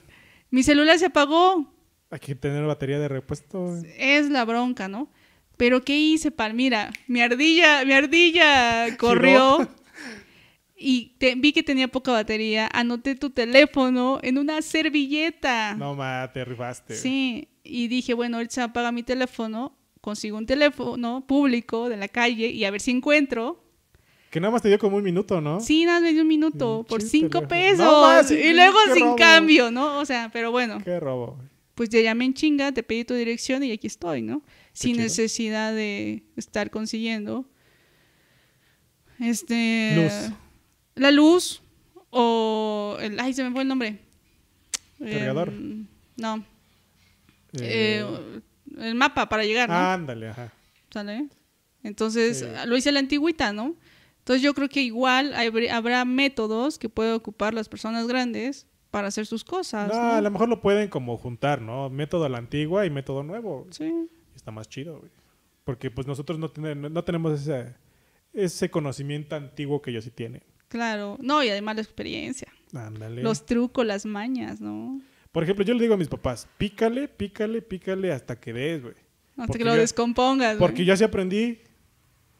[0.50, 1.72] mi celular se apagó,
[2.10, 3.76] Hay que tener batería de repuesto.
[3.96, 5.10] es la bronca, ¿no?
[5.56, 6.54] Pero ¿qué hice, Pal?
[6.54, 9.68] Mira, mi ardilla, mi ardilla corrió
[10.76, 15.74] y te- vi que tenía poca batería, anoté tu teléfono en una servilleta.
[15.74, 16.94] No, ma, te rifaste.
[16.96, 22.08] Sí, y dije, bueno, ahorita se apaga mi teléfono, consigo un teléfono público de la
[22.08, 23.62] calle y a ver si encuentro.
[24.30, 25.60] Que nada más te dio como un minuto, ¿no?
[25.60, 27.78] Sí, nada, me dio un minuto Mm, por cinco pesos.
[27.84, 29.16] No más, y luego sin robo.
[29.16, 29.98] cambio, ¿no?
[29.98, 31.36] O sea, pero bueno, Qué robo.
[31.74, 34.42] pues ya llamé en chinga, te pedí tu dirección y aquí estoy, ¿no?
[34.72, 35.02] Sin chido.
[35.02, 37.44] necesidad de estar consiguiendo.
[39.18, 39.94] Este.
[39.96, 40.32] Luz.
[40.94, 41.62] La luz
[42.10, 42.96] o.
[43.00, 43.98] El, ay, se me fue el nombre.
[44.98, 45.48] ¿Cargador?
[45.48, 45.86] Em,
[46.16, 46.36] no.
[47.54, 48.40] Eh, Eh,
[48.80, 49.74] el mapa para llegar, ¿no?
[49.76, 50.52] ándale, ajá.
[50.90, 51.28] ¿Sale?
[51.82, 52.46] Entonces, Sí.
[52.66, 53.76] lo hice a la antigüita, ¿no?
[54.18, 59.08] Entonces yo creo que igual habr- habrá métodos que pueden ocupar las personas grandes para
[59.08, 60.12] hacer sus cosas, No, ¿no?
[60.14, 61.88] a lo mejor lo pueden como juntar, ¿no?
[61.90, 63.66] Método a la antigua y método nuevo.
[63.70, 63.92] Sí,
[64.34, 65.10] Está más chido, güey.
[65.64, 67.74] Porque pues nosotros no, tenemos no tenemos ese,
[68.32, 70.42] ese conocimiento antiguo que ellos sí tienen.
[70.68, 71.16] claro.
[71.20, 72.48] No, y además la experiencia.
[72.74, 73.22] Ándale.
[73.22, 75.00] Los trucos, las mañas, ¿no?
[75.32, 78.94] Por ejemplo, yo le digo a mis papás, pícale, pícale, pícale hasta que des, güey.
[79.36, 80.56] Hasta Porque que lo yo- descompongas.
[80.58, 81.60] Porque yo así aprendí.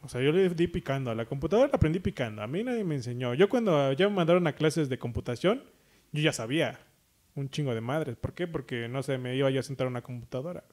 [0.03, 1.11] O sea, yo le di picando.
[1.11, 2.43] A la computadora la aprendí picando.
[2.43, 3.35] A mí nadie me enseñó.
[3.35, 5.63] Yo cuando ya me mandaron a clases de computación,
[6.13, 6.81] yo ya sabía
[7.35, 8.17] un chingo de madres.
[8.17, 8.47] ¿Por qué?
[8.49, 10.65] Porque, no sé, me iba yo a sentar a una computadora.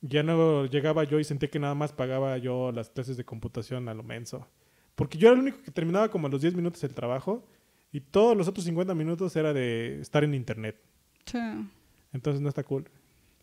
[0.00, 3.88] Ya no llegaba yo y sentí que nada más pagaba yo las clases de computación
[3.88, 4.46] a lo menso.
[4.96, 7.46] Porque yo era el único que terminaba como a los 10 minutos el trabajo
[7.92, 10.80] y todos los otros 50 minutos era de estar en internet.
[11.26, 11.38] Sí.
[12.12, 12.88] Entonces no está cool.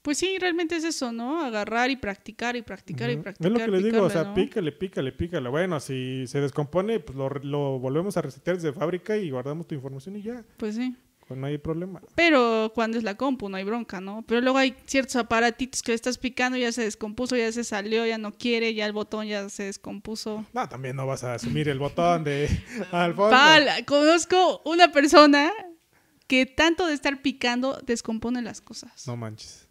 [0.02, 1.44] Pues sí, realmente es eso, ¿no?
[1.44, 3.24] Agarrar y practicar y practicar y Ujú.
[3.24, 3.52] practicar.
[3.52, 4.34] Es lo que les digo, o sea, ¿no?
[4.34, 5.50] pícale, pícale, pícale.
[5.50, 9.76] Bueno, si se descompone, pues lo, lo volvemos a resetear desde fábrica y guardamos tu
[9.76, 10.96] información y ya, Pues sí.
[11.30, 12.02] Pues no hay problema.
[12.16, 14.24] Pero cuando es la compu no hay bronca, ¿no?
[14.28, 18.04] Pero luego hay ciertos aparatitos que le estás picando, ya se descompuso, ya se salió,
[18.04, 20.44] ya no quiere, ya el botón ya se descompuso.
[20.54, 22.50] No, también no vas a asumir el botón de
[22.92, 23.30] al fondo.
[23.30, 25.52] Pal, conozco una persona
[26.26, 29.06] que tanto de estar picando descompone las cosas.
[29.08, 29.68] No manches.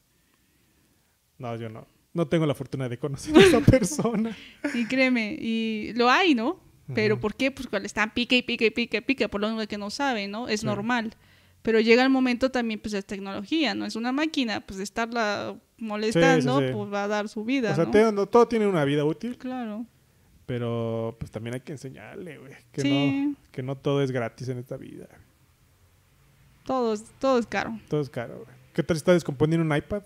[1.39, 1.87] No, yo no.
[2.15, 4.37] No tengo la fortuna de conocer a esa persona.
[4.75, 6.61] Y créeme, y lo hay, ¿no?
[6.95, 7.21] Pero Ujú.
[7.21, 7.51] ¿por qué?
[7.51, 9.91] Pues cuando están pica y pica y pica y pica, por lo menos que no
[9.91, 10.49] saben, ¿no?
[10.49, 10.67] Es Sí.
[10.67, 11.15] normal.
[11.63, 13.85] Pero llega el momento también, pues es tecnología, ¿no?
[13.85, 16.75] Es una máquina, pues de estarla molestando, Sí, sí, sí.
[16.75, 17.91] pues va a dar su vida, O sea, ¿no?
[17.91, 19.85] te- no, todo tiene una vida útil, Claro.
[20.47, 22.53] pero pues también hay que enseñarle, güey.
[22.73, 22.91] Que, Sí.
[23.31, 25.09] no, que no todo es gratis en esta vida.
[26.65, 27.79] Todo, es- todo es caro.
[27.89, 28.57] Todo es caro, güey.
[28.73, 30.03] ¿Qué tal si está descomponiendo un iPad?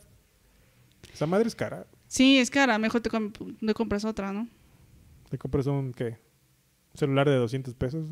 [1.12, 1.86] Esa madre es cara.
[2.08, 2.78] Sí, es cara.
[2.78, 4.48] Mejor te, te compras otra, ¿no?
[5.28, 6.18] Te compras un, ¿qué?
[6.94, 8.06] Un celular de 200 pesos.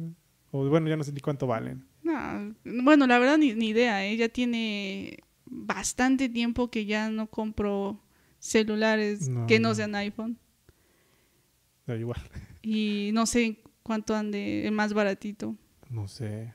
[0.50, 1.86] O bueno, ya no sé ni cuánto valen.
[2.02, 4.04] No, bueno, la verdad ni, ni idea.
[4.06, 4.16] ¿eh?
[4.16, 8.00] Ya tiene bastante tiempo que ya no compro
[8.38, 9.74] celulares No, que no no.
[9.74, 10.38] sean iPhone.
[11.86, 12.20] Da igual.
[12.62, 15.56] Y no sé cuánto ande el más baratito.
[15.90, 16.54] No sé.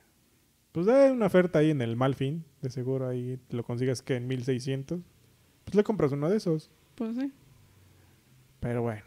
[0.72, 2.44] Pues hay una oferta ahí en el Malfin.
[2.62, 5.02] De seguro ahí lo consigas que en 1600.
[5.66, 6.70] Pues le compras uno de esos.
[6.96, 7.32] Pues sí.
[8.60, 9.04] Pero bueno,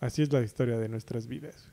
[0.00, 1.70] así es la historia de nuestras vidas.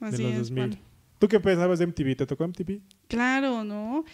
[0.00, 0.38] Así de los es.
[0.50, 0.68] 2000.
[0.70, 0.80] Juan.
[1.18, 2.16] ¿Tú qué pensabas de MTV?
[2.16, 2.80] ¿Te tocó MTV?
[3.08, 4.04] Claro, ¿no?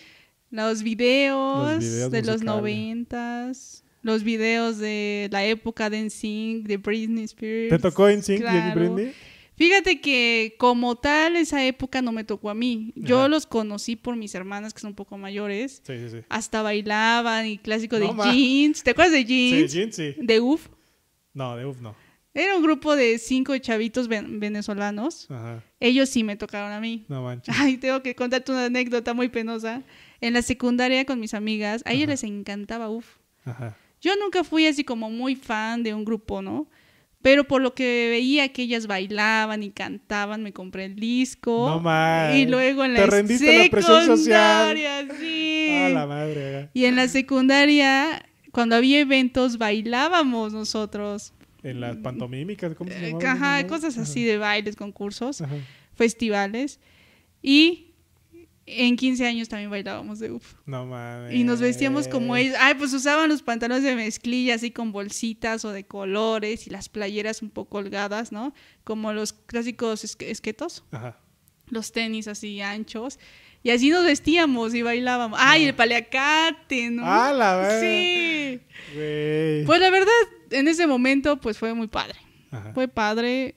[0.51, 6.77] Los videos, Los videos de los noventas, los videos de la época de NSYNC, de
[6.77, 7.71] Britney Spears.
[7.71, 8.81] ¿Te tocó NSYNC y claro.
[8.81, 9.13] Britney?
[9.55, 12.93] Fíjate que como tal esa época no me tocó a mí.
[12.97, 13.29] Yo Ajá.
[13.29, 15.83] los conocí por mis hermanas que son un poco mayores.
[15.87, 16.17] Sí, sí, sí.
[16.29, 18.33] Hasta bailaban y clásico No de ma.
[18.33, 18.83] jeans.
[18.83, 19.73] ¿Te acuerdas de Sí, jeans?
[19.73, 20.15] Jean, sí.
[20.19, 20.69] De UF.
[21.35, 21.95] No, de UF no.
[22.35, 25.27] Era un grupo de cinco chavitos ven- venezolanos.
[25.31, 25.63] Ajá.
[25.81, 27.05] Ellos sí me tocaron a mí.
[27.09, 27.55] No manches.
[27.59, 29.83] Ay, tengo que contarte una anécdota muy penosa.
[30.21, 32.13] En la secundaria con mis amigas, a ellas Ajá.
[32.13, 33.07] les encantaba UF.
[33.45, 33.77] Ajá.
[34.01, 36.69] Yo nunca fui así como muy fan de un grupo, ¿no?
[37.21, 41.69] Pero por lo que veía que ellas bailaban y cantaban, me compré el disco.
[41.69, 42.35] No más.
[42.35, 44.77] Y luego en la Te rendiste a la presión social.
[44.77, 45.69] secundaria, sí.
[45.83, 46.57] Ah, la madre.
[46.59, 46.71] ajá.
[46.75, 51.33] Y en la secundaria, cuando había eventos, bailábamos nosotros.
[51.63, 53.27] En las pantomímicas, ¿cómo se Eh, llamaban?
[53.43, 54.03] Ajá, cosas Ajá.
[54.03, 55.55] así de bailes, concursos, Ajá.
[55.95, 56.81] festivales.
[57.43, 57.89] Y
[58.65, 60.55] En 15 años también bailábamos de UF.
[60.67, 61.35] No mames.
[61.35, 62.55] Y nos vestíamos como ellos.
[62.61, 66.89] Ay, pues usaban los pantalones de mezclilla así con bolsitas o de colores y las
[66.89, 68.55] playeras un poco holgadas, ¿no?
[68.85, 71.19] Como los clásicos esque- esquetos, Ajá.
[71.71, 73.19] los tenis así anchos.
[73.63, 75.39] Y así nos vestíamos y bailábamos.
[75.41, 77.03] Ay, el paliacate, ¿no?
[77.05, 77.81] ¡Ah, la verga!
[77.81, 78.61] Sí.
[79.67, 80.11] Pues la verdad,
[80.51, 82.19] en ese momento, pues fue muy padre.
[82.51, 82.73] Ajá.
[82.75, 83.57] Fue padre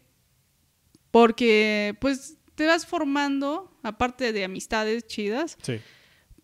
[1.11, 5.79] porque, pues, te vas formando, aparte de amistades chidas, Sí.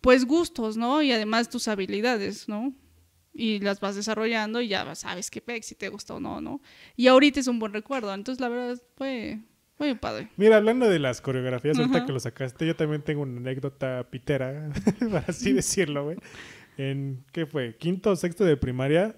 [0.00, 1.02] pues gustos, ¿no?
[1.02, 2.74] Y además tus habilidades, ¿no?
[3.34, 6.60] Y las vas desarrollando y ya sabes qué pex, si te gusta o no, ¿no?
[6.96, 8.12] Y ahorita es un buen recuerdo.
[8.12, 9.40] Entonces, la verdad, fue
[9.86, 10.28] muy padre.
[10.36, 12.06] Mira, hablando de las coreografías, ahorita Ajá.
[12.06, 16.16] que lo sacaste, yo también tengo una anécdota pitera, para así decirlo, güey.
[16.78, 17.76] En, ¿qué fue?
[17.76, 19.14] Quinto o sexto de primaria,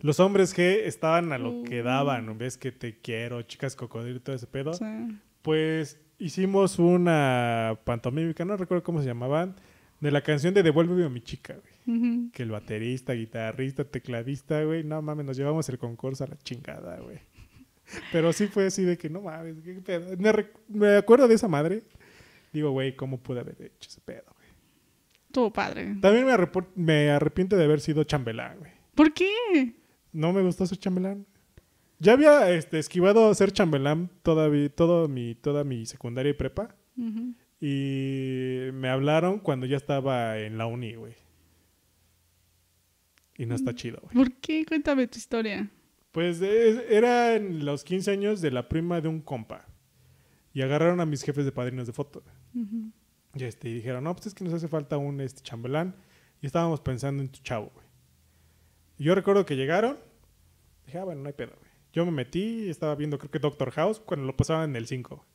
[0.00, 4.20] los hombres que estaban a lo que daban, ves que te quiero, chicas cocodrilo y
[4.20, 4.72] todo ese pedo,
[5.42, 9.56] pues hicimos una pantomímica, no recuerdo cómo se llamaban,
[10.00, 12.30] de la canción de Devuélveme a mi chica, güey.
[12.32, 16.98] Que el baterista, guitarrista, tecladista, güey, no mames, nos llevamos el concurso a la chingada,
[17.00, 17.18] güey.
[18.12, 20.16] Pero sí fue así de que no mames, qué pedo.
[20.16, 21.82] Me, me acuerdo de esa madre.
[22.52, 24.48] Digo, güey, ¿cómo pude haber hecho ese pedo, güey?
[25.26, 25.96] Estuvo padre.
[26.00, 26.36] También me,
[26.76, 28.72] me arrepiento de haber sido chambelán, güey.
[28.94, 29.74] ¿Por qué?
[30.12, 31.26] No me gustó ser chambelán.
[31.98, 36.74] Ya había este, esquivado ser chambelán todavía, todo mi, toda mi secundaria y prepa.
[37.60, 41.14] Y me hablaron cuando ya estaba en la uni, güey.
[43.36, 44.14] Y no está chido, güey.
[44.14, 44.64] ¿Por qué?
[44.64, 45.68] Cuéntame tu historia.
[46.14, 49.66] Pues es- eran los 15 años de la prima de un compa.
[50.52, 52.22] Y agarraron a mis jefes de padrinos de foto.
[53.34, 55.96] Y, este, y dijeron, no, pues es que nos hace falta un este, chambelán.
[56.40, 57.86] Y estábamos pensando en tu chavo, güey.
[58.96, 59.98] Y yo recuerdo que llegaron.
[60.86, 61.70] Dije, ah, bueno, no hay pedo, güey.
[61.92, 65.26] Yo me metí, estaba viendo, creo que Doctor House, cuando lo pasaban en el 5.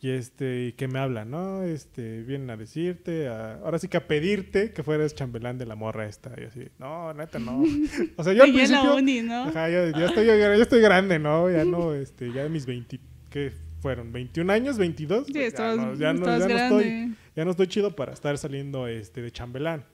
[0.00, 1.62] Y este, y que me hablan, ¿no?
[1.64, 5.74] Este, vienen a decirte, a- ahora sí que a pedirte que fueras chambelán de la
[5.74, 6.32] morra esta.
[6.40, 7.62] Y así, no, neta, no.
[8.16, 8.94] O sea, yo al la principio.
[8.96, 9.44] uni, ¿no?
[9.44, 11.50] Ajá, ya, ya estoy, ya estoy grande, ¿no?
[11.50, 13.00] Ya no, este, ya mis 20,
[13.30, 14.12] ¿qué fueron?
[14.12, 14.78] ¿21 años?
[14.78, 15.26] ¿22?
[15.26, 18.38] Sí, Ya no, ya no, estabas ya no estoy, ya no estoy chido para estar
[18.38, 19.84] saliendo este, de chambelán.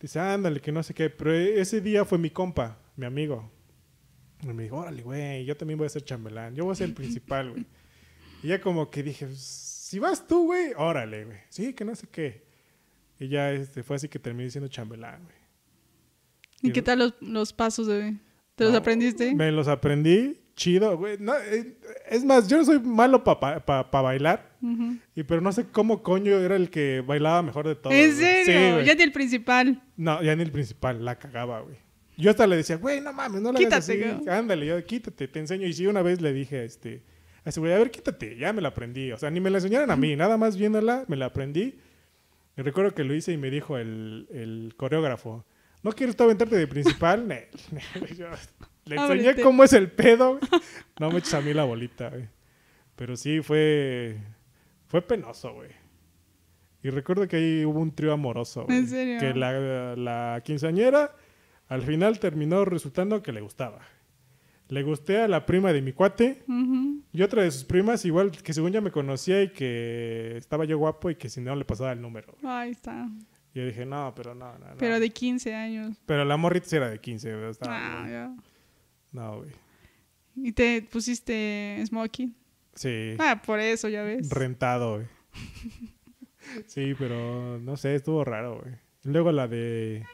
[0.00, 1.08] Dice, ándale, que no sé qué.
[1.10, 3.50] Pero ese día fue mi compa, mi amigo.
[4.42, 6.54] Y me dijo, órale, güey, yo también voy a ser chambelán.
[6.56, 7.64] Yo voy a ser el principal, güey.
[8.42, 11.38] Y ya como que dije, "Pues, si vas tú, güey, órale, güey.
[11.50, 12.42] Sí, que no sé qué.
[13.20, 15.36] Y ya este, fue así que terminé siendo chambelán, güey.
[16.62, 18.14] ¿Y qué tal los, los pasos de...
[18.54, 19.34] ¿Te los No, aprendiste?
[19.34, 21.16] Me los aprendí, chido, güey.
[21.18, 21.76] No, eh,
[22.08, 24.96] es más, yo no soy malo para bailar, Ujú.
[25.14, 27.94] y, pero no sé cómo coño era el que bailaba mejor de todos.
[27.94, 28.20] ¿En güey.
[28.44, 28.44] serio?
[28.68, 28.86] Sí, güey.
[28.86, 29.82] ya ni el principal.
[29.96, 31.76] No, ya ni el principal, la cagaba, güey.
[32.16, 34.20] Yo hasta le decía, güey, no mames, no la hagas Quítate, así.
[34.24, 34.28] güey.
[34.36, 35.66] Ándale, yo, quítate, te enseño.
[35.66, 37.02] Y sí, una vez le dije, este,
[37.44, 39.12] a ese güey, a ver, quítate, ya me la aprendí.
[39.12, 41.78] O sea, ni me la enseñaron a mí, nada más viéndola, me la aprendí.
[42.56, 45.44] Y recuerdo que lo hice y me dijo el, el coreógrafo,
[45.82, 47.26] ¿no quieres tú aventarte de principal?
[48.16, 48.26] Yo
[48.84, 49.42] le enseñé Ábrete.
[49.42, 50.42] cómo es el pedo, güey.
[51.00, 52.28] No me eches a mí la bolita, güey.
[52.96, 54.18] Pero sí, fue,
[54.86, 55.70] fue penoso, güey.
[56.84, 58.62] Y recuerdo que ahí hubo un trío amoroso.
[58.62, 58.86] ¿En güey.
[58.86, 59.18] serio?
[59.20, 61.14] Que la, la quinceañera
[61.68, 63.80] al final terminó resultando que le gustaba.
[64.68, 66.71] Le gusté a la prima de mi cuate Ujú.
[67.12, 70.78] Y otra de sus primas, igual que según ya me conocía y que estaba yo
[70.78, 72.34] guapo y que si no le pasaba el número.
[72.42, 73.08] Ahí está.
[73.54, 74.66] Y yo dije, no, pero no, no.
[74.66, 74.76] no.
[74.78, 75.96] Pero de 15 años.
[76.06, 77.50] Pero la morrita sí era de 15, güey.
[77.50, 78.36] estaba Ah, ya.
[79.12, 79.50] No, güey.
[80.36, 82.34] ¿Y te pusiste smoking?
[82.74, 83.16] Sí.
[83.18, 84.30] Ah, por eso, ya ves.
[84.30, 85.06] Rentado, güey.
[86.66, 88.74] sí, pero no sé, estuvo raro, güey.
[89.04, 90.06] Luego la de.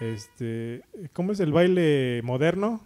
[0.00, 0.82] Este.
[1.12, 2.80] ¿Cómo es el baile moderno?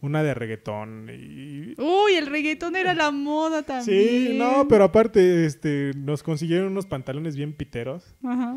[0.00, 1.08] Una de reggaetón.
[1.10, 1.74] Y.
[1.80, 4.08] Uy, el reggaetón era la moda también.
[4.08, 8.14] Sí, no, pero aparte, este, nos consiguieron unos pantalones bien piteros.
[8.24, 8.56] Ajá.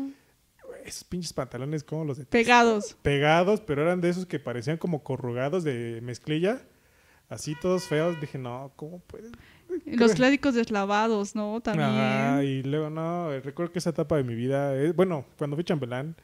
[0.84, 2.96] Esos pinches pantalones, como los de Pegados.
[3.02, 6.62] pegados, pero eran de esos que parecían como corrugados de mezclilla.
[7.28, 8.18] Así todos feos.
[8.20, 9.32] Dije, no, ¿cómo puedes?
[9.84, 11.60] Los clásicos deslavados, ¿no?
[11.60, 11.88] También.
[11.90, 15.64] Ajá, y luego no, recuerdo que esa etapa de mi vida, eh, bueno, cuando fui
[15.64, 16.16] chambelán,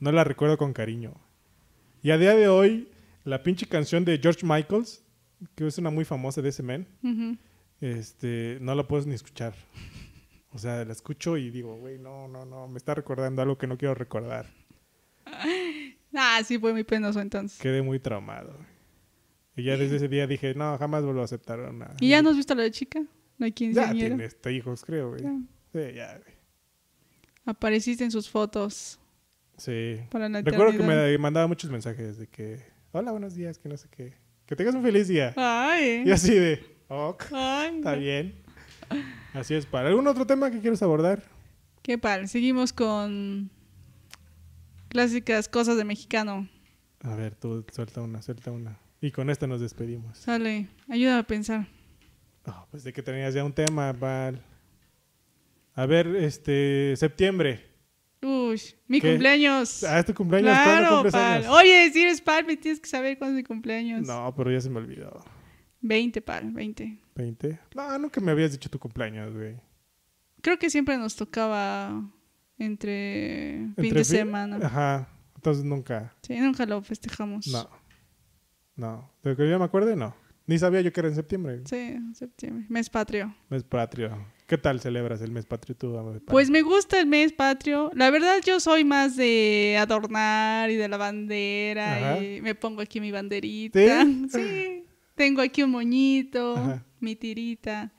[0.00, 1.12] no la recuerdo con cariño.
[2.02, 2.88] Y a día de hoy,
[3.28, 5.04] la pinche canción de George Michaels,
[5.54, 6.86] que es una muy famosa de ese men,
[7.80, 9.54] este, no la puedes ni escuchar.
[10.50, 13.66] O sea, la escucho y digo, güey, no, no, no, me está recordando algo que
[13.66, 14.46] no quiero recordar.
[16.14, 17.60] Ah, sí, fue muy penoso entonces.
[17.60, 18.56] Quedé muy traumado.
[19.54, 21.92] Y ya desde ese día dije, no, jamás vuelvo a aceptar a una...
[22.00, 23.00] ¿Y ya no has visto a la chica?
[23.36, 24.08] La Ya quinceañera.
[24.08, 25.22] tiene este hijos, creo, güey.
[25.22, 25.38] Ya.
[25.70, 26.34] Sí, ya, güey.
[27.44, 28.98] Apareciste en sus fotos
[29.58, 30.00] Sí.
[30.10, 32.62] para la Recuerdo que me mandaba muchos mensajes de que,
[32.92, 34.14] hola, buenos días, que no sé qué.
[34.46, 35.34] Que tengas un feliz día.
[35.36, 36.02] Ay.
[36.06, 37.76] Y así de, ok, Ay.
[37.76, 38.34] está bien.
[39.34, 39.66] Así es.
[39.66, 41.22] ¿Para algún otro tema que quieres abordar?
[41.82, 42.26] Qué padre.
[42.28, 43.50] Seguimos con
[44.88, 46.48] clásicas cosas de mexicano.
[47.02, 48.78] A ver, tú suelta una, suelta una.
[49.00, 50.18] Y con esta nos despedimos.
[50.18, 51.68] Sale, ayuda a pensar.
[52.46, 54.42] Oh, pues de que tenías ya un tema, Val.
[55.74, 57.67] A ver, este, septiembre.
[58.22, 59.10] Uy, mi ¿Qué?
[59.10, 59.84] cumpleaños.
[59.84, 60.50] Ah, ¿es tu cumpleaños?
[60.52, 61.46] ¿Cuándo Claro, pal.
[61.50, 64.06] Oye, si eres pal, me tienes que saber cuándo es mi cumpleaños.
[64.06, 65.24] No, pero ya se me olvidó.
[65.80, 66.98] 20, pal, 20.
[67.14, 67.58] ¿20?
[67.76, 69.56] No, nunca me habías dicho tu cumpleaños, güey.
[70.40, 72.02] Creo que siempre nos tocaba
[72.58, 74.58] entre fin Entre de fin- semana.
[74.66, 75.08] Ajá.
[75.36, 76.14] Entonces nunca.
[76.22, 77.46] Sí, nunca lo festejamos.
[77.46, 77.68] No.
[78.76, 79.12] No.
[79.22, 80.14] De que yo me acuerde, no.
[80.46, 81.60] Ni sabía yo que era en septiembre.
[81.66, 82.66] Sí, septiembre.
[82.68, 83.34] Mes patrio.
[83.50, 84.16] Mes patrio.
[84.48, 85.98] ¿Qué tal celebras el mes patrio tú?
[85.98, 86.20] Ame?
[86.20, 87.90] Pues me gusta el mes patrio.
[87.94, 92.24] La verdad yo soy más de adornar y de la bandera Ajá.
[92.24, 93.78] y me pongo aquí mi banderita.
[94.04, 94.26] ¿Sí?
[94.32, 94.84] Sí.
[95.14, 96.82] Tengo aquí un moñito, Ajá.
[96.98, 97.92] mi tirita.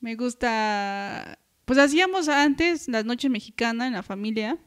[0.00, 4.58] Me gusta pues hacíamos antes las noches mexicanas en la familia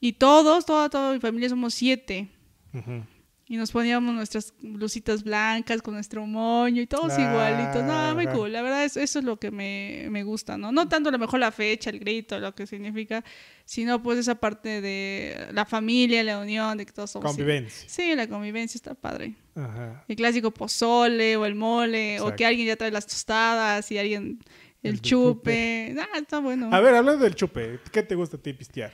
[0.00, 2.30] y todos, toda toda mi familia somos siete
[2.72, 3.02] Ujú.
[3.50, 7.82] Y nos poníamos nuestras blusitas blancas con nuestro moño y todos Ah, igualitos.
[7.82, 8.52] No, muy cool.
[8.52, 10.70] La verdad, eso, eso es lo que me, me gusta, ¿no?
[10.70, 13.24] No tanto a lo mejor la fecha, el grito, lo que significa,
[13.64, 17.26] sino pues esa parte de la familia, la unión, de que todos somos...
[17.32, 17.88] Convivencia.
[17.88, 19.34] Sí, la convivencia está padre.
[19.56, 20.04] Ajá.
[20.06, 24.38] El clásico pozole o el mole, o que alguien ya trae las tostadas y alguien
[24.84, 25.92] el, El chupe.
[25.98, 26.70] Ah, está bueno.
[26.72, 28.92] A ver, hablando del chupe, ¿qué te gusta a ti pistear?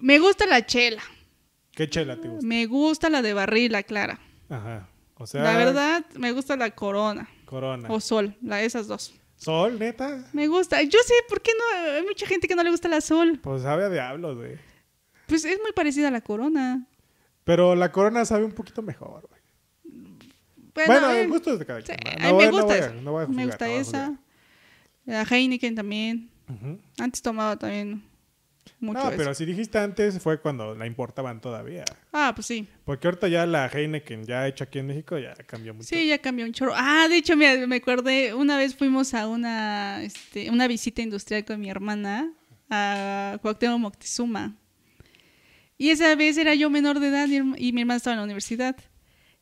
[0.00, 1.02] Me gusta la chela.
[1.76, 2.46] ¿Qué chela te gusta?
[2.46, 4.18] Me gusta la de barril, la clara.
[4.48, 4.88] Ajá.
[5.18, 7.28] O sea, la verdad, me gusta la corona.
[7.44, 7.90] Corona.
[7.90, 9.14] O sol, la, esas dos.
[9.36, 10.24] Sol, neta.
[10.32, 10.82] Me gusta.
[10.82, 11.92] Yo sé por qué no.
[11.92, 13.38] Hay mucha gente que no le gusta la sol.
[13.42, 14.56] Pues sabe a diablos, güey.
[15.26, 16.86] Pues es muy parecida a la corona.
[17.44, 20.86] Pero la corona sabe un poquito mejor, güey.
[20.86, 21.98] Bueno, eh, el gusto es de cada quien.
[22.18, 22.94] me gusta
[23.28, 24.18] me gusta esa.
[25.04, 26.30] La Heineken también.
[26.48, 26.78] Ujú.
[26.98, 28.02] Antes tomaba también
[28.80, 29.16] mucho No, eso.
[29.16, 31.84] pero si dijiste antes fue cuando la importaban todavía.
[32.12, 32.66] Ah, pues sí.
[32.84, 35.86] Porque ahorita ya la Heineken ya hecha aquí en México ya cambió mucho.
[35.88, 36.72] Sí, ya cambió un chorro.
[36.74, 41.44] Ah, de hecho, me, me acordé, una vez fuimos a una, este, una visita industrial
[41.44, 42.32] con mi hermana
[42.70, 44.54] a Cuauhtémoc Moctezuma.
[45.78, 48.76] Y esa vez era yo menor de edad y mi hermana estaba en la universidad.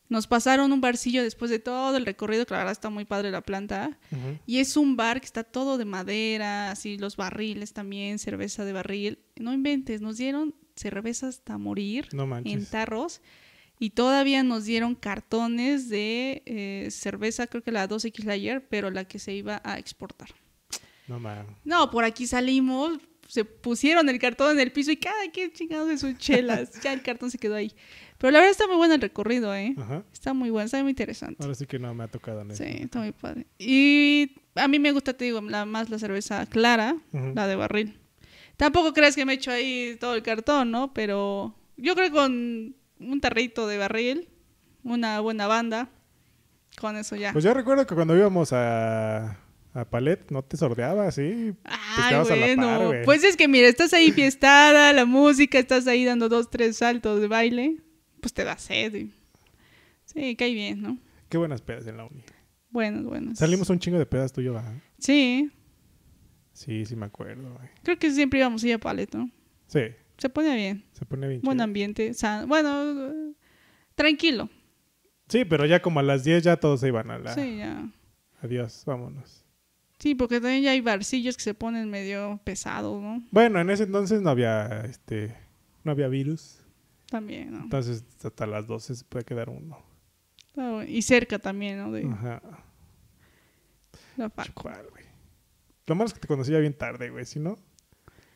[0.07, 3.31] Nos pasaron un barcillo después de todo el recorrido, que la verdad está muy padre
[3.31, 3.97] la planta.
[4.45, 8.73] Y es un bar que está todo de madera, así los barriles también, cerveza de
[8.73, 9.19] barril.
[9.35, 13.21] No inventes, nos dieron cerveza hasta morir No en tarros
[13.79, 19.05] y todavía nos dieron cartones de eh, cerveza, creo que la 2X Layer, pero la
[19.05, 20.29] que se iba a exportar.
[21.07, 21.55] No mames.
[21.63, 25.89] No, por aquí salimos, se pusieron el cartón en el piso y cada quien chingados
[25.89, 26.71] de sus chelas.
[26.81, 27.73] ya el cartón se quedó ahí.
[28.17, 29.75] Pero la verdad está muy bueno el recorrido, ¿eh?
[29.77, 30.03] Ajá.
[30.13, 31.43] Está muy bueno, está muy interesante.
[31.43, 33.45] Ahora sí que no me ha tocado en Sí, está muy padre.
[33.59, 37.99] Y a mí me gusta, te digo, la, más la cerveza clara, la de barril.
[38.57, 40.93] Tampoco crees que me echo ahí todo el cartón, ¿no?
[40.93, 44.29] Pero yo creo que con un tarrito de barril,
[44.83, 45.89] una buena banda,
[46.79, 47.33] con eso ya.
[47.33, 49.37] Pues yo recuerdo que cuando íbamos a,
[49.73, 51.53] a Palet no te sordeabas, ¿sí?
[51.65, 53.01] Ay, estabas a la par, bueno.
[53.03, 57.19] pues es que mira, estás ahí fiestada, la música, estás ahí dando dos, tres saltos
[57.19, 57.77] de baile,
[58.25, 58.95] pues te da sed.
[58.95, 59.11] y-
[60.05, 60.97] Sí, cae bien, ¿no?
[61.29, 62.23] Qué buenas pedas en la uni.
[62.71, 63.37] Buenos, buenos.
[63.37, 64.73] Salimos un chingo de pedas tú y yo, ¿verdad?
[64.97, 65.51] Sí,
[66.51, 67.69] Sí, sí me acuerdo, güey.
[67.83, 69.29] creo que siempre íbamos a ir a Palet, ¿no?
[69.67, 69.81] Sí,
[70.17, 70.83] Se pone bien.
[70.93, 71.63] se pone bien Buen chido.
[71.65, 72.13] ambiente.
[72.15, 73.33] san- Bueno,
[73.93, 74.49] tranquilo.
[75.27, 77.33] Sí, pero ya como a las 10 ya todos se iban a la...
[77.35, 77.87] Sí, ya.
[78.41, 79.43] Adiós, vámonos.
[79.99, 83.23] Sí, porque también ya hay barcillos que se ponen medio pesados, ¿no?
[83.31, 85.35] Bueno, en ese entonces no había, este...
[85.83, 86.61] No había virus.
[87.15, 87.63] También, ¿no?
[87.63, 89.77] Entonces hasta las 12 se puede quedar uno.
[90.53, 90.83] Bueno.
[90.83, 91.91] Y cerca también, ¿no?
[91.93, 92.41] De Ajá.
[94.17, 94.29] la.
[94.43, 95.05] Chucual, güey.
[95.87, 97.55] Lo malo es que te conocí ya bien tarde, güey, ¿sí no?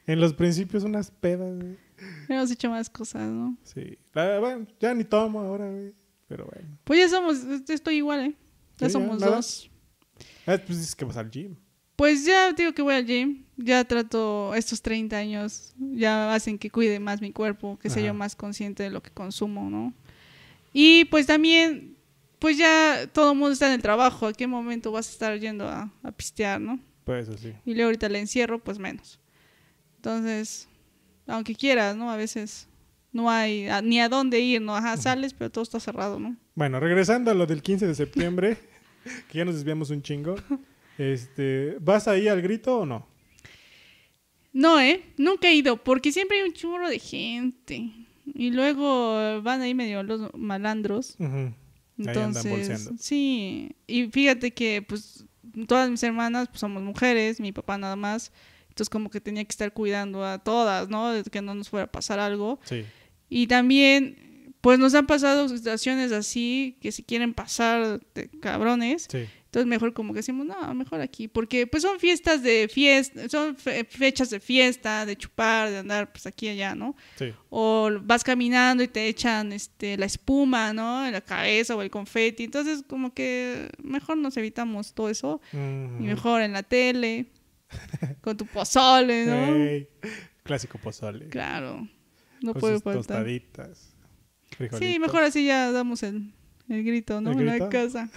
[0.07, 1.77] En los principios unas pedas, güey.
[2.29, 3.57] Hemos hecho más cosas, ¿no?
[3.63, 3.97] Sí.
[4.13, 5.93] La- bueno, ya ni tomo ahora, güey.
[6.29, 6.77] Pero bueno.
[6.85, 8.35] Pues ya somos, estoy igual, ¿eh?
[8.77, 9.69] Ya Sí, somos dos.
[10.47, 11.55] Ah, pues dices que vas al gym.
[11.99, 13.43] Pues ya digo que voy al gym.
[13.57, 15.73] Ya trato estos 30 años.
[15.77, 19.09] Ya hacen que cuide más mi cuerpo, que sea yo más consciente de lo que
[19.11, 19.93] consumo, ¿no?
[20.71, 21.97] Y pues también,
[22.39, 24.27] pues ya todo el mundo está en el trabajo.
[24.27, 26.79] ¿A qué momento vas a estar yendo a, a pistear, no?
[27.03, 27.51] Pues eso sí.
[27.65, 29.19] Y luego ahorita el encierro, pues menos.
[29.97, 30.69] Entonces,
[31.27, 32.09] aunque quieras, ¿no?
[32.11, 32.69] A veces
[33.11, 34.73] no hay a- ni a dónde ir, ¿no?
[34.73, 36.37] Ajá, sales, pero todo está cerrado, ¿no?
[36.55, 38.57] Bueno, regresando a lo del 15 de septiembre,
[39.29, 40.35] que ya nos desviamos un chingo.
[40.99, 43.07] Este, ¿vas ahí al grito o no?
[44.51, 45.01] No, ¿eh?
[45.17, 47.89] Nunca he ido, porque siempre hay un churro de gente.
[48.25, 51.15] Y luego van ahí medio los malandros.
[51.17, 51.37] Ujú.
[51.37, 51.53] Ahí
[51.97, 53.75] andan Entonces, sí.
[53.87, 55.25] Y fíjate que, pues,
[55.67, 58.31] todas mis hermanas pues, somos mujeres, mi papá nada más.
[58.67, 61.11] Entonces como que tenía que estar cuidando a todas, ¿no?
[61.11, 62.59] De que no nos fuera a pasar algo.
[62.63, 62.85] Sí.
[63.29, 69.07] Y también, pues nos han pasado situaciones así que si quieren pasar de cabrones.
[69.09, 69.25] Sí.
[69.49, 73.55] Entonces mejor como que decimos, no, mejor aquí, porque pues son fiestas de fiesta, son
[73.55, 76.95] fe- fechas de fiesta, de chupar, de andar pues aquí y allá, ¿no?
[77.17, 77.33] Sí.
[77.49, 81.03] O vas caminando y te echan este la espuma, ¿no?
[81.03, 82.43] En la cabeza o el confeti.
[82.43, 85.57] Entonces como que mejor nos evitamos todo eso y
[86.03, 87.25] mejor en la tele,
[88.21, 89.55] con tu pozole, ¿no?
[89.55, 89.87] Ey,
[90.43, 91.27] Clásico pozole.
[91.29, 91.87] Claro,
[92.41, 93.01] no con puede sus faltar.
[93.03, 93.95] tostaditas.
[94.55, 94.79] frijolitos.
[94.93, 96.31] Sí, mejor así ya damos el,
[96.69, 97.31] el grito, ¿no?
[97.31, 98.11] ¿El En la casa.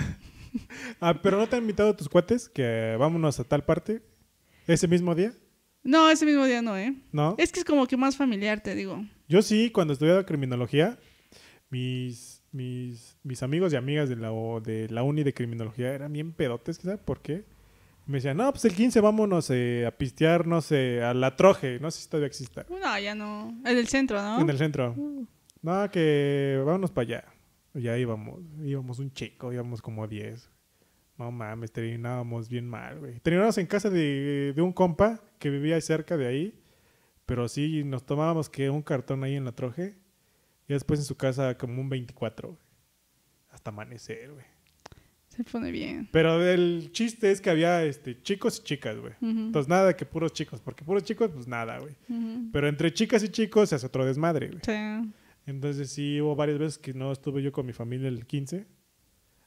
[1.01, 4.03] Ah, pero no te han invitado tus cuates que vámonos a tal parte
[4.66, 5.33] ese mismo día,
[5.83, 6.95] No, ese mismo día no, ¿eh?
[7.12, 7.35] ¿no?
[7.39, 9.03] Es que es como que más familiar, te digo.
[9.29, 10.99] Yo sí, cuando estudiaba criminología,
[11.70, 16.12] mis, mis, mis amigos y amigas de la, o- de la uni de criminología eran
[16.12, 17.45] bien pedotes, ¿sabes por qué?
[18.07, 21.79] Me decían, no, pues el 15 vámonos eh, a pistear, no sé, a la Troje,
[21.81, 23.49] no sé si todavía exista, No, ya no.
[23.65, 24.41] En el centro, ¿no?
[24.41, 24.93] en el centro.
[24.97, 25.27] Uh,
[25.62, 27.24] No, que vámonos para allá.
[27.74, 30.51] Ya íbamos, íbamos un chico, íbamos como 10.
[31.19, 33.20] No mames, terminábamos bien mal, güey.
[33.20, 36.62] Terminábamos en casa de, de un compa que vivía cerca de ahí,
[37.27, 39.97] pero sí nos tomábamos que un cartón ahí en la troje
[40.69, 42.61] y después en su casa como un 24, güey.
[43.51, 44.44] Hasta amanecer, güey.
[45.28, 46.09] se pone bien.
[46.12, 49.12] Pero el chiste es que había este, chicos y chicas, güey.
[49.20, 51.94] Entonces nada que puros chicos, porque puros chicos, pues nada, güey.
[52.53, 54.61] Pero entre chicas y chicos se hace otro desmadre, güey.
[54.65, 55.12] Sí.
[55.47, 58.66] Entonces sí hubo varias veces que no estuve yo con mi familia el 15.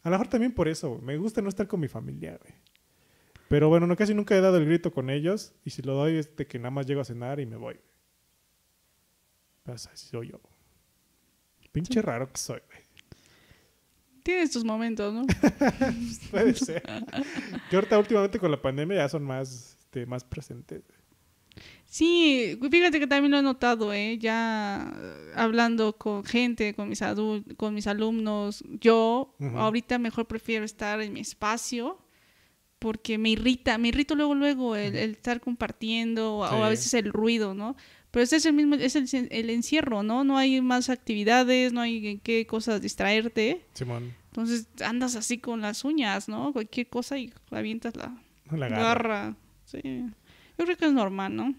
[0.03, 1.01] A lo mejor también por eso, güey.
[1.01, 2.53] me gusta no estar con mi familia, güey.
[3.47, 6.17] Pero bueno, no, casi nunca he dado el grito con ellos y si lo doy
[6.17, 7.79] es de que nada más llego a cenar y me voy.
[9.63, 10.39] Pero así soy yo.
[11.71, 12.85] Pinche raro que soy, güey.
[14.23, 15.25] Tienes tus momentos, ¿no?
[16.31, 16.81] Puede ser.
[17.69, 20.83] Que ahorita últimamente con la pandemia ya son más, este, más presentes.
[21.85, 24.17] Sí, fíjate que también lo he notado, ¿eh?
[24.17, 27.01] Ya eh, hablando con gente, con mis,
[27.57, 31.97] con mis alumnos, yo ahorita mejor prefiero estar en mi espacio
[32.79, 36.55] porque me irrita, me irrito luego, luego el, el estar compartiendo o, Sí.
[36.55, 37.75] o a veces el ruido, ¿no?
[38.11, 40.23] Pero ese es el mismo, es el, el encierro, ¿no?
[40.23, 43.65] No hay más actividades, no hay en qué cosas distraerte.
[43.73, 46.51] Simón, Entonces andas así con las uñas, ¿no?
[46.53, 48.13] Cualquier cosa y avientas la
[48.51, 48.83] la garra.
[48.83, 49.35] garra.
[49.65, 49.81] Sí.
[50.57, 51.53] Yo creo que es normal, ¿no?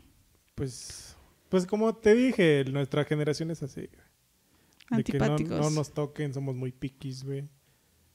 [0.55, 1.17] Pues,
[1.49, 3.89] pues como te dije, nuestra generación es así.
[4.91, 7.43] De que no, no nos toquen, somos muy piquis, güey.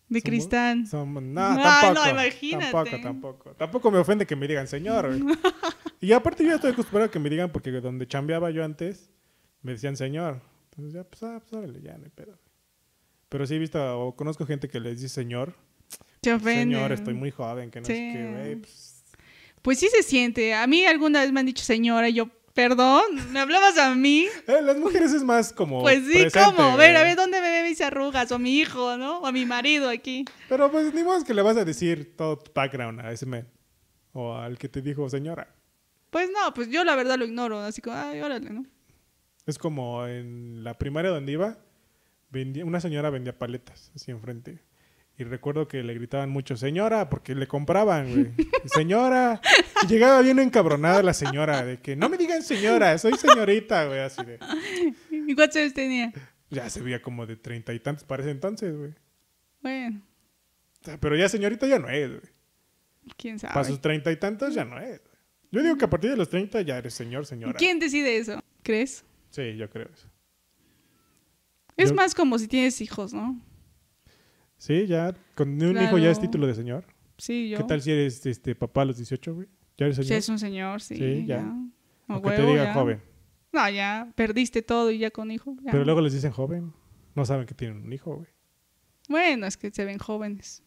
[0.08, 0.88] De somos- cristal.
[0.88, 2.06] Somos, no, Ay, tampoco.
[2.06, 2.72] no, imagínate.
[2.72, 3.52] Tampoco, tampoco.
[3.56, 5.36] Tampoco me ofende que me digan señor, güey.
[6.02, 9.10] y aparte yo ya estoy acostumbrado a que me digan, porque donde chambeaba yo antes,
[9.62, 10.42] me decían señor.
[10.72, 12.38] Entonces ya, pues, ah, pues órale, ya, no hay pedo.
[13.30, 15.54] Pero sí he visto, o conozco gente que les dice señor.
[16.22, 16.76] Te ofende.
[16.76, 18.14] Señor, estoy muy joven, que no sé Sí.
[18.14, 18.56] qué, güey.
[18.58, 18.91] Pues,
[19.62, 20.54] Pues sí se siente.
[20.54, 24.28] A mí alguna vez me han dicho señora y yo, perdón, ¿me hablabas a mí?
[24.48, 25.82] eh, las mujeres es más como.
[25.82, 26.64] Pues sí, ¿cómo?
[26.64, 27.10] A ver, a güey.
[27.10, 28.32] ver, ¿dónde me ve mis arrugas?
[28.32, 29.20] O mi hijo, ¿no?
[29.20, 30.26] O a mi marido aquí.
[30.50, 33.48] Pero pues ni modo que le vas a decir todo tu background a ese men.
[34.14, 35.56] O al que te dijo señora.
[36.10, 37.60] Pues no, pues yo la verdad lo ignoro.
[37.60, 38.66] Así como, ay, órale, ¿no?
[39.46, 41.58] Es como en la primaria donde iba,
[42.30, 44.62] vendía, una señora vendía paletas así enfrente.
[45.22, 48.32] Y recuerdo que le gritaban mucho, señora, porque le compraban, güey.
[48.66, 49.40] Señora.
[49.84, 54.00] Y llegaba bien encabronada la señora, de que no me digan señora, soy señorita, güey,
[54.00, 54.40] así de.
[55.12, 56.12] ¿Y cuántos años tenía?
[56.50, 58.96] Ya se veía como de treinta y tantos para ese entonces, güey.
[59.62, 60.02] Bueno,
[61.00, 62.22] Pero ya señorita ya no es, güey.
[63.16, 63.66] quién Para sabe.
[63.68, 64.88] sus treinta y tantos ya no es.
[65.02, 65.12] güey.
[65.52, 67.54] Yo digo que a partir de los treinta ya eres señor, señora.
[67.54, 68.42] ¿Quién decide eso?
[68.64, 69.06] ¿Crees?
[69.30, 70.08] Sí, yo creo eso.
[71.78, 73.40] Es Yo- más como si tienes hijos, ¿no?
[74.62, 76.86] Sí, ya, con un hijo ya es título de señor.
[77.18, 77.58] Sí, yo.
[77.58, 79.48] ¿Qué tal si eres este papá a los 18, güey?
[79.76, 80.98] ¿Ya eres Si es un señor, sí.
[80.98, 81.38] Sí, ya.
[81.38, 81.42] ya.
[82.08, 82.72] A Aunque te ya.
[82.72, 83.02] joven.
[83.52, 85.56] No, ya, perdiste todo y ya con hijo.
[85.64, 85.72] ya.
[85.72, 86.74] Pero luego les dicen joven.
[87.16, 88.28] No saben que tienen un hijo, güey.
[89.10, 90.62] Bueno, es que se ven jóvenes.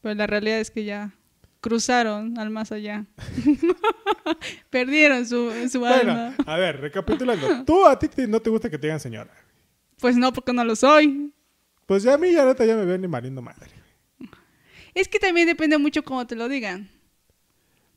[0.00, 1.14] Pero la realidad es que ya
[1.60, 3.06] cruzaron al más allá.
[4.70, 6.34] Perdieron su, su Bueno, alma.
[6.44, 7.46] a ver, recapitulando.
[7.64, 9.32] Tú a ti te- no te gusta que te digan señora.
[10.00, 11.32] Pues no, porque no lo soy.
[11.88, 13.70] Pues ya a mí ya ahorita ya me ven ni mariendo madre.
[14.92, 16.90] Es que también depende mucho cómo te lo digan.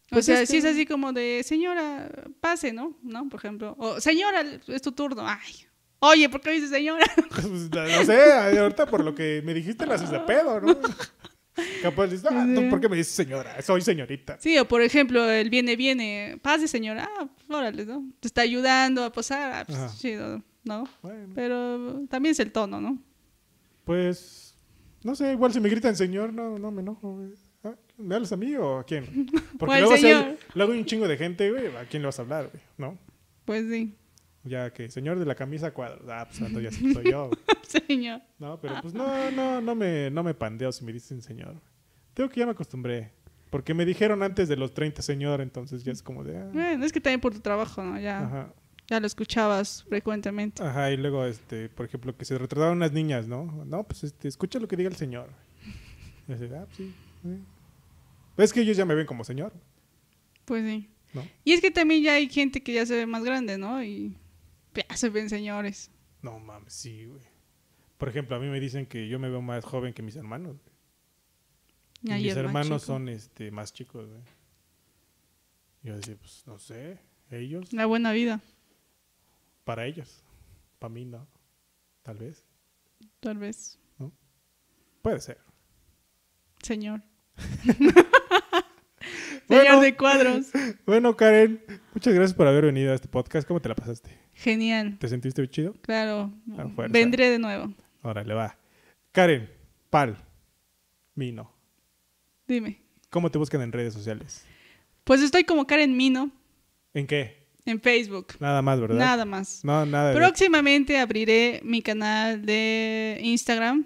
[0.05, 2.09] O Pues sea, es si es así como de, señora,
[2.39, 2.97] pase, ¿no?
[3.03, 3.27] ¿No?
[3.27, 3.75] Por ejemplo.
[3.77, 5.27] O, señora, es tu turno.
[5.27, 5.67] Ay,
[5.99, 7.05] oye, ¿por qué dices señora?
[7.31, 10.77] Pues, no sé, ahorita por lo que me dijiste la haces de pedo, ¿no?
[11.81, 13.61] Capaz dices, ah, ¿tú ¿por qué me dices señora?
[13.61, 14.37] Soy señorita.
[14.39, 17.09] Sí, o por ejemplo, el viene, viene, pase, señora.
[17.19, 18.05] Ah, órale, ¿no?
[18.21, 19.65] Te está ayudando a pasar.
[19.69, 20.87] Ah, pues, chido, ¿no?
[21.01, 22.97] Bueno, Pero también es el tono, ¿no?
[23.91, 24.57] Pues,
[25.03, 27.33] no sé, igual si me gritan señor, no, no me enojo, güey.
[27.61, 29.27] Ah, ¿Me hablas a mí o a quién?
[29.59, 32.21] Porque al luego, luego hay un chingo de gente, güey, ¿a quién le vas a
[32.21, 32.63] hablar, güey?
[32.77, 32.97] ¿No?
[33.43, 33.97] Pues sí,
[34.45, 36.07] Ya que, señor de la camisa cuadros.
[36.09, 37.29] Ah, pues entonces ya soy yo.
[37.67, 38.21] señor.
[38.39, 41.59] No, pero pues no, no, no me, no me pandeo si me dicen señor.
[42.13, 43.11] Tengo que ya me acostumbré.
[43.49, 46.37] Porque me dijeron antes de los 30 señor, entonces ya es como de...
[46.37, 47.99] ah, Bueno, es que también por tu trabajo, ¿no?
[47.99, 48.53] Ya, Ajá.
[48.91, 50.61] Ya lo escuchabas frecuentemente.
[50.61, 53.45] Ajá, y luego, este, por ejemplo, que se retrataban unas niñas, ¿no?
[53.65, 55.29] No, pues este, escucha lo que diga el señor.
[56.27, 56.93] Y así, ah, pues, sí.
[58.35, 59.53] Es que ellos ya me ven como señor,
[60.43, 60.89] Pues sí.
[61.13, 61.25] ¿no?
[61.45, 63.81] Y es que también ya hay gente que ya se ve más grande, ¿no?
[63.81, 64.17] Y
[64.75, 65.89] ya se ven señores.
[66.21, 67.21] No mames, sí, güey.
[67.97, 70.57] Por ejemplo, a mí me dicen que yo me veo más joven que mis hermanos.
[72.01, 74.21] Y mis hermanos son este, más chicos, güey.
[75.83, 76.99] Yo decía, pues no sé,
[77.29, 78.41] ellos, La buena vida,
[79.63, 80.23] para ellos.
[80.79, 81.27] Para mí no.
[82.03, 82.45] Tal vez.
[83.19, 83.77] tal vez.
[85.01, 85.37] Puede ser.
[86.61, 87.01] Señor.
[89.47, 89.63] Bueno.
[89.63, 90.51] Señor de cuadros.
[90.85, 91.61] Bueno, Karen,
[91.93, 93.45] muchas gracias por haber venido a este podcast.
[93.45, 94.17] ¿Cómo te la pasaste?
[94.33, 94.97] Genial.
[94.97, 95.73] ¿Te sentiste chido?
[95.81, 96.31] Claro.
[96.89, 97.73] Vendré de nuevo.
[98.01, 98.57] Órale, va.
[99.11, 99.49] Karen,
[99.89, 100.15] Pal,
[101.15, 101.51] Mino.
[102.47, 102.79] Dime.
[103.09, 104.45] ¿Cómo te buscan en redes sociales?
[105.03, 106.31] Pues estoy como Karen Mino
[106.93, 107.40] ¿En qué?
[107.65, 108.27] En Facebook.
[108.39, 108.97] Nada más, ¿verdad?
[108.97, 109.63] Nada más.
[109.63, 110.13] No, nada.
[110.13, 113.85] Próximamente abriré mi canal de Instagram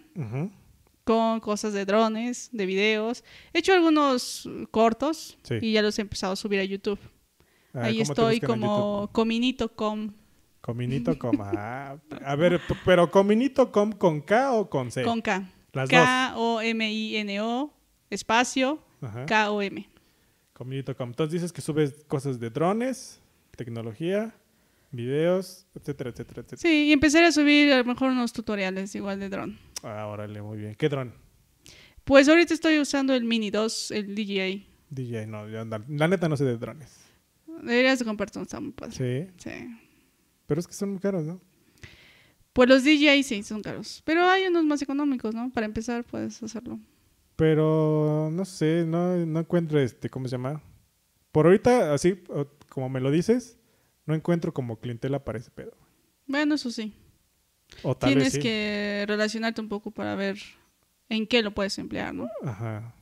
[1.04, 3.24] con cosas de drones, de videos.
[3.54, 5.56] He hecho algunos cortos Sí.
[5.62, 7.00] y ya los he empezado a subir a YouTube.
[7.74, 10.14] Ah, Ahí ¿cómo te estoy como cominito.com.
[10.62, 11.38] Cominito com.
[11.42, 15.04] Ah, a ver, pero Cominito com con K o con C?
[15.04, 15.52] Con K.
[15.74, 15.90] Las.
[15.90, 17.74] K-O-M-I-N-O,
[18.10, 18.80] espacio.
[19.28, 19.88] K-O-M.
[20.54, 21.10] Cominito com.
[21.10, 23.22] Entonces dices que subes cosas de drones,
[23.56, 24.34] tecnología,
[24.92, 26.62] videos, etcétera, etcétera, etcétera.
[26.62, 29.58] Sí, y empezaré a subir a lo mejor unos tutoriales igual de dron.
[29.84, 30.76] Ah, órale, muy bien.
[30.76, 31.14] ¿Qué dron?
[32.04, 34.68] Pues ahorita estoy usando el Mini 2, el DJI.
[34.90, 36.96] DJ, no, yo la, la neta no sé de drones.
[37.64, 38.94] Deberías de comprarte un está muy padre.
[38.96, 39.52] Sí, Sí.
[40.46, 41.42] pero es que son muy caros, ¿no?
[42.54, 44.02] Pues los DJI sí son caros.
[44.06, 45.50] Pero hay unos más económicos, ¿no?
[45.52, 46.80] Para empezar puedes hacerlo.
[47.36, 50.62] Pero no sé, no, no encuentro este, ¿cómo se llama?
[51.32, 52.16] Por ahorita, así
[52.76, 53.58] como me lo dices,
[54.06, 55.72] no encuentro como clientela para ese pedo.
[56.28, 56.94] Bueno, eso sí.
[57.82, 58.40] O tal Tienes vez sí.
[58.42, 60.38] que relacionarte un poco para ver
[61.08, 62.28] en qué lo puedes emplear, ¿no?
[62.44, 62.94] Ajá.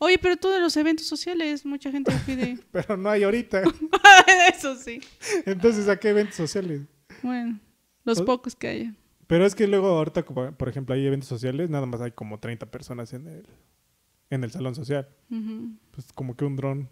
[0.00, 2.58] Oye, pero todos los eventos sociales, mucha gente pide.
[2.72, 3.62] Pero no hay ahorita.
[4.52, 5.00] eso sí.
[5.46, 6.82] Entonces, ¿a qué eventos sociales?
[7.22, 7.58] Bueno,
[8.04, 8.94] los O- pocos que haya.
[9.28, 12.66] Pero es que luego ahorita, por ejemplo, hay eventos sociales, nada más hay como 30
[12.70, 13.46] personas en el,
[14.30, 15.08] en el salón social.
[15.92, 16.90] Pues como que un dron,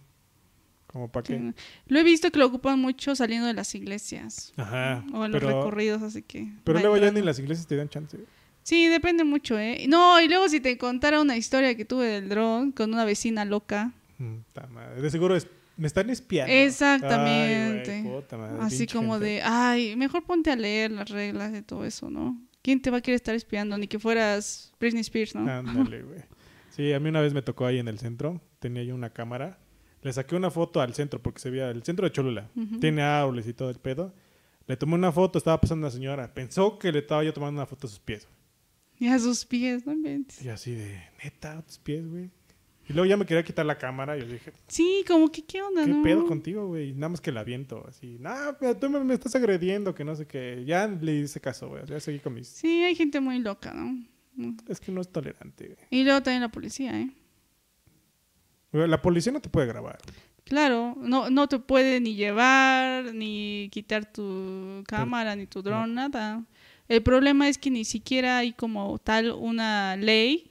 [0.93, 1.53] como para qué.
[1.87, 5.05] Lo he visto que lo ocupan mucho saliendo de las iglesias Ajá.
[5.13, 6.49] o en los recorridos, así que.
[6.65, 8.19] pero luego ya ni las iglesias te dan chance.
[8.63, 9.87] Sí, depende mucho, ¿eh?
[9.89, 13.45] No, y luego si te contara una historia que tuve del dron con una vecina
[13.45, 14.41] loca, Mm,
[14.75, 15.01] madre.
[15.01, 15.47] De seguro es,
[15.79, 16.53] me están espiando.
[16.53, 17.91] Exactamente.
[17.93, 19.27] Ay, güey, puta madre, así como gente.
[19.27, 22.39] de, ay, mejor ponte a leer las reglas de todo eso, ¿no?
[22.61, 23.79] ¿Quién te va a querer estar espiando?
[23.79, 25.51] Ni que fueras Britney Spears, ¿no?
[25.51, 26.21] Ándale, güey.
[26.69, 28.43] Sí, a mí una vez me tocó ahí en el centro.
[28.59, 29.59] Tenía yo una cámara.
[30.03, 32.49] Le saqué una foto al centro porque se veía el centro de Cholula.
[32.57, 32.79] Ujú.
[32.81, 34.15] Tiene árboles y todo el pedo.
[34.67, 36.33] Le tomé una foto, estaba pasando una señora.
[36.33, 38.27] Pensó que le estaba yo tomando una foto a sus pies.
[38.99, 40.43] Y a sus pies, no inventes.
[40.43, 42.31] Y así de, neta, tus pies, güey.
[42.89, 44.17] Y luego ya me quería quitar la cámara.
[44.17, 46.03] Y yo dije, Sí, como que, ¿qué onda, ¿qué no?
[46.03, 46.93] pedo contigo, güey?
[46.93, 47.85] Nada más que la viento.
[47.89, 50.65] Así, no, pero tú me, me estás agrediendo, que no sé qué.
[50.67, 51.85] Ya le hice caso, güey.
[51.87, 52.49] Ya seguí con mis...
[52.49, 54.05] Sí, hay gente muy loca, ¿no?
[54.69, 55.79] Es que no es tolerante, güey.
[55.91, 57.11] Y luego también la policía, ¿eh?
[58.73, 59.99] La policía no te puede grabar.
[60.45, 66.45] Claro, no, no te puede ni llevar, ni quitar tu cámara, ni tu dron, nada.
[66.89, 70.51] El problema es que ni siquiera hay como tal una ley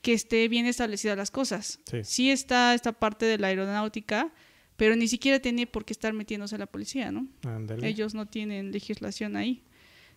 [0.00, 1.80] que esté bien establecidas las cosas.
[2.02, 2.30] Sí.
[2.30, 4.32] está esta parte de la aeronáutica,
[4.76, 7.26] pero ni siquiera tiene por qué estar metiéndose la policía, ¿no?
[7.82, 9.62] Ellos no tienen legislación ahí.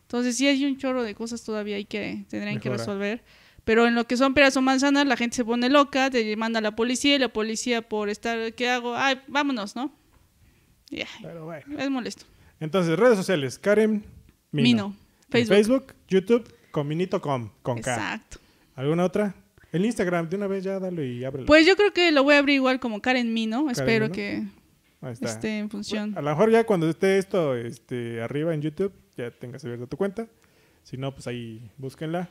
[0.03, 3.21] Entonces sí hay un chorro de cosas todavía hay que tendrían que resolver.
[3.63, 6.59] Pero en lo que son peras o manzanas, la gente se pone loca, te manda
[6.59, 8.95] a la policía y la policía por estar, ¿qué hago?
[8.95, 9.91] Ay, vámonos, ¿no?
[11.21, 11.79] Pero bueno.
[11.79, 12.25] es molesto.
[12.59, 14.03] Entonces, redes sociales, Karen
[14.51, 14.63] Mino.
[14.63, 14.95] Mino,
[15.29, 15.55] Facebook.
[15.55, 17.93] Facebook, YouTube, Cominito.com, con K.
[17.93, 18.39] Exacto.
[18.75, 19.35] ¿Alguna otra?
[19.71, 21.45] El Instagram, de una vez ya dalo y ábrelo.
[21.45, 23.69] Pues yo creo que lo voy a abrir igual como Karen Mino.
[23.69, 24.13] Espero Mino.
[24.13, 24.43] que
[25.01, 25.29] Ahí está.
[25.29, 26.17] esté en función.
[26.17, 29.97] A lo mejor ya cuando esté esto este, arriba en YouTube, ya tengas abierta tu
[29.97, 30.27] cuenta.
[30.83, 32.29] Si no, pues ahí búsquenla.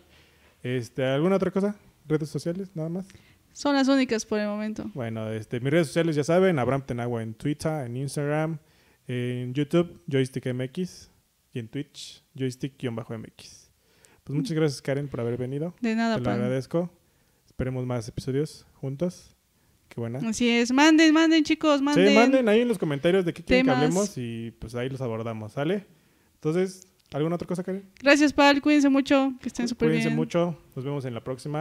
[0.62, 1.76] Este, ¿Alguna otra cosa?
[2.06, 2.70] ¿Redes sociales?
[2.74, 3.06] Nada más.
[3.52, 4.90] Son las únicas por el momento.
[4.94, 8.58] Bueno, este, mis redes sociales ya saben, Abraham Tenagua en Twitter, en Instagram,
[9.08, 11.10] en YouTube, JoystickMX
[11.52, 13.70] y en Twitch, Joystick-MX.
[14.24, 15.74] Pues muchas gracias Karen por haber venido.
[15.80, 16.34] De nada, Te lo pan.
[16.34, 16.90] agradezco.
[17.46, 19.36] Esperemos más episodios juntos.
[19.88, 20.20] Qué buena.
[20.20, 20.70] Así es.
[20.72, 22.08] Manden, manden, chicos, manden.
[22.08, 25.00] Sí, manden ahí en los comentarios de qué quieren que hablemos y pues ahí los
[25.00, 25.86] abordamos, ¿sale?
[26.34, 26.86] Entonces,
[27.18, 27.84] ¿alguna otra cosa, Karen?
[28.00, 28.60] Gracias, Pal.
[28.62, 29.32] Cuídense mucho.
[29.40, 30.16] Que estén súper Cuídense bien.
[30.16, 30.56] mucho.
[30.76, 31.60] Nos vemos en la próxima.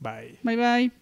[0.00, 0.38] Bye.
[0.42, 1.01] Bye, bye.